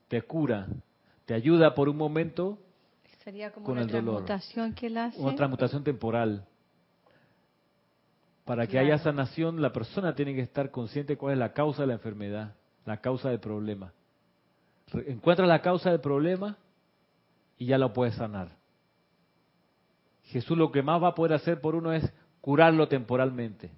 Te 0.08 0.22
cura, 0.22 0.66
te 1.26 1.34
ayuda 1.34 1.74
por 1.74 1.88
un 1.88 1.96
momento 1.96 2.58
Sería 3.24 3.52
como 3.52 3.66
con 3.66 3.72
una 3.74 3.82
el 3.82 3.88
dolor. 3.88 4.24
transmutación 4.24 4.74
que 4.74 4.86
él 4.86 4.96
hace. 4.98 5.20
una 5.20 5.36
transmutación 5.36 5.84
temporal. 5.84 6.44
Para 8.44 8.66
que 8.66 8.72
Claro. 8.72 8.86
haya 8.86 8.98
sanación, 8.98 9.62
la 9.62 9.72
persona 9.72 10.14
tiene 10.14 10.34
que 10.34 10.40
estar 10.40 10.70
consciente 10.70 11.16
cuál 11.16 11.34
es 11.34 11.38
la 11.38 11.52
causa 11.52 11.82
de 11.82 11.88
la 11.88 11.92
enfermedad, 11.94 12.54
la 12.86 12.96
causa 13.00 13.28
del 13.30 13.38
problema. 13.38 13.92
Encuentra 15.06 15.46
la 15.46 15.62
causa 15.62 15.90
del 15.90 16.00
problema 16.00 16.56
y 17.58 17.66
ya 17.66 17.78
lo 17.78 17.92
puede 17.92 18.10
sanar. 18.12 18.56
Jesús 20.24 20.56
lo 20.58 20.72
que 20.72 20.82
más 20.82 21.00
va 21.02 21.08
a 21.08 21.14
poder 21.14 21.34
hacer 21.34 21.60
por 21.60 21.74
uno 21.76 21.92
es 21.92 22.12
curarlo 22.40 22.88
temporalmente. 22.88 23.70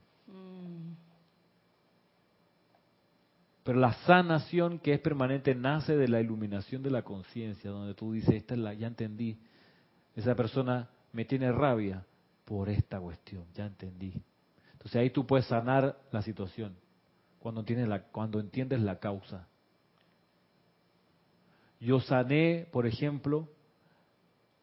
Pero 3.65 3.79
la 3.79 3.93
sanación 4.07 4.79
que 4.81 4.95
es 4.95 5.01
permanente 5.01 5.55
nace 5.55 5.97
de 5.97 6.09
la 6.09 6.21
iluminación 6.21 6.83
de 6.83 6.91
la 6.91 7.03
conciencia, 7.03 7.71
donde 7.71 7.95
tú 7.95 8.13
dices, 8.13 8.35
esta 8.35 8.55
es 8.55 8.61
la, 8.61 8.75
ya 8.75 8.89
entendí, 8.89 9.39
esa 10.17 10.35
persona 10.35 10.91
me 11.13 11.25
tiene 11.25 11.53
rabia 11.53 12.05
por 12.45 12.69
esta 12.69 12.99
cuestión, 13.01 13.45
ya 13.55 13.67
entendí. 13.67 14.21
Entonces 14.73 14.97
ahí 14.97 15.11
tú 15.11 15.27
puedes 15.27 15.47
sanar 15.47 15.97
la 16.11 16.23
situación 16.23 16.75
cuando 17.39 17.61
entiendes 17.61 17.89
la, 17.89 18.03
cuando 18.03 18.41
entiendes 18.41 18.81
la 18.81 18.99
causa. 18.99 19.47
Yo 21.81 22.01
sané, 22.01 22.67
por 22.73 22.87
ejemplo, 22.87 23.49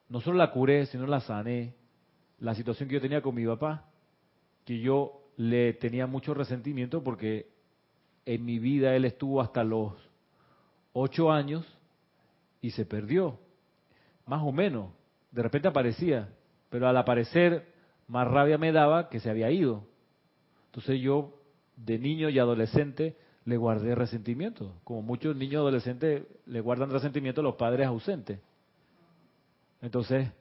no 0.09 0.19
solo 0.21 0.37
la 0.37 0.51
curé, 0.51 0.85
sino 0.87 1.05
la 1.07 1.21
sané, 1.21 1.73
la 2.39 2.55
situación 2.55 2.89
que 2.89 2.95
yo 2.95 3.01
tenía 3.01 3.21
con 3.21 3.35
mi 3.35 3.45
papá, 3.45 3.85
que 4.65 4.79
yo 4.79 5.21
le 5.37 5.73
tenía 5.73 6.05
mucho 6.07 6.33
resentimiento 6.33 7.03
porque 7.03 7.58
en 8.29 8.45
mi 8.45 8.59
vida 8.59 8.95
él 8.95 9.05
estuvo 9.05 9.41
hasta 9.41 9.63
los 9.63 9.93
ocho 10.93 11.31
años 11.31 11.65
y 12.61 12.69
se 12.69 12.85
perdió, 12.85 13.39
más 14.27 14.43
o 14.43 14.51
menos. 14.51 14.91
De 15.31 15.41
repente 15.41 15.67
aparecía, 15.67 16.29
pero 16.69 16.87
al 16.87 16.95
aparecer 16.95 17.73
más 18.07 18.27
rabia 18.27 18.59
me 18.59 18.71
daba 18.71 19.09
que 19.09 19.19
se 19.19 19.31
había 19.31 19.49
ido. 19.49 19.83
Entonces 20.67 21.01
yo, 21.01 21.41
de 21.75 21.97
niño 21.97 22.29
y 22.29 22.37
adolescente, 22.37 23.17
le 23.45 23.57
guardé 23.57 23.95
resentimiento, 23.95 24.75
como 24.83 25.01
muchos 25.01 25.35
niños 25.35 25.61
adolescentes 25.61 26.21
le 26.45 26.61
guardan 26.61 26.91
resentimiento 26.91 27.41
a 27.41 27.45
los 27.45 27.55
padres 27.55 27.87
ausentes. 27.87 28.39
Entonces, 29.81 30.31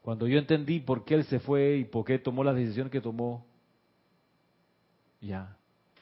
cuando 0.00 0.28
yo 0.28 0.38
entendí 0.38 0.78
por 0.78 1.04
qué 1.04 1.16
él 1.16 1.24
se 1.24 1.40
fue 1.40 1.78
y 1.78 1.84
por 1.84 2.04
qué 2.04 2.20
tomó 2.20 2.44
las 2.44 2.54
decisiones 2.54 2.92
que 2.92 3.00
tomó, 3.00 3.44
ya. 5.20 5.56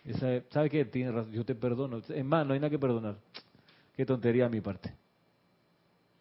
Esa, 0.05 0.41
¿Sabe 0.51 0.71
qué? 0.71 0.85
Tiene 0.85 1.13
razón, 1.13 1.33
yo 1.33 1.45
te 1.45 1.55
perdono. 1.55 1.99
Es 1.99 2.25
más, 2.25 2.47
no 2.47 2.55
hay 2.55 2.61
nada 2.61 2.71
que 2.71 2.79
perdonar. 2.79 3.17
Qué 3.95 4.07
tontería 4.07 4.47
a 4.47 4.49
mi 4.49 4.61
parte. 4.61 4.95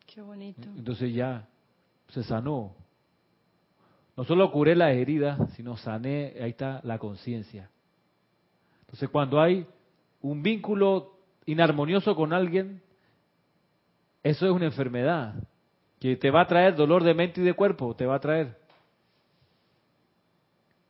Qué 0.06 0.22
bonito. 0.22 0.68
Entonces 0.78 1.14
ya 1.14 1.48
se 2.10 2.24
sanó. 2.24 2.76
No 4.18 4.26
solo 4.26 4.52
curé 4.52 4.76
las 4.76 4.94
heridas, 4.94 5.40
sino 5.54 5.78
sané, 5.78 6.34
ahí 6.42 6.50
está 6.50 6.82
la 6.84 6.98
conciencia. 6.98 7.70
Entonces 8.82 9.10
cuando 9.10 9.40
hay 9.40 9.66
un 10.22 10.44
vínculo 10.44 11.14
inarmonioso 11.46 12.16
con 12.16 12.34
alguien, 12.34 12.82
eso 14.24 14.46
es 14.46 14.52
una 14.52 14.66
enfermedad 14.66 15.36
que 16.00 16.16
te 16.16 16.32
va 16.32 16.42
a 16.42 16.48
traer 16.48 16.76
dolor 16.76 17.04
de 17.04 17.14
mente 17.14 17.42
y 17.42 17.44
de 17.44 17.54
cuerpo, 17.54 17.96
te 17.96 18.06
va 18.06 18.16
a 18.16 18.20
traer. 18.20 18.58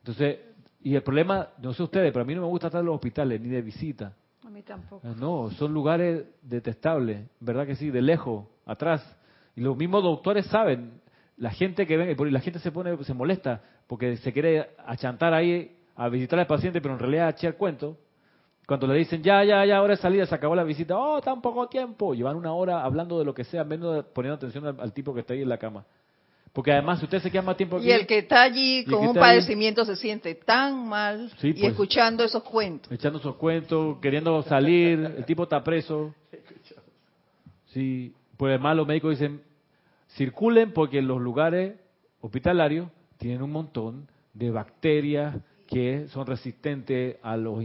Entonces, 0.00 0.38
y 0.82 0.94
el 0.94 1.02
problema, 1.02 1.48
no 1.58 1.74
sé 1.74 1.82
ustedes, 1.82 2.12
pero 2.12 2.22
a 2.22 2.26
mí 2.26 2.34
no 2.34 2.42
me 2.42 2.46
gusta 2.46 2.68
estar 2.68 2.80
en 2.80 2.86
los 2.86 2.94
hospitales 2.94 3.40
ni 3.40 3.48
de 3.48 3.62
visita. 3.62 4.12
A 4.44 4.50
mí 4.50 4.62
tampoco. 4.62 5.06
No, 5.16 5.50
son 5.50 5.74
lugares 5.74 6.24
detestables, 6.42 7.26
¿verdad 7.38 7.66
que 7.66 7.76
sí? 7.76 7.90
De 7.90 8.00
lejos, 8.00 8.46
atrás. 8.64 9.04
Y 9.54 9.60
los 9.60 9.76
mismos 9.76 10.02
doctores 10.02 10.46
saben, 10.46 11.00
la 11.36 11.50
gente 11.50 11.86
que 11.86 11.96
ven, 11.96 12.16
y 12.18 12.30
la 12.30 12.40
gente 12.40 12.58
se 12.58 12.72
pone, 12.72 12.96
se 13.04 13.14
molesta 13.14 13.62
porque 13.86 14.16
se 14.18 14.32
quiere 14.32 14.70
achantar 14.86 15.34
ahí 15.34 15.76
a 15.96 16.08
visitar 16.08 16.38
al 16.38 16.46
paciente, 16.46 16.80
pero 16.80 16.94
en 16.94 17.00
realidad 17.00 17.26
a 17.26 17.30
echar 17.30 17.56
cuento. 17.56 17.98
Cuando 18.66 18.86
le 18.86 18.94
dicen, 18.94 19.22
ya, 19.22 19.42
ya, 19.42 19.64
ya, 19.66 19.78
ahora 19.78 19.94
es 19.94 20.00
salida, 20.00 20.24
se 20.26 20.34
acabó 20.34 20.54
la 20.54 20.62
visita, 20.62 20.96
oh, 20.96 21.20
tan 21.20 21.42
poco 21.42 21.68
tiempo. 21.68 22.14
Llevan 22.14 22.36
una 22.36 22.52
hora 22.52 22.84
hablando 22.84 23.18
de 23.18 23.24
lo 23.24 23.34
que 23.34 23.44
sea, 23.44 23.64
menos 23.64 24.04
poniendo 24.14 24.36
atención 24.36 24.64
al, 24.64 24.80
al 24.80 24.92
tipo 24.92 25.12
que 25.12 25.20
está 25.20 25.34
ahí 25.34 25.42
en 25.42 25.48
la 25.48 25.58
cama. 25.58 25.84
Porque 26.52 26.72
además, 26.72 26.98
si 26.98 27.04
usted 27.04 27.20
se 27.22 27.30
queda 27.30 27.42
más 27.42 27.56
tiempo 27.56 27.76
aquí, 27.76 27.86
Y 27.86 27.92
el 27.92 28.06
que 28.06 28.18
está 28.18 28.42
allí 28.42 28.84
con 28.84 29.06
un 29.06 29.14
padecimiento 29.14 29.84
se 29.84 29.94
siente 29.94 30.34
tan 30.34 30.88
mal 30.88 31.30
Sí, 31.38 31.48
y 31.48 31.52
pues. 31.52 31.64
escuchando 31.72 32.24
esos 32.24 32.42
cuentos. 32.42 32.90
echando 32.90 33.20
sus 33.20 33.36
cuentos, 33.36 33.98
queriendo 34.02 34.42
salir, 34.42 34.98
el 35.16 35.24
tipo 35.24 35.44
está 35.44 35.62
preso. 35.62 36.12
Sí, 37.72 38.12
pues 38.36 38.50
además 38.50 38.76
los 38.76 38.86
médicos 38.86 39.10
dicen, 39.18 39.42
circulen 40.16 40.72
porque 40.72 41.00
los 41.02 41.20
lugares 41.20 41.74
hospitalarios 42.20 42.88
tienen 43.18 43.42
un 43.42 43.52
montón 43.52 44.08
de 44.34 44.50
bacterias 44.50 45.36
que 45.68 46.08
son 46.08 46.26
resistentes 46.26 47.16
a 47.22 47.36
los 47.36 47.62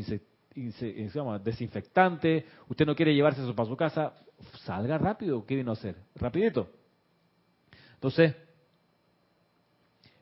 desinfectantes. 1.44 2.44
Usted 2.70 2.86
no 2.86 2.96
quiere 2.96 3.16
llevarse 3.16 3.42
eso 3.42 3.56
para 3.56 3.68
su 3.68 3.76
casa, 3.76 4.14
salga 4.64 4.98
rápido, 5.00 5.44
¿qué 5.46 5.56
vino 5.56 5.72
a 5.72 5.74
hacer? 5.74 5.96
Rapidito. 6.16 6.70
Entonces, 7.96 8.36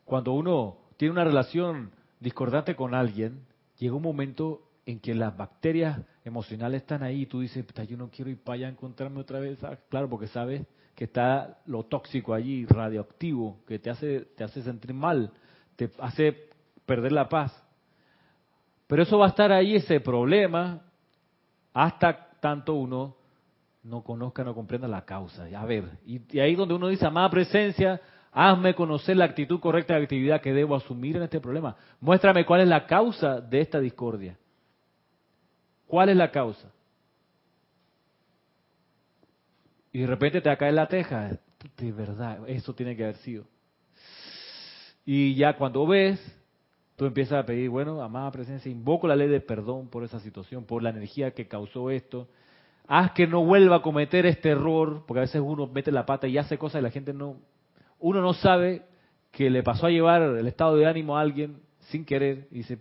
cuando 0.06 0.34
uno 0.34 0.78
tiene 0.98 1.12
una 1.12 1.24
relación 1.24 1.92
discordante 2.20 2.76
con 2.76 2.94
alguien, 2.94 3.46
llega 3.78 3.96
un 3.96 4.02
momento 4.02 4.62
en 4.86 5.00
que 5.00 5.16
las 5.16 5.36
bacterias 5.36 6.00
emocionales 6.26 6.82
están 6.82 7.04
ahí 7.04 7.22
y 7.22 7.26
tú 7.26 7.40
dices, 7.42 7.66
"Puta, 7.66 7.84
yo 7.84 7.98
no 7.98 8.10
quiero 8.10 8.30
ir 8.32 8.42
para 8.42 8.56
allá 8.56 8.68
a 8.68 8.72
encontrarme 8.72 9.20
otra 9.20 9.40
vez. 9.40 9.64
Ah, 9.64 9.78
Claro, 9.90 10.10
porque 10.10 10.28
sabes 10.28 10.66
que 10.96 11.06
está 11.06 11.58
lo 11.66 11.84
tóxico 11.84 12.34
allí, 12.34 12.66
radioactivo, 12.66 13.58
que 13.68 13.80
te 13.80 13.90
hace, 13.90 14.22
te 14.36 14.44
hace 14.44 14.62
sentir 14.62 14.94
mal, 14.94 15.32
te 15.76 15.90
hace 16.00 16.50
perder 16.86 17.12
la 17.12 17.28
paz. 17.30 17.52
Pero 18.88 19.04
eso 19.04 19.18
va 19.18 19.26
a 19.26 19.30
estar 19.30 19.52
ahí, 19.52 19.76
ese 19.76 20.00
problema, 20.02 20.82
hasta 21.74 22.30
tanto 22.40 22.76
uno 22.76 23.16
no 23.84 24.04
conozca, 24.04 24.44
no 24.44 24.54
comprenda 24.54 24.88
la 24.88 25.04
causa. 25.04 25.46
A 25.58 25.66
ver, 25.66 25.86
y, 26.06 26.22
y 26.30 26.40
ahí 26.40 26.56
donde 26.56 26.76
uno 26.76 26.88
dice, 26.90 27.06
amada 27.06 27.30
presencia, 27.30 28.00
hazme 28.34 28.74
conocer 28.74 29.16
la 29.16 29.26
actitud 29.26 29.60
correcta 29.60 29.96
de 29.96 30.04
actividad 30.04 30.42
que 30.42 30.54
debo 30.54 30.76
asumir 30.76 31.16
en 31.16 31.24
este 31.24 31.40
problema. 31.40 31.76
Muéstrame 32.02 32.46
cuál 32.46 32.62
es 32.62 32.68
la 32.68 32.86
causa 32.88 33.40
de 33.40 33.62
esta 33.62 33.80
discordia. 33.80 34.38
¿Cuál 35.88 36.10
es 36.10 36.18
la 36.18 36.32
causa? 36.32 36.72
Y 39.92 40.00
de 40.00 40.08
repente 40.08 40.42
te 40.42 40.58
cae 40.58 40.72
la 40.72 40.88
teja. 40.88 41.38
De 41.78 41.92
verdad, 41.92 42.40
eso 42.50 42.74
tiene 42.74 42.96
que 42.96 43.04
haber 43.04 43.18
sido. 43.18 43.46
Y 45.06 45.36
ya 45.36 45.56
cuando 45.56 45.86
ves, 45.86 46.20
tú 46.96 47.06
empiezas 47.06 47.44
a 47.44 47.46
pedir, 47.46 47.70
bueno, 47.70 48.02
amada 48.02 48.32
presencia, 48.32 48.72
invoco 48.72 49.08
la 49.08 49.16
ley 49.16 49.28
de 49.28 49.42
perdón 49.42 49.90
por 49.90 50.04
esa 50.04 50.20
situación, 50.20 50.66
por 50.66 50.82
la 50.82 50.90
energía 50.90 51.32
que 51.32 51.48
causó 51.48 51.92
esto. 51.92 52.28
Haz 52.88 53.12
que 53.12 53.28
no 53.28 53.46
vuelva 53.46 53.78
a 53.78 53.82
cometer 53.82 54.26
este 54.26 54.50
error, 54.50 55.04
porque 55.06 55.20
a 55.20 55.22
veces 55.22 55.42
uno 55.46 55.68
mete 55.68 55.92
la 55.92 56.06
pata 56.06 56.28
y 56.28 56.38
hace 56.38 56.58
cosas 56.58 56.82
y 56.82 56.84
la 56.84 56.92
gente 56.92 57.14
no, 57.14 57.38
uno 58.04 58.22
no 58.22 58.34
sabe 58.34 58.82
que 59.32 59.50
le 59.50 59.64
pasó 59.64 59.88
a 59.88 59.90
llevar 59.90 60.22
el 60.22 60.46
estado 60.46 60.76
de 60.76 60.86
ánimo 60.86 61.18
a 61.18 61.22
alguien 61.22 61.62
sin 61.80 62.04
querer 62.04 62.48
y 62.52 62.56
dice, 62.56 62.80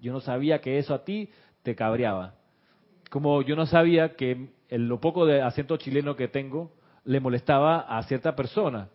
yo 0.00 0.12
no 0.12 0.20
sabía 0.20 0.60
que 0.60 0.78
eso 0.78 0.92
a 0.92 1.04
ti 1.04 1.30
te 1.62 1.76
cabreaba. 1.76 2.34
Como 3.10 3.42
yo 3.42 3.54
no 3.54 3.64
sabía 3.66 4.16
que 4.16 4.48
el, 4.68 4.88
lo 4.88 5.00
poco 5.00 5.24
de 5.24 5.40
acento 5.40 5.76
chileno 5.76 6.16
que 6.16 6.26
tengo 6.26 6.72
le 7.04 7.20
molestaba 7.20 7.82
a 7.82 8.02
cierta 8.02 8.34
persona. 8.34 8.88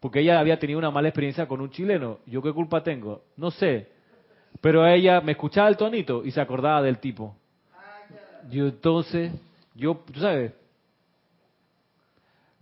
Porque 0.00 0.20
ella 0.20 0.38
había 0.38 0.58
tenido 0.58 0.78
una 0.78 0.90
mala 0.90 1.08
experiencia 1.08 1.48
con 1.48 1.62
un 1.62 1.70
chileno. 1.70 2.18
¿Yo 2.26 2.42
qué 2.42 2.52
culpa 2.52 2.82
tengo? 2.82 3.22
No 3.38 3.50
sé. 3.50 3.88
Pero 4.60 4.86
ella 4.86 5.22
me 5.22 5.32
escuchaba 5.32 5.68
el 5.68 5.78
tonito 5.78 6.22
y 6.26 6.30
se 6.30 6.42
acordaba 6.42 6.82
del 6.82 6.98
tipo. 6.98 7.34
Yo 8.50 8.66
entonces, 8.66 9.32
yo, 9.74 10.04
tú 10.12 10.20
sabes. 10.20 10.52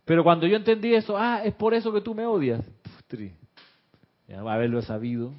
Pero 0.05 0.23
cuando 0.23 0.47
yo 0.47 0.57
entendí 0.57 0.95
eso, 0.95 1.17
ah, 1.17 1.43
es 1.45 1.55
por 1.55 1.75
eso 1.75 1.93
que 1.93 2.01
tú 2.01 2.15
me 2.15 2.27
odias. 2.27 2.65
Putri, 2.97 3.33
ya 4.29 4.41
haberlo 4.41 4.83
sabido. 4.83 5.33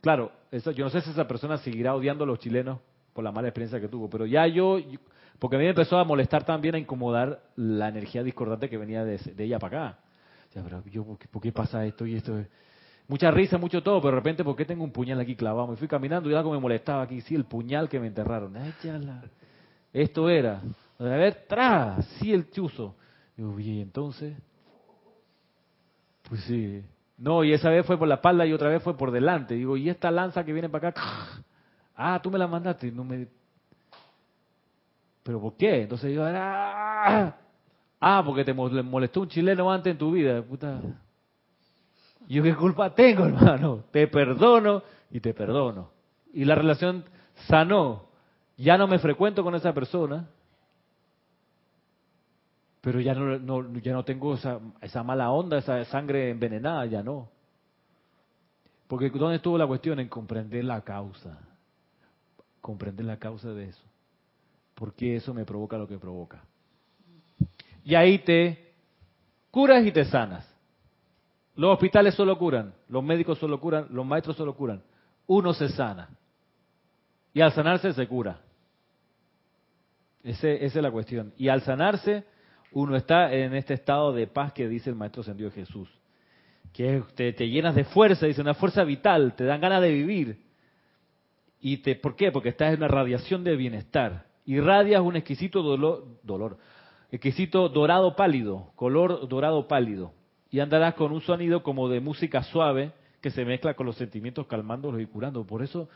Claro, 0.00 0.32
yo 0.52 0.84
no 0.84 0.90
sé 0.90 1.00
si 1.00 1.10
esa 1.10 1.26
persona 1.26 1.58
seguirá 1.58 1.94
odiando 1.94 2.24
a 2.24 2.26
los 2.26 2.38
chilenos 2.38 2.78
por 3.12 3.24
la 3.24 3.32
mala 3.32 3.48
experiencia 3.48 3.80
que 3.80 3.88
tuvo, 3.88 4.08
pero 4.08 4.24
ya 4.24 4.46
yo, 4.46 4.78
porque 5.38 5.56
a 5.56 5.58
mí 5.58 5.64
me 5.64 5.70
empezó 5.70 5.98
a 5.98 6.04
molestar 6.04 6.44
también, 6.44 6.74
a 6.74 6.78
incomodar 6.78 7.42
la 7.56 7.88
energía 7.88 8.22
discordante 8.22 8.68
que 8.70 8.78
venía 8.78 9.04
de, 9.04 9.18
de 9.18 9.44
ella 9.44 9.58
para 9.58 9.88
acá. 9.88 9.98
O 10.48 10.52
sea, 10.52 10.62
pero 10.62 10.82
yo, 10.86 11.04
¿por 11.04 11.42
qué, 11.42 11.52
pasa 11.52 11.84
esto 11.84 12.06
y 12.06 12.14
esto? 12.14 12.38
Mucha 13.08 13.30
risa, 13.30 13.58
mucho 13.58 13.82
todo, 13.82 14.00
pero 14.00 14.12
de 14.12 14.16
repente, 14.16 14.44
¿por 14.44 14.56
qué 14.56 14.64
tengo 14.64 14.84
un 14.84 14.92
puñal 14.92 15.20
aquí 15.20 15.36
clavado? 15.36 15.68
Me 15.68 15.76
fui 15.76 15.88
caminando 15.88 16.30
y 16.30 16.34
algo 16.34 16.52
me 16.52 16.58
molestaba 16.58 17.02
aquí. 17.02 17.20
Sí, 17.20 17.34
el 17.34 17.44
puñal 17.44 17.88
que 17.88 18.00
me 18.00 18.06
enterraron. 18.06 18.54
Esto 19.92 20.28
era. 20.28 20.60
A 20.98 21.04
ver, 21.04 21.44
tras, 21.48 22.04
sí, 22.18 22.32
el 22.32 22.50
chuzo. 22.50 22.94
Digo, 23.36 23.58
y 23.60 23.80
entonces. 23.80 24.36
Pues 26.28 26.40
sí. 26.44 26.82
No, 27.18 27.44
y 27.44 27.52
esa 27.52 27.70
vez 27.70 27.86
fue 27.86 27.98
por 27.98 28.08
la 28.08 28.16
espalda 28.16 28.44
y 28.46 28.52
otra 28.52 28.68
vez 28.68 28.82
fue 28.82 28.96
por 28.96 29.10
delante. 29.10 29.54
Digo, 29.54 29.76
¿y 29.76 29.88
esta 29.88 30.10
lanza 30.10 30.44
que 30.44 30.52
viene 30.52 30.68
para 30.68 30.88
acá? 30.88 31.02
Ah, 31.98 32.20
tú 32.22 32.30
me 32.30 32.36
la 32.38 32.46
mandaste. 32.46 32.92
No 32.92 33.04
me. 33.04 33.26
¿Pero 35.22 35.40
por 35.40 35.56
qué? 35.56 35.80
Entonces 35.84 36.14
yo, 36.14 36.24
ah, 36.26 37.34
ah 37.98 38.22
porque 38.22 38.44
te 38.44 38.54
mol- 38.54 38.82
molestó 38.84 39.22
un 39.22 39.28
chileno 39.28 39.72
antes 39.72 39.92
en 39.92 39.98
tu 39.98 40.10
vida. 40.12 40.42
Puta. 40.42 40.78
Yo 42.28 42.42
qué 42.42 42.54
culpa 42.54 42.94
tengo, 42.94 43.24
hermano. 43.24 43.84
Te 43.90 44.08
perdono 44.08 44.82
y 45.10 45.20
te 45.20 45.32
perdono. 45.32 45.88
Y 46.34 46.44
la 46.44 46.54
relación 46.54 47.02
sanó. 47.46 48.04
Ya 48.58 48.76
no 48.76 48.86
me 48.88 48.98
frecuento 48.98 49.42
con 49.42 49.54
esa 49.54 49.72
persona, 49.72 50.28
pero 52.86 53.00
ya 53.00 53.14
no, 53.14 53.80
ya 53.80 53.92
no 53.92 54.04
tengo 54.04 54.34
esa, 54.34 54.60
esa 54.80 55.02
mala 55.02 55.32
onda, 55.32 55.58
esa 55.58 55.84
sangre 55.86 56.30
envenenada, 56.30 56.86
ya 56.86 57.02
no. 57.02 57.28
Porque 58.86 59.10
¿dónde 59.10 59.38
estuvo 59.38 59.58
la 59.58 59.66
cuestión? 59.66 59.98
En 59.98 60.08
comprender 60.08 60.62
la 60.62 60.82
causa. 60.82 61.36
Comprender 62.60 63.04
la 63.04 63.16
causa 63.16 63.48
de 63.48 63.70
eso. 63.70 63.82
¿Por 64.76 64.94
qué 64.94 65.16
eso 65.16 65.34
me 65.34 65.44
provoca 65.44 65.76
lo 65.76 65.88
que 65.88 65.98
provoca? 65.98 66.44
Y 67.82 67.96
ahí 67.96 68.20
te 68.20 68.72
Curas 69.50 69.84
y 69.84 69.90
te 69.90 70.04
sanas. 70.04 70.48
Los 71.56 71.72
hospitales 71.72 72.14
solo 72.14 72.38
curan, 72.38 72.72
los 72.88 73.02
médicos 73.02 73.36
solo 73.38 73.58
curan, 73.58 73.88
los 73.90 74.06
maestros 74.06 74.36
solo 74.36 74.54
curan. 74.54 74.80
Uno 75.26 75.54
se 75.54 75.70
sana. 75.70 76.10
Y 77.34 77.40
al 77.40 77.50
sanarse 77.50 77.92
se 77.92 78.06
cura. 78.06 78.38
esa 80.22 80.50
es 80.50 80.76
la 80.76 80.92
cuestión. 80.92 81.34
Y 81.36 81.48
al 81.48 81.62
sanarse, 81.62 82.35
uno 82.72 82.96
está 82.96 83.32
en 83.32 83.54
este 83.54 83.74
estado 83.74 84.12
de 84.12 84.26
paz 84.26 84.52
que 84.52 84.68
dice 84.68 84.90
el 84.90 84.96
Maestro 84.96 85.22
Ascendido 85.22 85.50
Jesús. 85.50 85.88
Que 86.72 87.02
te, 87.14 87.32
te 87.32 87.48
llenas 87.48 87.74
de 87.74 87.84
fuerza, 87.84 88.26
dice 88.26 88.40
una 88.40 88.54
fuerza 88.54 88.84
vital, 88.84 89.34
te 89.34 89.44
dan 89.44 89.60
ganas 89.60 89.80
de 89.80 89.90
vivir. 89.90 90.46
¿Y 91.60 91.78
te, 91.78 91.96
por 91.96 92.16
qué? 92.16 92.30
Porque 92.30 92.50
estás 92.50 92.72
en 92.72 92.78
una 92.78 92.88
radiación 92.88 93.44
de 93.44 93.56
bienestar. 93.56 94.26
Irradias 94.44 95.00
un 95.00 95.16
exquisito 95.16 95.62
dolor, 95.62 96.06
dolor, 96.22 96.58
exquisito 97.10 97.68
dorado 97.68 98.14
pálido, 98.14 98.72
color 98.76 99.26
dorado 99.28 99.66
pálido. 99.66 100.12
Y 100.50 100.60
andarás 100.60 100.94
con 100.94 101.12
un 101.12 101.20
sonido 101.22 101.62
como 101.62 101.88
de 101.88 102.00
música 102.00 102.42
suave 102.42 102.92
que 103.20 103.30
se 103.30 103.44
mezcla 103.44 103.74
con 103.74 103.86
los 103.86 103.96
sentimientos 103.96 104.46
calmándolos 104.46 105.00
y 105.00 105.06
curando. 105.06 105.44
Por 105.44 105.62
eso 105.62 105.88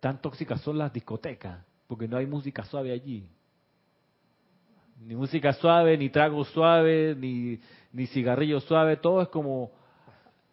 tan 0.00 0.20
tóxicas 0.22 0.60
son 0.62 0.78
las 0.78 0.92
discotecas, 0.92 1.64
porque 1.86 2.08
no 2.08 2.16
hay 2.16 2.26
música 2.26 2.64
suave 2.64 2.92
allí. 2.92 3.28
Ni 5.00 5.14
música 5.14 5.52
suave, 5.52 5.96
ni 5.96 6.10
trago 6.10 6.44
suave, 6.44 7.14
ni, 7.16 7.58
ni 7.92 8.06
cigarrillo 8.08 8.60
suave, 8.60 8.96
todo 8.96 9.22
es 9.22 9.28
como, 9.28 9.70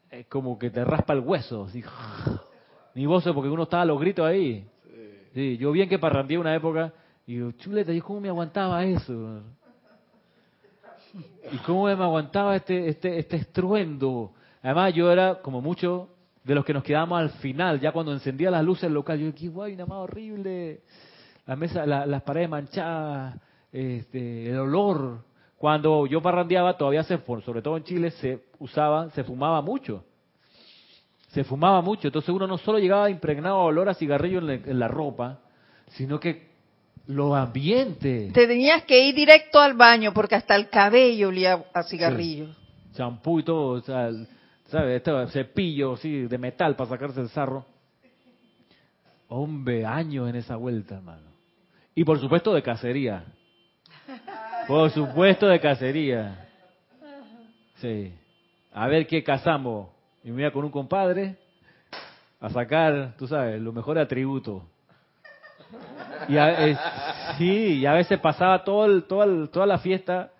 es 0.09 0.27
como 0.27 0.57
que 0.57 0.69
te 0.69 0.83
raspa 0.83 1.13
el 1.13 1.19
hueso. 1.19 1.65
Así. 1.65 1.83
Ni 2.95 3.05
voces, 3.05 3.33
porque 3.33 3.49
uno 3.49 3.63
estaba 3.63 3.83
a 3.83 3.85
los 3.85 3.99
gritos 3.99 4.25
ahí. 4.25 4.65
Sí, 5.33 5.57
yo 5.57 5.73
bien 5.73 5.89
que 5.89 5.99
parrandeé 5.99 6.37
una 6.37 6.55
época 6.55 6.93
y 7.27 7.33
digo, 7.33 7.51
chuleta, 7.51 7.91
¿y 7.91 7.99
cómo 7.99 8.21
me 8.21 8.29
aguantaba 8.29 8.85
eso? 8.85 9.41
¿Y 11.51 11.57
cómo 11.57 11.85
me 11.85 11.91
aguantaba 11.91 12.55
este, 12.55 12.87
este, 12.87 13.19
este 13.19 13.35
estruendo? 13.35 14.31
Además, 14.63 14.93
yo 14.93 15.11
era 15.11 15.41
como 15.41 15.61
mucho 15.61 16.09
de 16.41 16.55
los 16.55 16.63
que 16.63 16.73
nos 16.73 16.83
quedábamos 16.83 17.19
al 17.19 17.29
final, 17.31 17.81
ya 17.81 17.91
cuando 17.91 18.13
encendía 18.13 18.49
las 18.49 18.63
luces 18.63 18.89
local, 18.89 19.19
yo 19.19 19.33
qué 19.35 19.49
guay, 19.49 19.73
nada 19.73 19.87
más 19.87 19.97
horrible, 19.99 20.81
las 21.45 21.57
mesas, 21.57 21.85
las 21.85 22.21
paredes 22.21 22.49
manchadas, 22.49 23.35
este, 23.75 24.49
el 24.49 24.57
olor. 24.57 25.19
Cuando 25.57 26.05
yo 26.05 26.21
parrandeaba, 26.21 26.77
todavía 26.77 27.03
se, 27.03 27.17
sobre 27.17 27.61
todo 27.61 27.75
en 27.75 27.83
Chile, 27.83 28.11
se 28.11 28.45
usaba, 28.59 29.09
se 29.11 29.23
fumaba 29.23 29.61
mucho. 29.61 30.05
Se 31.29 31.43
fumaba 31.43 31.81
mucho, 31.81 32.07
entonces 32.07 32.29
uno 32.29 32.47
no 32.47 32.57
solo 32.57 32.79
llegaba 32.79 33.09
impregnado 33.09 33.57
de 33.57 33.65
olor 33.65 33.89
a 33.89 33.93
cigarrillo 33.93 34.39
en 34.39 34.79
la 34.79 34.87
ropa, 34.87 35.39
sino 35.89 36.17
que 36.17 36.47
los 37.07 37.35
ambientes. 37.35 38.31
Te 38.31 38.47
tenías 38.47 38.83
que 38.85 39.09
ir 39.09 39.13
directo 39.13 39.59
al 39.59 39.73
baño 39.73 40.13
porque 40.13 40.35
hasta 40.35 40.55
el 40.55 40.69
cabello 40.69 41.27
olía 41.27 41.65
a 41.73 41.83
cigarrillo. 41.83 42.55
Champú 42.93 43.41
y 43.41 43.43
todo, 43.43 43.71
o 43.71 43.81
sea, 43.81 44.09
¿sabes? 44.67 44.95
Este 44.95 45.27
cepillo 45.27 45.97
sí, 45.97 46.21
de 46.21 46.37
metal 46.37 46.77
para 46.77 46.91
sacarse 46.91 47.19
el 47.19 47.27
sarro. 47.27 47.65
Hombre, 49.27 49.85
años 49.85 50.29
en 50.29 50.37
esa 50.37 50.55
vuelta, 50.55 50.95
hermano. 50.95 51.27
Y 51.93 52.05
por 52.05 52.19
supuesto 52.21 52.53
de 52.53 52.63
cacería. 52.63 53.25
Por 54.67 54.89
supuesto 54.91 55.47
de 55.47 55.59
cacería. 55.59 56.47
Sí. 57.75 58.13
A 58.73 58.87
ver 58.87 59.05
qué 59.07 59.23
cazamos. 59.23 59.89
Y 60.23 60.31
me 60.31 60.41
iba 60.41 60.51
con 60.51 60.65
un 60.65 60.71
compadre 60.71 61.37
a 62.39 62.49
sacar, 62.49 63.13
tú 63.17 63.27
sabes, 63.27 63.61
los 63.61 63.73
mejores 63.73 64.03
atributos. 64.03 64.63
Y 66.27 66.37
a, 66.37 67.35
sí, 67.37 67.79
y 67.79 67.85
a 67.85 67.93
veces 67.93 68.19
pasaba 68.19 68.63
todo 68.63 68.85
el, 68.85 69.03
toda 69.03 69.65
la 69.65 69.77
fiesta 69.77 70.31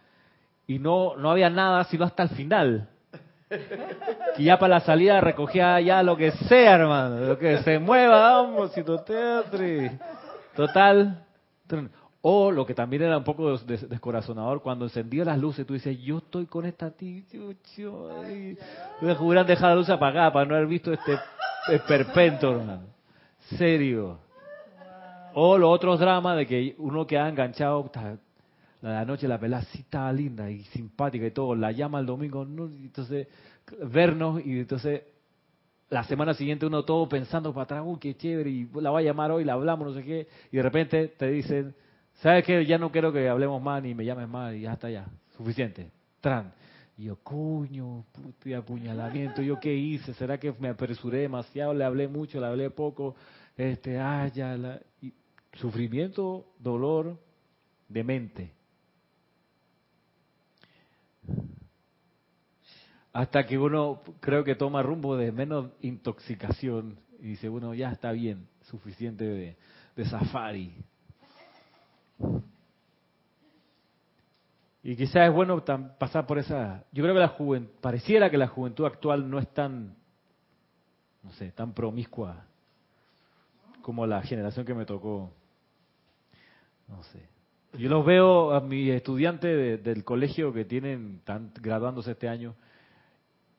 y 0.67 0.79
no, 0.79 1.15
no 1.17 1.29
había 1.29 1.49
nada 1.49 1.83
sino 1.83 2.05
hasta 2.05 2.23
el 2.23 2.29
final. 2.29 2.89
Y 4.37 4.45
ya 4.45 4.57
para 4.57 4.75
la 4.75 4.79
salida 4.81 5.21
recogía 5.21 5.79
ya 5.79 6.01
lo 6.01 6.17
que 6.17 6.31
sea, 6.31 6.75
hermano, 6.75 7.19
lo 7.19 7.37
que 7.37 7.59
se 7.59 7.77
mueva, 7.79 8.19
vamos, 8.19 8.71
Total. 10.55 11.23
O 12.27 12.49
lo 12.49 12.65
que 12.65 12.73
también 12.73 13.03
era 13.03 13.19
un 13.19 13.23
poco 13.23 13.55
descorazonador, 13.55 14.63
cuando 14.63 14.85
encendía 14.85 15.23
las 15.23 15.37
luces, 15.37 15.63
tú 15.63 15.75
dices, 15.75 15.95
yo 16.01 16.17
estoy 16.17 16.47
con 16.47 16.65
esta 16.65 16.89
tichucho. 16.89 18.09
Me 18.99 19.13
hubieran 19.19 19.45
dejado 19.45 19.69
la 19.69 19.75
luz 19.75 19.89
apagada 19.91 20.33
para 20.33 20.47
no 20.47 20.55
haber 20.55 20.65
visto 20.65 20.91
este 20.91 21.19
esperpento, 21.71 22.49
hermano. 22.49 22.87
Serio. 23.59 24.17
O 25.35 25.55
los 25.59 25.69
otros 25.69 25.99
dramas 25.99 26.35
de 26.37 26.47
que 26.47 26.73
uno 26.79 27.05
queda 27.05 27.29
enganchado, 27.29 27.91
la 28.81 29.05
noche 29.05 29.27
la 29.27 29.39
pelada 29.39 29.61
sí 29.65 29.81
estaba 29.81 30.11
linda 30.11 30.49
y 30.49 30.63
simpática 30.63 31.27
y 31.27 31.31
todo, 31.31 31.53
la 31.53 31.71
llama 31.73 31.99
el 31.99 32.07
domingo, 32.07 32.43
no, 32.43 32.65
entonces 32.65 33.27
vernos 33.83 34.43
y 34.43 34.61
entonces 34.61 35.03
la 35.89 36.03
semana 36.05 36.33
siguiente 36.33 36.65
uno 36.65 36.83
todo 36.85 37.07
pensando 37.07 37.53
para 37.53 37.65
atrás, 37.65 37.83
uy, 37.85 37.99
qué 37.99 38.17
chévere, 38.17 38.49
y 38.49 38.67
la 38.81 38.89
va 38.89 38.97
a 38.97 39.03
llamar 39.03 39.29
hoy, 39.29 39.43
la 39.43 39.53
hablamos, 39.53 39.89
no 39.89 39.93
sé 39.93 40.03
qué, 40.03 40.27
y 40.51 40.57
de 40.57 40.63
repente 40.63 41.09
te 41.09 41.27
dicen, 41.29 41.75
¿sabes 42.21 42.43
qué? 42.45 42.65
Ya 42.65 42.77
no 42.77 42.91
quiero 42.91 43.11
que 43.11 43.27
hablemos 43.27 43.61
más 43.61 43.81
ni 43.81 43.93
me 43.93 44.05
llames 44.05 44.27
más 44.27 44.53
y 44.53 44.61
ya 44.61 44.73
está 44.73 44.89
ya, 44.89 45.07
suficiente, 45.37 45.89
tran. 46.21 46.53
Y 46.97 47.05
yo, 47.05 47.17
coño, 47.17 48.05
puto 48.11 48.57
apuñalamiento, 48.57 49.41
¿yo 49.41 49.59
qué 49.59 49.73
hice? 49.75 50.13
¿Será 50.13 50.37
que 50.37 50.53
me 50.59 50.69
apresuré 50.69 51.19
demasiado? 51.19 51.73
¿Le 51.73 51.83
hablé 51.83 52.07
mucho? 52.07 52.39
¿Le 52.39 52.45
hablé 52.45 52.69
poco? 52.69 53.15
Este, 53.57 53.99
ah, 53.99 54.27
ya, 54.33 54.55
la 54.55 54.79
sufrimiento, 55.57 56.45
dolor 56.59 57.17
de 57.87 58.03
mente. 58.03 58.51
Hasta 63.13 63.45
que 63.45 63.57
uno 63.57 64.01
creo 64.19 64.43
que 64.43 64.55
toma 64.55 64.83
rumbo 64.83 65.15
de 65.15 65.31
menos 65.31 65.71
intoxicación 65.81 66.99
y 67.19 67.27
dice, 67.27 67.47
bueno, 67.47 67.73
ya 67.73 67.91
está 67.91 68.11
bien, 68.11 68.47
suficiente 68.63 69.55
de 69.95 70.05
safari. 70.05 70.73
Y 74.83 74.95
quizás 74.95 75.27
es 75.27 75.33
bueno 75.33 75.63
pasar 75.97 76.27
por 76.27 76.37
esa... 76.37 76.83
Yo 76.91 77.03
creo 77.03 77.15
que 77.15 77.19
la 77.19 77.29
juventud, 77.29 77.71
pareciera 77.81 78.29
que 78.29 78.37
la 78.37 78.47
juventud 78.47 78.85
actual 78.85 79.29
no 79.29 79.39
es 79.39 79.51
tan, 79.53 79.95
no 81.23 81.31
sé, 81.31 81.51
tan 81.51 81.73
promiscua 81.73 82.45
como 83.81 84.05
la 84.05 84.21
generación 84.21 84.65
que 84.65 84.73
me 84.73 84.85
tocó 84.85 85.31
no 86.87 87.03
sé. 87.03 87.27
Yo 87.73 87.89
los 87.89 88.05
veo 88.05 88.53
a 88.53 88.61
mis 88.61 88.89
estudiantes 88.91 89.83
del 89.83 90.03
colegio 90.03 90.53
que 90.53 90.65
tienen, 90.65 91.17
están 91.19 91.51
graduándose 91.55 92.11
este 92.11 92.29
año, 92.29 92.55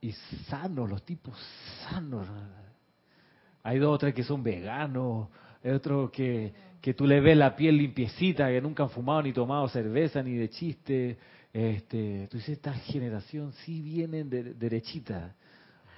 y 0.01 0.13
sanos, 0.49 0.89
los 0.89 1.03
tipos 1.05 1.37
sanos. 1.85 2.27
Hay 3.63 3.79
dos 3.79 3.95
o 3.95 3.99
tres 3.99 4.15
que 4.15 4.23
son 4.23 4.43
veganos, 4.43 5.29
otros 5.75 6.11
que, 6.11 6.53
que 6.81 6.95
tú 6.95 7.07
le 7.07 7.21
ves 7.21 7.37
la 7.37 7.57
piel 7.57 7.77
limpiecita, 7.77 8.49
que 8.49 8.61
nunca 8.61 8.85
han 8.85 8.91
fumado 8.91 9.23
ni 9.23 9.33
tomado 9.33 9.69
cerveza 9.69 10.23
ni 10.23 10.35
de 10.35 10.49
chiste. 10.51 11.19
Este, 11.53 12.29
tú 12.31 12.37
dices, 12.37 12.57
esta 12.57 12.75
generación 12.75 13.53
sí 13.65 13.81
vienen 13.81 14.29
de, 14.29 14.55
derechita. 14.55 15.35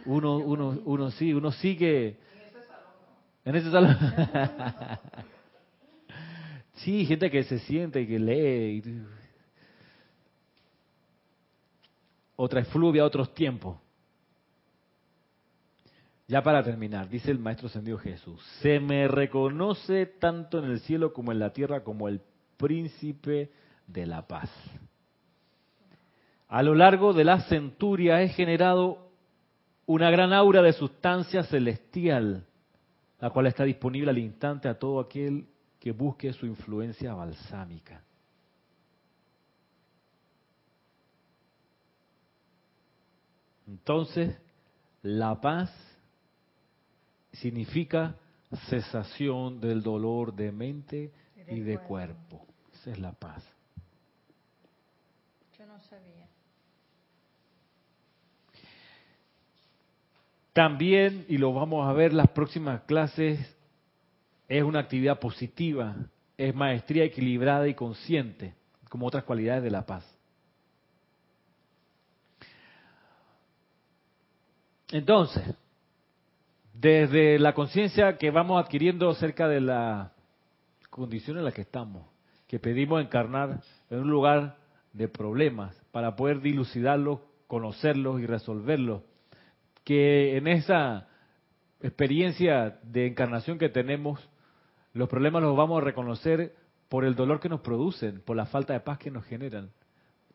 Uno, 0.06 0.36
uno, 0.38 0.80
uno 0.84 1.10
sí, 1.10 1.32
uno 1.32 1.52
sí 1.52 1.76
que... 1.76 2.16
En 3.44 3.56
ese 3.56 3.70
salón. 3.70 3.96
Sí, 6.78 7.04
gente 7.06 7.30
que 7.30 7.42
se 7.44 7.58
siente 7.60 8.00
y 8.00 8.06
que 8.06 8.18
lee. 8.18 8.82
Y... 8.84 9.02
Otra 12.36 12.60
efluvia, 12.60 13.04
otros 13.04 13.34
tiempos. 13.34 13.78
Ya 16.28 16.42
para 16.42 16.62
terminar, 16.62 17.08
dice 17.08 17.30
el 17.30 17.38
Maestro 17.38 17.68
Ascendido 17.68 17.96
Jesús, 17.96 18.38
se 18.60 18.80
me 18.80 19.08
reconoce 19.08 20.04
tanto 20.04 20.58
en 20.58 20.66
el 20.66 20.80
cielo 20.80 21.14
como 21.14 21.32
en 21.32 21.38
la 21.38 21.54
tierra 21.54 21.82
como 21.82 22.06
el 22.06 22.20
príncipe 22.58 23.50
de 23.86 24.04
la 24.04 24.26
paz. 24.26 24.50
A 26.48 26.62
lo 26.62 26.74
largo 26.74 27.14
de 27.14 27.24
la 27.24 27.40
centuria 27.48 28.20
he 28.20 28.28
generado 28.28 29.08
una 29.86 30.10
gran 30.10 30.34
aura 30.34 30.60
de 30.60 30.74
sustancia 30.74 31.44
celestial, 31.44 32.46
la 33.20 33.30
cual 33.30 33.46
está 33.46 33.64
disponible 33.64 34.10
al 34.10 34.18
instante 34.18 34.68
a 34.68 34.78
todo 34.78 35.00
aquel 35.00 35.46
que 35.80 35.92
busque 35.92 36.34
su 36.34 36.44
influencia 36.44 37.14
balsámica. 37.14 38.02
Entonces, 43.66 44.36
la 45.02 45.40
paz 45.40 45.87
significa 47.40 48.14
cesación 48.68 49.60
del 49.60 49.82
dolor 49.82 50.34
de 50.34 50.52
mente 50.52 51.12
y 51.48 51.60
de 51.60 51.78
cuerpo. 51.78 52.46
Esa 52.74 52.90
es 52.90 52.98
la 52.98 53.12
paz. 53.12 53.44
Yo 55.58 55.66
no 55.66 55.78
sabía. 55.80 56.26
También, 60.52 61.24
y 61.28 61.38
lo 61.38 61.52
vamos 61.52 61.88
a 61.88 61.92
ver 61.92 62.12
las 62.12 62.28
próximas 62.28 62.82
clases, 62.82 63.38
es 64.48 64.62
una 64.62 64.80
actividad 64.80 65.20
positiva, 65.20 65.94
es 66.36 66.54
maestría 66.54 67.04
equilibrada 67.04 67.68
y 67.68 67.74
consciente, 67.74 68.54
como 68.88 69.06
otras 69.06 69.24
cualidades 69.24 69.62
de 69.62 69.70
la 69.70 69.84
paz. 69.84 70.04
Entonces, 74.90 75.54
desde 76.80 77.40
la 77.40 77.54
conciencia 77.54 78.18
que 78.18 78.30
vamos 78.30 78.62
adquiriendo 78.62 79.10
acerca 79.10 79.48
de 79.48 79.60
la 79.60 80.12
condición 80.90 81.36
en 81.36 81.44
la 81.44 81.50
que 81.50 81.62
estamos, 81.62 82.06
que 82.46 82.60
pedimos 82.60 83.02
encarnar 83.02 83.60
en 83.90 83.98
un 83.98 84.10
lugar 84.10 84.56
de 84.92 85.08
problemas 85.08 85.74
para 85.90 86.14
poder 86.14 86.40
dilucidarlos, 86.40 87.18
conocerlos 87.48 88.20
y 88.20 88.26
resolverlos, 88.26 89.02
que 89.82 90.36
en 90.36 90.46
esa 90.46 91.08
experiencia 91.82 92.78
de 92.84 93.08
encarnación 93.08 93.58
que 93.58 93.68
tenemos, 93.68 94.28
los 94.92 95.08
problemas 95.08 95.42
los 95.42 95.56
vamos 95.56 95.82
a 95.82 95.84
reconocer 95.84 96.54
por 96.88 97.04
el 97.04 97.16
dolor 97.16 97.40
que 97.40 97.48
nos 97.48 97.60
producen, 97.60 98.20
por 98.20 98.36
la 98.36 98.46
falta 98.46 98.72
de 98.72 98.80
paz 98.80 98.98
que 98.98 99.10
nos 99.10 99.24
generan. 99.24 99.70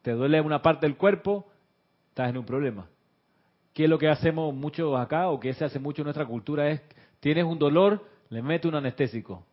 Te 0.02 0.12
duele 0.12 0.42
una 0.42 0.62
parte 0.62 0.88
del 0.88 0.98
cuerpo, 0.98 1.48
estás 2.10 2.30
en 2.30 2.38
un 2.38 2.46
problema. 2.46 2.90
¿Qué 3.74 3.86
es 3.86 3.90
lo 3.90 3.98
que 3.98 4.08
hacemos 4.08 4.54
muchos 4.54 4.98
acá 5.00 5.30
o 5.30 5.40
que 5.40 5.54
se 5.54 5.66
hace 5.66 5.80
mucho 5.80 6.02
en 6.02 6.06
nuestra 6.06 6.26
cultura? 6.26 6.70
Es, 6.70 6.82
tienes 7.20 7.44
un 7.44 7.58
dolor, 7.58 8.06
le 8.30 8.42
mete 8.42 8.68
un 8.68 8.76
anestésico. 8.76 9.44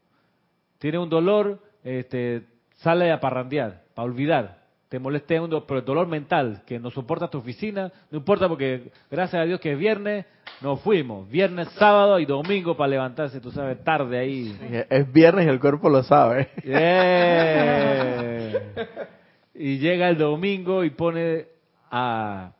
Tienes 0.79 1.01
un 1.01 1.09
dolor, 1.09 1.59
este, 1.83 2.43
sale 2.77 3.11
a 3.13 3.21
parrandear, 3.21 3.83
para 3.95 4.07
olvidar. 4.07 4.61
Te 4.91 4.99
moleste 4.99 5.41
un 5.41 5.49
dolor, 5.49 5.65
pero 5.67 5.81
el 5.81 5.87
dolor 5.87 6.07
mental, 6.07 6.63
que 6.67 6.79
no 6.79 6.91
soporta 6.91 7.29
tu 7.29 7.39
oficina, 7.39 7.91
no 8.11 8.19
importa 8.19 8.49
porque 8.49 8.91
gracias 9.11 9.41
a 9.41 9.45
Dios 9.45 9.61
que 9.61 9.73
es 9.73 9.79
viernes, 9.79 10.27
nos 10.61 10.81
fuimos. 10.81 11.31
Viernes, 11.31 11.69
sábado 11.79 12.19
y 12.19 12.27
domingo 12.27 12.77
para 12.77 12.89
levantarse, 12.89 13.41
tú 13.41 13.51
sabes, 13.51 13.83
tarde 13.85 14.19
ahí. 14.19 14.87
Es 14.91 15.11
viernes 15.13 15.47
y 15.47 15.49
el 15.49 15.61
cuerpo 15.61 15.89
lo 15.89 16.03
sabe. 16.03 16.51
Yeah. 16.65 18.51
Y 19.63 19.79
llega 19.79 20.09
el 20.09 20.17
domingo 20.17 20.85
y 20.85 20.91
pone 20.91 21.45
a, 21.91 22.53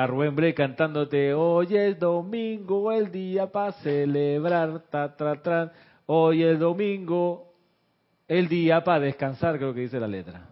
a 0.00 0.06
Rubén 0.06 0.34
Bre 0.34 0.54
cantándote, 0.54 1.34
hoy 1.34 1.76
es 1.76 1.98
domingo, 1.98 2.90
el 2.90 3.12
día 3.12 3.52
para 3.52 3.72
celebrar, 3.72 4.84
ta, 4.88 5.14
tra, 5.14 5.42
tra. 5.42 5.72
Hoy 6.06 6.42
es 6.42 6.58
domingo, 6.58 7.52
el 8.26 8.48
día 8.48 8.82
para 8.82 9.00
descansar, 9.00 9.58
creo 9.58 9.74
que 9.74 9.80
dice 9.80 10.00
la 10.00 10.08
letra. 10.08 10.48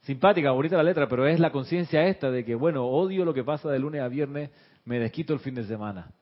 Simpática, 0.00 0.52
bonita 0.52 0.78
la 0.78 0.84
letra, 0.84 1.06
pero 1.06 1.26
es 1.26 1.38
la 1.38 1.52
conciencia 1.52 2.06
esta 2.06 2.30
de 2.30 2.46
que, 2.46 2.54
bueno, 2.54 2.86
odio 2.86 3.26
lo 3.26 3.34
que 3.34 3.44
pasa 3.44 3.68
de 3.68 3.78
lunes 3.78 4.00
a 4.00 4.08
viernes, 4.08 4.48
me 4.86 4.98
desquito 4.98 5.34
el 5.34 5.40
fin 5.40 5.54
de 5.54 5.64
semana. 5.64 6.12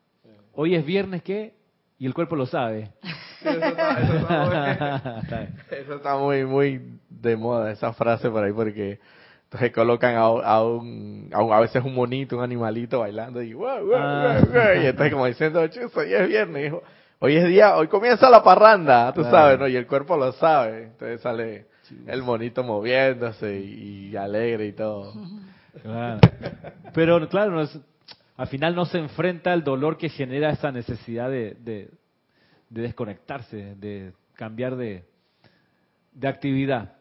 Hoy 0.55 0.75
es 0.75 0.85
viernes, 0.85 1.23
¿qué? 1.23 1.55
Y 2.01 2.07
el 2.07 2.15
cuerpo 2.15 2.35
lo 2.35 2.47
sabe. 2.47 2.91
eso, 3.45 3.65
está, 3.65 4.01
eso 4.01 4.17
está 4.17 4.45
muy, 4.45 5.47
eso 5.79 5.95
está 5.95 6.17
muy, 6.19 6.45
muy 6.45 6.99
de 7.09 7.37
moda, 7.37 7.71
esa 7.71 7.93
frase 7.93 8.29
por 8.29 8.43
ahí, 8.43 8.53
porque 8.53 8.99
entonces 9.53 9.73
colocan 9.73 10.15
a, 10.15 10.21
a, 10.21 10.63
un, 10.65 11.29
a, 11.33 11.43
un, 11.43 11.53
a 11.53 11.59
veces 11.59 11.83
un 11.85 11.93
monito, 11.93 12.37
un 12.37 12.45
animalito 12.45 13.01
bailando 13.01 13.43
y, 13.43 13.53
wow, 13.53 13.85
wow, 13.85 13.95
Ah. 13.97 14.41
wow, 14.49 14.83
y 14.83 14.87
entonces 14.87 15.13
como 15.13 15.27
diciendo, 15.27 15.61
hoy 15.61 15.71
es 16.15 16.29
viernes, 16.29 16.67
hijo. 16.69 16.83
hoy 17.19 17.35
es 17.37 17.49
día, 17.49 17.77
hoy 17.77 17.89
comienza 17.89 18.31
la 18.31 18.45
parranda, 18.45 19.13
tú 19.13 19.23
Claro. 19.23 19.37
sabes, 19.37 19.59
¿no? 19.59 19.67
Y 19.67 19.75
el 19.75 19.89
cuerpo 19.89 20.17
lo 20.17 20.31
sabe, 20.35 20.85
entonces 20.85 21.21
sale 21.21 21.67
el 22.07 22.23
monito 22.23 22.63
moviéndose 22.63 23.59
y, 23.59 24.11
y 24.13 24.17
alegre 24.17 24.67
y 24.69 24.73
todo. 24.73 25.13
Claro. 25.83 26.19
Pero 26.95 27.29
claro, 27.29 27.53
no 27.53 27.61
es- 27.63 27.79
al 28.37 28.47
final 28.49 28.75
no 28.75 28.85
se 28.87 28.99
enfrenta 28.99 29.53
al 29.53 29.63
dolor 29.65 29.97
que 29.99 30.09
genera 30.09 30.51
esa 30.51 30.73
necesidad 30.73 31.29
de, 31.31 31.55
de- 31.61 31.91
de 32.69 32.83
desconectarse, 32.83 33.75
de 33.77 34.13
cambiar 34.35 34.75
de, 34.77 35.05
de 36.13 36.29
actividad. 36.29 36.93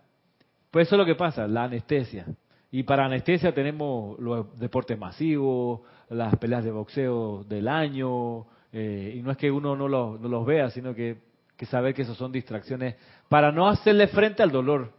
Pues 0.71 0.87
eso 0.87 0.95
es 0.95 0.99
lo 0.99 1.05
que 1.05 1.15
pasa, 1.15 1.47
la 1.47 1.63
anestesia. 1.63 2.25
Y 2.71 2.83
para 2.83 3.05
anestesia 3.05 3.53
tenemos 3.53 4.19
los 4.19 4.57
deportes 4.59 4.97
masivos, 4.97 5.81
las 6.09 6.35
peleas 6.37 6.63
de 6.63 6.71
boxeo 6.71 7.43
del 7.45 7.67
año, 7.67 8.45
eh, 8.71 9.15
y 9.17 9.21
no 9.23 9.31
es 9.31 9.37
que 9.37 9.49
uno 9.49 9.75
no, 9.75 9.87
lo- 9.87 10.17
no 10.19 10.27
los 10.27 10.45
vea, 10.45 10.69
sino 10.69 10.93
que, 10.93 11.17
saber 11.65 11.93
que 11.93 12.03
esos 12.03 12.17
son 12.17 12.31
distracciones 12.31 12.95
para 13.27 13.51
no 13.51 13.67
hacerle 13.67 14.07
frente 14.07 14.43
al 14.43 14.51
dolor 14.51 14.93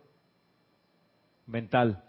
mental. 1.47 2.03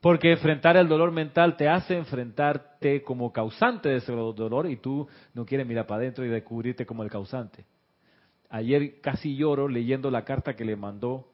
Porque 0.00 0.30
enfrentar 0.32 0.76
el 0.76 0.86
dolor 0.86 1.10
mental 1.10 1.56
te 1.56 1.68
hace 1.68 1.96
enfrentarte 1.96 3.02
como 3.02 3.32
causante 3.32 3.88
de 3.88 3.96
ese 3.96 4.12
dolor 4.12 4.70
y 4.70 4.76
tú 4.76 5.08
no 5.34 5.44
quieres 5.44 5.66
mirar 5.66 5.86
para 5.86 6.02
adentro 6.02 6.24
y 6.24 6.28
descubrirte 6.28 6.86
como 6.86 7.02
el 7.02 7.10
causante. 7.10 7.64
Ayer 8.50 9.00
casi 9.00 9.34
lloro 9.36 9.66
leyendo 9.66 10.10
la 10.10 10.24
carta 10.24 10.54
que 10.54 10.64
le 10.64 10.76
mandó 10.76 11.26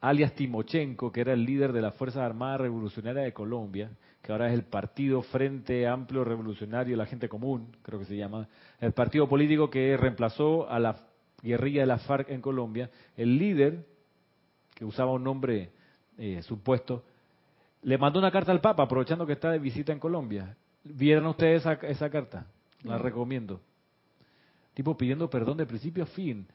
alias 0.00 0.34
Timochenko, 0.34 1.10
que 1.10 1.20
era 1.20 1.32
el 1.32 1.44
líder 1.44 1.72
de 1.72 1.82
las 1.82 1.94
Fuerzas 1.94 2.22
Armadas 2.22 2.60
Revolucionarias 2.60 3.24
de 3.24 3.32
Colombia, 3.32 3.90
que 4.22 4.32
ahora 4.32 4.48
es 4.48 4.54
el 4.54 4.64
Partido 4.64 5.22
Frente 5.22 5.86
Amplio 5.86 6.24
Revolucionario 6.24 6.94
de 6.94 6.98
la 6.98 7.06
Gente 7.06 7.28
Común, 7.28 7.76
creo 7.82 7.98
que 7.98 8.06
se 8.06 8.16
llama, 8.16 8.48
el 8.80 8.92
partido 8.92 9.28
político 9.28 9.70
que 9.70 9.96
reemplazó 9.96 10.68
a 10.68 10.78
la 10.78 10.96
guerrilla 11.42 11.82
de 11.82 11.86
la 11.86 11.98
FARC 11.98 12.30
en 12.30 12.40
Colombia, 12.40 12.90
el 13.16 13.38
líder, 13.38 13.86
que 14.74 14.84
usaba 14.84 15.12
un 15.12 15.24
nombre 15.24 15.70
eh, 16.18 16.42
supuesto, 16.42 17.04
le 17.82 17.98
mandó 17.98 18.18
una 18.18 18.30
carta 18.30 18.52
al 18.52 18.60
Papa, 18.60 18.82
aprovechando 18.82 19.26
que 19.26 19.34
está 19.34 19.50
de 19.50 19.58
visita 19.58 19.92
en 19.92 20.00
Colombia. 20.00 20.56
¿Vieron 20.82 21.26
ustedes 21.26 21.62
esa, 21.62 21.74
esa 21.74 22.10
carta? 22.10 22.46
La 22.82 22.98
recomiendo. 22.98 23.60
Tipo 24.74 24.96
pidiendo 24.96 25.30
perdón 25.30 25.56
de 25.56 25.66
principio 25.66 26.04
a 26.04 26.06
fin 26.06 26.46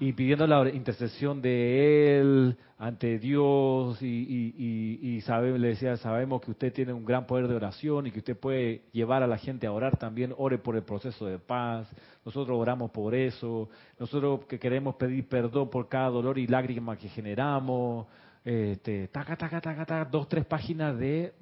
y 0.00 0.14
pidiendo 0.14 0.46
la 0.46 0.66
intercesión 0.70 1.42
de 1.42 2.18
él 2.18 2.56
ante 2.78 3.18
Dios 3.18 4.00
y, 4.00 4.06
y, 4.06 4.54
y, 4.58 5.18
y 5.18 5.58
le 5.58 5.68
decía, 5.68 5.98
sabemos 5.98 6.40
que 6.40 6.52
usted 6.52 6.72
tiene 6.72 6.94
un 6.94 7.04
gran 7.04 7.26
poder 7.26 7.48
de 7.48 7.54
oración 7.54 8.06
y 8.06 8.10
que 8.10 8.20
usted 8.20 8.38
puede 8.38 8.84
llevar 8.92 9.22
a 9.22 9.26
la 9.26 9.36
gente 9.36 9.66
a 9.66 9.72
orar 9.72 9.98
también, 9.98 10.34
ore 10.38 10.56
por 10.56 10.74
el 10.74 10.84
proceso 10.84 11.26
de 11.26 11.38
paz, 11.38 11.86
nosotros 12.24 12.58
oramos 12.58 12.90
por 12.90 13.14
eso, 13.14 13.68
nosotros 13.98 14.46
que 14.46 14.58
queremos 14.58 14.94
pedir 14.94 15.28
perdón 15.28 15.68
por 15.68 15.90
cada 15.90 16.08
dolor 16.08 16.38
y 16.38 16.46
lágrima 16.46 16.96
que 16.96 17.10
generamos, 17.10 18.06
este, 18.42 19.08
taca, 19.08 19.36
taca, 19.36 19.60
taca, 19.60 19.84
taca, 19.84 20.10
dos, 20.10 20.30
tres 20.30 20.46
páginas 20.46 20.98
de 20.98 21.34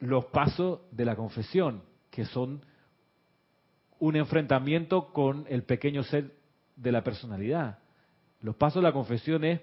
los 0.00 0.24
pasos 0.24 0.80
de 0.90 1.04
la 1.04 1.14
confesión, 1.14 1.82
que 2.10 2.24
son 2.24 2.60
un 4.00 4.16
enfrentamiento 4.16 5.12
con 5.12 5.44
el 5.48 5.62
pequeño 5.62 6.02
ser 6.02 6.32
de 6.76 6.92
la 6.92 7.02
personalidad. 7.02 7.78
Los 8.40 8.56
pasos 8.56 8.82
de 8.82 8.88
la 8.88 8.92
confesión 8.92 9.44
es 9.44 9.60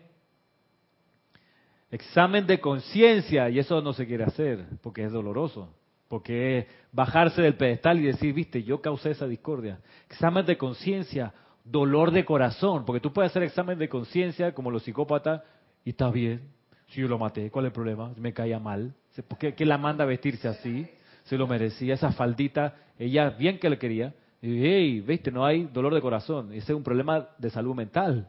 examen 1.91 2.47
de 2.47 2.59
conciencia 2.59 3.49
y 3.49 3.59
eso 3.59 3.81
no 3.81 3.93
se 3.93 4.07
quiere 4.07 4.23
hacer 4.23 4.65
porque 4.81 5.03
es 5.03 5.11
doloroso, 5.11 5.73
porque 6.07 6.57
es 6.57 6.65
bajarse 6.91 7.41
del 7.41 7.55
pedestal 7.55 7.99
y 7.99 8.03
decir, 8.03 8.33
viste, 8.33 8.63
yo 8.63 8.81
causé 8.81 9.11
esa 9.11 9.27
discordia. 9.27 9.79
Examen 10.09 10.45
de 10.45 10.57
conciencia, 10.57 11.33
dolor 11.63 12.11
de 12.11 12.25
corazón, 12.25 12.85
porque 12.85 13.01
tú 13.01 13.13
puedes 13.13 13.31
hacer 13.31 13.43
examen 13.43 13.77
de 13.77 13.89
conciencia 13.89 14.53
como 14.53 14.71
los 14.71 14.83
psicópatas 14.83 15.43
y 15.83 15.91
está 15.91 16.09
bien, 16.09 16.49
si 16.87 17.01
yo 17.01 17.07
lo 17.07 17.17
maté, 17.17 17.49
¿cuál 17.51 17.65
es 17.65 17.69
el 17.69 17.73
problema? 17.73 18.11
Me 18.17 18.33
caía 18.33 18.59
mal, 18.59 18.93
¿por 19.27 19.37
qué, 19.37 19.53
qué 19.53 19.65
la 19.65 19.77
manda 19.77 20.03
a 20.03 20.07
vestirse 20.07 20.47
así? 20.47 20.87
Se 21.23 21.37
lo 21.37 21.45
merecía, 21.47 21.93
esa 21.93 22.11
faldita, 22.11 22.75
ella 22.97 23.29
bien 23.29 23.59
que 23.59 23.69
le 23.69 23.77
quería. 23.77 24.13
Y, 24.41 24.63
hey, 24.63 25.01
viste, 25.01 25.31
no 25.31 25.45
hay 25.45 25.65
dolor 25.65 25.93
de 25.93 26.01
corazón. 26.01 26.51
Ese 26.53 26.71
es 26.71 26.77
un 26.77 26.83
problema 26.83 27.29
de 27.37 27.49
salud 27.49 27.75
mental. 27.75 28.27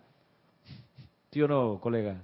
¿Sí 1.31 1.41
o 1.41 1.49
no, 1.49 1.81
colega? 1.81 2.23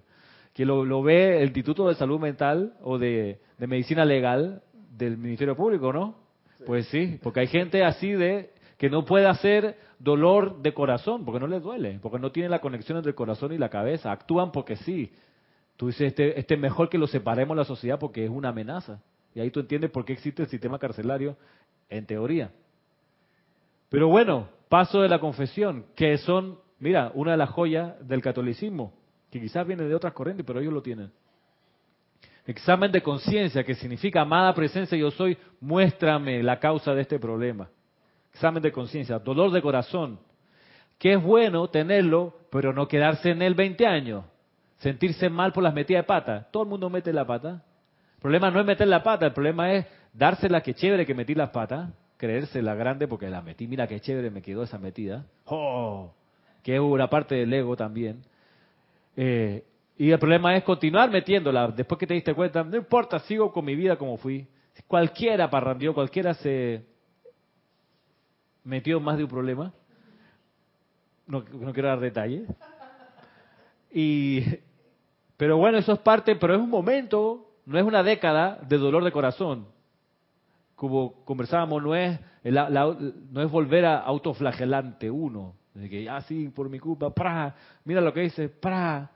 Que 0.52 0.66
lo, 0.66 0.84
lo 0.84 1.02
ve 1.02 1.38
el 1.38 1.48
Instituto 1.48 1.88
de 1.88 1.94
Salud 1.94 2.20
Mental 2.20 2.74
o 2.82 2.98
de, 2.98 3.40
de 3.56 3.66
Medicina 3.66 4.04
Legal 4.04 4.62
del 4.90 5.16
Ministerio 5.16 5.56
Público, 5.56 5.92
¿no? 5.92 6.16
Pues 6.66 6.86
sí, 6.88 7.18
porque 7.22 7.40
hay 7.40 7.46
gente 7.46 7.84
así 7.84 8.12
de 8.12 8.50
que 8.76 8.90
no 8.90 9.04
puede 9.04 9.26
hacer 9.26 9.76
dolor 9.98 10.60
de 10.60 10.74
corazón, 10.74 11.24
porque 11.24 11.40
no 11.40 11.46
les 11.46 11.62
duele, 11.62 11.98
porque 12.02 12.18
no 12.18 12.30
tiene 12.32 12.48
la 12.48 12.60
conexión 12.60 12.98
entre 12.98 13.10
el 13.10 13.16
corazón 13.16 13.52
y 13.52 13.58
la 13.58 13.70
cabeza. 13.70 14.12
Actúan 14.12 14.52
porque 14.52 14.76
sí. 14.76 15.12
Tú 15.76 15.86
dices, 15.86 16.08
este, 16.08 16.38
este 16.38 16.54
es 16.54 16.60
mejor 16.60 16.88
que 16.88 16.98
lo 16.98 17.06
separemos 17.06 17.56
de 17.56 17.62
la 17.62 17.64
sociedad 17.64 17.98
porque 17.98 18.24
es 18.24 18.30
una 18.30 18.50
amenaza. 18.50 19.00
Y 19.34 19.40
ahí 19.40 19.50
tú 19.50 19.60
entiendes 19.60 19.90
por 19.90 20.04
qué 20.04 20.12
existe 20.12 20.42
el 20.42 20.48
sistema 20.48 20.78
carcelario, 20.78 21.36
en 21.88 22.04
teoría. 22.04 22.50
Pero 23.88 24.08
bueno, 24.08 24.48
paso 24.68 25.00
de 25.00 25.08
la 25.08 25.18
confesión, 25.18 25.86
que 25.94 26.18
son, 26.18 26.58
mira, 26.78 27.10
una 27.14 27.32
de 27.32 27.36
las 27.38 27.50
joyas 27.50 27.94
del 28.06 28.22
catolicismo, 28.22 28.92
que 29.30 29.40
quizás 29.40 29.66
viene 29.66 29.84
de 29.84 29.94
otras 29.94 30.12
corrientes, 30.12 30.44
pero 30.46 30.60
ellos 30.60 30.72
lo 30.72 30.82
tienen. 30.82 31.10
Examen 32.46 32.90
de 32.90 33.02
conciencia, 33.02 33.64
que 33.64 33.74
significa, 33.74 34.22
amada 34.22 34.54
presencia, 34.54 34.96
yo 34.96 35.10
soy, 35.10 35.36
muéstrame 35.60 36.42
la 36.42 36.58
causa 36.58 36.94
de 36.94 37.02
este 37.02 37.18
problema. 37.18 37.68
Examen 38.32 38.62
de 38.62 38.72
conciencia, 38.72 39.18
dolor 39.18 39.50
de 39.50 39.60
corazón, 39.60 40.18
que 40.98 41.14
es 41.14 41.22
bueno 41.22 41.68
tenerlo, 41.68 42.34
pero 42.50 42.72
no 42.72 42.88
quedarse 42.88 43.30
en 43.30 43.42
él 43.42 43.54
20 43.54 43.86
años, 43.86 44.24
sentirse 44.78 45.28
mal 45.28 45.52
por 45.52 45.62
las 45.62 45.74
metidas 45.74 46.04
de 46.04 46.06
pata. 46.06 46.48
Todo 46.50 46.62
el 46.62 46.68
mundo 46.68 46.88
mete 46.88 47.12
la 47.12 47.26
pata. 47.26 47.62
El 48.14 48.20
problema 48.20 48.50
no 48.50 48.60
es 48.60 48.66
meter 48.66 48.88
la 48.88 49.02
pata, 49.02 49.26
el 49.26 49.32
problema 49.32 49.72
es 49.72 49.86
dársela 50.12 50.60
que 50.60 50.74
chévere 50.74 51.06
que 51.06 51.14
metí 51.14 51.34
las 51.34 51.50
patas, 51.50 51.90
creérsela 52.18 52.74
grande 52.74 53.08
porque 53.08 53.30
la 53.30 53.40
metí, 53.40 53.66
mira 53.66 53.86
qué 53.86 54.00
chévere 54.00 54.30
me 54.30 54.42
quedó 54.42 54.64
esa 54.64 54.78
metida. 54.78 55.24
¡Oh! 55.46 56.12
Que 56.62 56.74
es 56.74 56.80
una 56.80 57.08
parte 57.08 57.36
del 57.36 57.52
ego 57.54 57.74
también. 57.76 58.22
Eh, 59.16 59.64
Y 59.96 60.10
el 60.10 60.18
problema 60.18 60.54
es 60.56 60.62
continuar 60.64 61.10
metiéndola. 61.10 61.68
Después 61.68 61.98
que 61.98 62.06
te 62.06 62.14
diste 62.14 62.34
cuenta, 62.34 62.62
no 62.62 62.76
importa, 62.76 63.18
sigo 63.20 63.50
con 63.52 63.64
mi 63.64 63.74
vida 63.74 63.96
como 63.96 64.16
fui. 64.18 64.46
Cualquiera 64.86 65.48
parrandió, 65.50 65.94
cualquiera 65.94 66.34
se 66.34 66.84
metió 68.64 69.00
más 69.00 69.16
de 69.16 69.24
un 69.24 69.30
problema. 69.30 69.72
No, 71.26 71.42
no 71.52 71.72
quiero 71.72 71.88
dar 71.88 72.00
detalles. 72.00 72.48
Y, 73.92 74.44
pero 75.36 75.56
bueno, 75.56 75.78
eso 75.78 75.92
es 75.92 75.98
parte, 76.00 76.36
pero 76.36 76.54
es 76.54 76.60
un 76.60 76.70
momento, 76.70 77.46
no 77.66 77.78
es 77.78 77.84
una 77.84 78.02
década 78.02 78.58
de 78.68 78.78
dolor 78.78 79.02
de 79.02 79.12
corazón. 79.12 79.66
Como 80.78 81.24
conversábamos, 81.24 81.82
no 81.82 81.92
es, 81.96 82.20
no 82.44 83.42
es 83.42 83.50
volver 83.50 83.84
a 83.84 83.98
autoflagelante 83.98 85.10
uno. 85.10 85.56
De 85.74 85.88
que, 85.88 86.08
ah, 86.08 86.20
sí, 86.20 86.50
por 86.54 86.70
mi 86.70 86.78
culpa, 86.78 87.12
pra, 87.12 87.52
mira 87.84 88.00
lo 88.00 88.14
que 88.14 88.20
dice, 88.20 88.48
pra. 88.48 89.10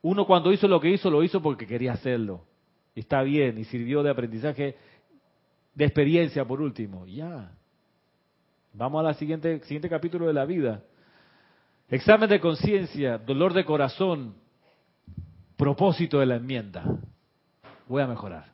Uno 0.00 0.26
cuando 0.26 0.50
hizo 0.50 0.66
lo 0.66 0.80
que 0.80 0.88
hizo, 0.88 1.10
lo 1.10 1.22
hizo 1.22 1.42
porque 1.42 1.66
quería 1.66 1.92
hacerlo. 1.92 2.46
Y 2.94 3.00
está 3.00 3.20
bien, 3.20 3.58
y 3.58 3.64
sirvió 3.64 4.02
de 4.02 4.08
aprendizaje, 4.08 4.74
de 5.74 5.84
experiencia 5.84 6.46
por 6.46 6.62
último. 6.62 7.04
Ya. 7.04 7.52
Vamos 8.72 9.00
a 9.00 9.02
la 9.02 9.14
siguiente, 9.14 9.60
siguiente 9.64 9.90
capítulo 9.90 10.28
de 10.28 10.32
la 10.32 10.46
vida. 10.46 10.82
Examen 11.90 12.30
de 12.30 12.40
conciencia, 12.40 13.18
dolor 13.18 13.52
de 13.52 13.66
corazón, 13.66 14.34
propósito 15.58 16.20
de 16.20 16.24
la 16.26 16.36
enmienda. 16.36 16.84
Voy 17.86 18.00
a 18.00 18.06
mejorar. 18.06 18.53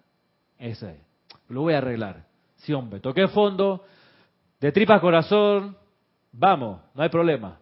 Ese 0.60 0.90
es. 0.90 1.00
Lo 1.48 1.62
voy 1.62 1.74
a 1.74 1.78
arreglar. 1.78 2.26
Sí, 2.56 2.72
hombre. 2.72 3.00
Toqué 3.00 3.26
fondo, 3.28 3.84
de 4.60 4.70
tripas 4.70 5.00
corazón. 5.00 5.76
Vamos, 6.32 6.80
no 6.94 7.02
hay 7.02 7.08
problema. 7.08 7.58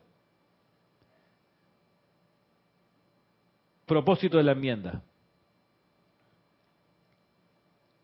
Propósito 3.86 4.36
de 4.36 4.42
la 4.42 4.53
enmienda. 4.53 5.01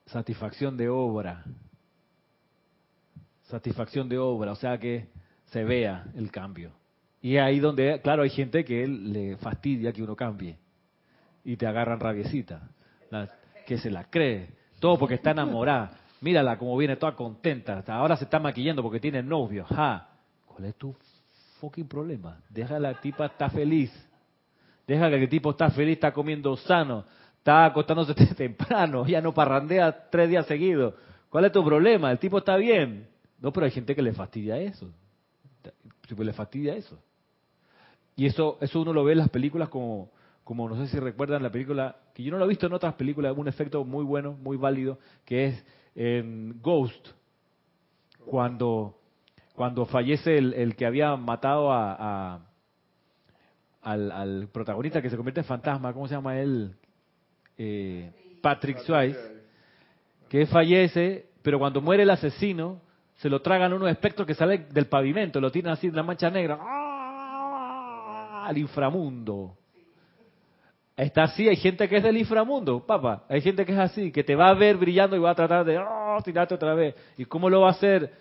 Satisfacción 0.06 0.76
de 0.76 0.88
obra. 0.88 1.44
Satisfacción 3.42 4.08
de 4.08 4.16
obra, 4.16 4.52
o 4.52 4.56
sea 4.56 4.78
que 4.78 5.08
se 5.46 5.64
vea 5.64 6.06
el 6.14 6.30
cambio. 6.30 6.72
Y 7.20 7.36
ahí 7.36 7.58
donde, 7.58 8.00
claro, 8.00 8.22
hay 8.22 8.30
gente 8.30 8.64
que 8.64 8.86
le 8.86 9.36
fastidia 9.38 9.92
que 9.92 10.02
uno 10.02 10.14
cambie. 10.14 10.56
Y 11.44 11.56
te 11.56 11.66
agarran 11.66 12.00
rabiecita. 12.00 12.70
Que 13.66 13.78
se 13.78 13.90
la 13.90 14.04
cree. 14.04 14.63
Todo 14.84 14.98
porque 14.98 15.14
está 15.14 15.30
enamorada. 15.30 15.92
Mírala 16.20 16.58
como 16.58 16.76
viene 16.76 16.96
toda 16.96 17.12
contenta. 17.16 17.78
Hasta 17.78 17.94
ahora 17.94 18.18
se 18.18 18.24
está 18.24 18.38
maquillando 18.38 18.82
porque 18.82 19.00
tiene 19.00 19.22
novio. 19.22 19.64
Ja. 19.64 20.10
¿Cuál 20.44 20.66
es 20.66 20.74
tu 20.74 20.94
fucking 21.58 21.88
problema? 21.88 22.36
Deja 22.50 22.76
a 22.76 22.78
la 22.78 23.00
tipa 23.00 23.24
está 23.24 23.48
feliz. 23.48 23.90
Deja 24.86 25.08
que 25.08 25.22
el 25.22 25.28
tipo 25.30 25.52
está 25.52 25.70
feliz, 25.70 25.94
está 25.94 26.12
comiendo 26.12 26.54
sano, 26.58 27.06
está 27.38 27.64
acostándose 27.64 28.12
temprano, 28.36 29.06
ya 29.06 29.22
no 29.22 29.32
parrandea 29.32 30.10
tres 30.10 30.28
días 30.28 30.44
seguidos. 30.44 30.92
¿Cuál 31.30 31.46
es 31.46 31.52
tu 31.52 31.64
problema? 31.64 32.10
El 32.10 32.18
tipo 32.18 32.36
está 32.36 32.58
bien. 32.58 33.08
No, 33.40 33.54
pero 33.54 33.64
hay 33.64 33.72
gente 33.72 33.94
que 33.94 34.02
le 34.02 34.12
fastidia 34.12 34.58
eso. 34.58 34.90
Le 36.14 36.32
fastidia 36.34 36.76
eso. 36.76 36.98
Y 38.16 38.26
eso, 38.26 38.58
eso 38.60 38.82
uno 38.82 38.92
lo 38.92 39.02
ve 39.02 39.12
en 39.12 39.18
las 39.20 39.30
películas 39.30 39.70
como, 39.70 40.10
como 40.44 40.68
no 40.68 40.76
sé 40.76 40.86
si 40.88 40.98
recuerdan 41.00 41.42
la 41.42 41.50
película, 41.50 41.96
que 42.14 42.22
yo 42.22 42.30
no 42.30 42.38
lo 42.38 42.44
he 42.44 42.48
visto 42.48 42.66
en 42.66 42.74
otras 42.74 42.94
películas, 42.94 43.34
un 43.36 43.48
efecto 43.48 43.84
muy 43.84 44.04
bueno, 44.04 44.32
muy 44.42 44.56
válido, 44.56 44.98
que 45.24 45.46
es 45.46 45.66
en 45.94 46.60
Ghost, 46.60 47.08
cuando, 48.26 48.98
cuando 49.54 49.86
fallece 49.86 50.36
el, 50.38 50.52
el 50.54 50.76
que 50.76 50.86
había 50.86 51.16
matado 51.16 51.72
a, 51.72 51.96
a- 52.34 52.40
al, 53.82 54.10
al 54.12 54.48
protagonista 54.48 55.02
que 55.02 55.10
se 55.10 55.16
convierte 55.16 55.40
en 55.40 55.46
fantasma, 55.46 55.92
¿cómo 55.92 56.08
se 56.08 56.14
llama 56.14 56.38
él? 56.38 56.74
Eh, 57.58 58.10
Patrick 58.42 58.78
Swayze, 58.78 59.18
que 60.28 60.46
fallece, 60.46 61.26
pero 61.42 61.58
cuando 61.58 61.80
muere 61.80 62.02
el 62.02 62.10
asesino, 62.10 62.80
se 63.16 63.28
lo 63.28 63.40
tragan 63.42 63.72
unos 63.72 63.90
espectros 63.90 64.26
que 64.26 64.34
salen 64.34 64.66
del 64.72 64.86
pavimento, 64.86 65.40
lo 65.40 65.50
tiran 65.52 65.74
así 65.74 65.86
en 65.86 65.96
la 65.96 66.02
mancha 66.02 66.30
negra, 66.30 66.58
¡ah! 66.60 68.44
al 68.48 68.58
inframundo. 68.58 69.56
Está 70.96 71.24
así, 71.24 71.48
hay 71.48 71.56
gente 71.56 71.88
que 71.88 71.96
es 71.96 72.02
del 72.04 72.16
inframundo, 72.16 72.86
papá. 72.86 73.24
Hay 73.28 73.40
gente 73.40 73.66
que 73.66 73.72
es 73.72 73.78
así, 73.78 74.12
que 74.12 74.22
te 74.22 74.36
va 74.36 74.48
a 74.48 74.54
ver 74.54 74.76
brillando 74.76 75.16
y 75.16 75.18
va 75.18 75.30
a 75.30 75.34
tratar 75.34 75.64
de 75.64 75.76
¡ah! 75.76 76.16
tirarte 76.24 76.54
otra 76.54 76.74
vez. 76.74 76.94
¿Y 77.18 77.24
cómo 77.24 77.50
lo 77.50 77.62
va 77.62 77.68
a 77.68 77.72
hacer? 77.72 78.12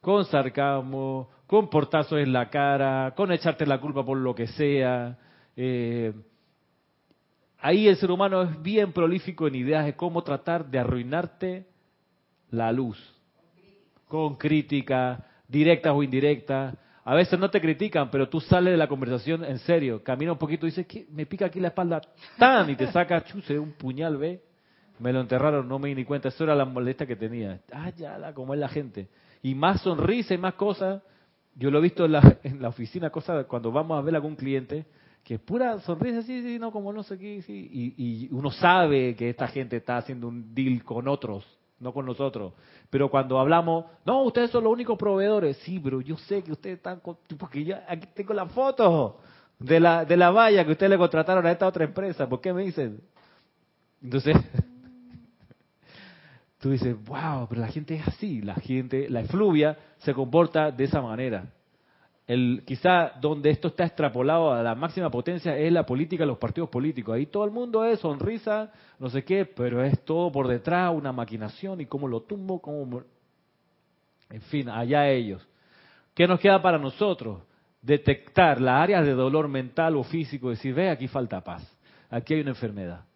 Con 0.00 0.24
sarcasmo, 0.24 1.28
con 1.48 1.68
portazos 1.68 2.20
en 2.20 2.32
la 2.32 2.48
cara, 2.48 3.12
con 3.16 3.32
echarte 3.32 3.66
la 3.66 3.80
culpa 3.80 4.04
por 4.04 4.16
lo 4.16 4.34
que 4.36 4.46
sea. 4.46 5.18
Eh, 5.56 6.12
ahí 7.58 7.88
el 7.88 7.96
ser 7.96 8.12
humano 8.12 8.42
es 8.42 8.62
bien 8.62 8.92
prolífico 8.92 9.48
en 9.48 9.56
ideas 9.56 9.84
de 9.84 9.96
cómo 9.96 10.22
tratar 10.22 10.66
de 10.66 10.78
arruinarte 10.78 11.66
la 12.50 12.70
luz. 12.70 12.98
Con 14.06 14.36
crítica, 14.36 15.26
directas 15.48 15.92
o 15.92 16.04
indirectas. 16.04 16.76
A 17.04 17.14
veces 17.14 17.38
no 17.38 17.50
te 17.50 17.60
critican, 17.60 18.10
pero 18.10 18.28
tú 18.28 18.40
sales 18.40 18.72
de 18.72 18.76
la 18.76 18.88
conversación 18.88 19.44
en 19.44 19.58
serio. 19.58 20.02
Camina 20.02 20.32
un 20.32 20.38
poquito 20.38 20.66
y 20.66 20.70
dices, 20.70 20.86
¿qué? 20.86 21.06
me 21.10 21.26
pica 21.26 21.46
aquí 21.46 21.58
la 21.58 21.68
espalda. 21.68 22.00
¡Tan! 22.38 22.68
Y 22.70 22.76
te 22.76 22.86
saca, 22.92 23.24
chuse, 23.24 23.58
un 23.58 23.72
puñal, 23.72 24.16
¿ve? 24.16 24.42
Me 24.98 25.12
lo 25.12 25.20
enterraron, 25.20 25.66
no 25.66 25.78
me 25.78 25.88
di 25.88 25.94
ni 25.94 26.04
cuenta. 26.04 26.28
Eso 26.28 26.44
era 26.44 26.54
la 26.54 26.66
molestia 26.66 27.06
que 27.06 27.16
tenía. 27.16 27.60
Ah, 27.72 27.90
ya, 27.96 28.18
la, 28.18 28.34
como 28.34 28.52
es 28.52 28.60
la 28.60 28.68
gente. 28.68 29.08
Y 29.42 29.54
más 29.54 29.80
sonrisa 29.80 30.34
y 30.34 30.38
más 30.38 30.54
cosas. 30.54 31.02
Yo 31.54 31.70
lo 31.70 31.78
he 31.78 31.82
visto 31.82 32.04
en 32.04 32.12
la, 32.12 32.38
en 32.42 32.60
la 32.60 32.68
oficina, 32.68 33.10
cosas 33.10 33.46
cuando 33.46 33.72
vamos 33.72 33.98
a 33.98 34.02
ver 34.02 34.14
a 34.14 34.18
algún 34.18 34.36
cliente, 34.36 34.84
que 35.24 35.38
pura 35.38 35.80
sonrisa, 35.80 36.22
sí, 36.22 36.42
sí, 36.42 36.58
no, 36.58 36.70
como 36.70 36.92
no 36.92 37.02
sé 37.02 37.18
qué, 37.18 37.42
sí. 37.42 37.68
Y, 37.72 37.94
y 37.96 38.28
uno 38.30 38.50
sabe 38.50 39.16
que 39.16 39.30
esta 39.30 39.48
gente 39.48 39.78
está 39.78 39.96
haciendo 39.96 40.28
un 40.28 40.54
deal 40.54 40.84
con 40.84 41.08
otros, 41.08 41.44
no 41.80 41.92
con 41.92 42.06
nosotros. 42.06 42.52
Pero 42.90 43.10
cuando 43.10 43.38
hablamos, 43.38 43.86
no, 44.04 44.22
ustedes 44.22 44.50
son 44.50 44.64
los 44.64 44.72
únicos 44.72 44.96
proveedores. 44.96 45.56
Sí, 45.58 45.80
pero 45.82 46.00
yo 46.00 46.16
sé 46.16 46.42
que 46.42 46.52
ustedes 46.52 46.76
están, 46.76 47.00
con, 47.00 47.16
porque 47.38 47.64
yo 47.64 47.76
aquí 47.88 48.06
tengo 48.14 48.34
la 48.34 48.46
foto 48.46 49.18
de 49.58 49.80
la, 49.80 50.04
de 50.04 50.16
la 50.16 50.30
valla 50.30 50.64
que 50.64 50.72
ustedes 50.72 50.90
le 50.90 50.98
contrataron 50.98 51.44
a 51.44 51.50
esta 51.50 51.66
otra 51.66 51.84
empresa. 51.84 52.28
¿Por 52.28 52.40
qué 52.40 52.52
me 52.52 52.62
dicen? 52.62 53.00
Entonces, 54.02 54.36
tú 56.58 56.70
dices, 56.70 56.94
wow, 57.04 57.46
pero 57.48 57.62
la 57.62 57.68
gente 57.68 57.94
es 57.94 58.06
así, 58.06 58.42
la 58.42 58.54
gente, 58.54 59.08
la 59.08 59.20
efluvia 59.20 59.76
se 59.98 60.14
comporta 60.14 60.70
de 60.70 60.84
esa 60.84 61.00
manera. 61.00 61.50
El, 62.30 62.62
quizá 62.64 63.14
donde 63.20 63.50
esto 63.50 63.66
está 63.66 63.84
extrapolado 63.84 64.52
a 64.52 64.62
la 64.62 64.76
máxima 64.76 65.10
potencia 65.10 65.58
es 65.58 65.72
la 65.72 65.84
política, 65.84 66.24
los 66.24 66.38
partidos 66.38 66.70
políticos. 66.70 67.16
Ahí 67.16 67.26
todo 67.26 67.44
el 67.44 67.50
mundo 67.50 67.84
es 67.84 67.98
sonrisa, 67.98 68.70
no 69.00 69.10
sé 69.10 69.24
qué, 69.24 69.46
pero 69.46 69.82
es 69.82 70.04
todo 70.04 70.30
por 70.30 70.46
detrás, 70.46 70.94
una 70.94 71.10
maquinación 71.10 71.80
y 71.80 71.86
cómo 71.86 72.06
lo 72.06 72.20
tumbo, 72.20 72.62
cómo... 72.62 73.02
En 74.30 74.42
fin, 74.42 74.68
allá 74.68 75.08
ellos. 75.08 75.44
¿Qué 76.14 76.28
nos 76.28 76.38
queda 76.38 76.62
para 76.62 76.78
nosotros? 76.78 77.42
Detectar 77.82 78.60
las 78.60 78.80
áreas 78.80 79.04
de 79.04 79.12
dolor 79.14 79.48
mental 79.48 79.96
o 79.96 80.04
físico, 80.04 80.50
decir, 80.50 80.72
ve, 80.72 80.88
aquí 80.88 81.08
falta 81.08 81.40
paz, 81.40 81.68
aquí 82.10 82.34
hay 82.34 82.42
una 82.42 82.50
enfermedad. 82.50 83.06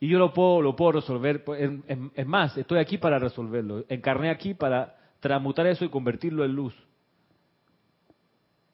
Y 0.00 0.08
yo 0.08 0.18
lo 0.18 0.32
puedo, 0.32 0.60
lo 0.60 0.74
puedo 0.74 0.90
resolver. 0.90 1.44
pues, 1.44 1.70
Es 2.16 2.26
más, 2.26 2.58
estoy 2.58 2.80
aquí 2.80 2.98
para 2.98 3.20
resolverlo. 3.20 3.84
Encarné 3.88 4.30
aquí 4.30 4.54
para 4.54 4.96
transmutar 5.20 5.68
eso 5.68 5.84
y 5.84 5.88
convertirlo 5.88 6.44
en 6.44 6.52
luz. 6.52 6.74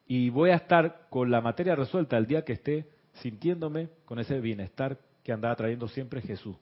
Y 0.09 0.31
voy 0.31 0.51
a 0.51 0.57
estar 0.57 1.07
con 1.11 1.31
la 1.31 1.43
materia 1.43 1.77
resuelta 1.77 2.17
el 2.17 2.27
día 2.27 2.43
que 2.43 2.55
esté 2.55 2.89
sintiéndome 3.13 3.91
con 4.07 4.19
ese 4.19 4.41
bienestar 4.41 4.99
que 5.23 5.33
andaba 5.33 5.55
trayendo 5.55 5.87
siempre 5.87 6.23
Jesús. 6.23 6.57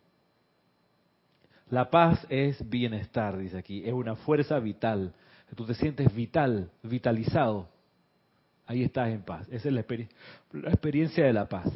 La 1.71 1.89
paz 1.89 2.27
es 2.29 2.69
bienestar, 2.69 3.39
dice 3.39 3.57
aquí. 3.57 3.85
Es 3.87 3.93
una 3.93 4.17
fuerza 4.17 4.59
vital. 4.59 5.15
Tú 5.55 5.65
te 5.65 5.75
sientes 5.75 6.13
vital, 6.13 6.71
vitalizado. 6.83 7.69
Ahí 8.67 8.83
estás 8.83 9.11
en 9.11 9.23
paz. 9.23 9.47
Esa 9.49 9.69
es 9.69 9.75
la, 9.75 9.85
la 10.53 10.71
experiencia 10.71 11.25
de 11.25 11.33
la 11.33 11.49
paz. 11.49 11.69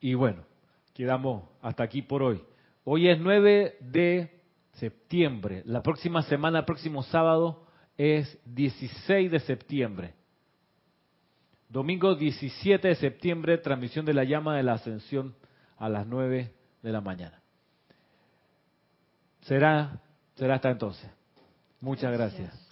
Y 0.00 0.14
bueno, 0.14 0.42
quedamos 0.94 1.42
hasta 1.60 1.82
aquí 1.82 2.02
por 2.02 2.22
hoy. 2.22 2.40
Hoy 2.84 3.08
es 3.08 3.18
9 3.18 3.78
de 3.80 4.30
septiembre. 4.74 5.62
La 5.64 5.82
próxima 5.82 6.22
semana, 6.22 6.64
próximo 6.64 7.02
sábado, 7.02 7.65
es 7.96 8.38
16 8.44 9.30
de 9.30 9.40
septiembre. 9.40 10.14
Domingo 11.68 12.14
17 12.14 12.88
de 12.88 12.94
septiembre, 12.94 13.58
transmisión 13.58 14.06
de 14.06 14.14
la 14.14 14.24
llama 14.24 14.56
de 14.56 14.62
la 14.62 14.74
ascensión 14.74 15.34
a 15.78 15.88
las 15.88 16.06
9 16.06 16.52
de 16.82 16.92
la 16.92 17.00
mañana. 17.00 17.40
Será, 19.42 20.00
será 20.34 20.56
hasta 20.56 20.70
entonces. 20.70 21.10
Muchas 21.80 22.12
gracias. 22.12 22.65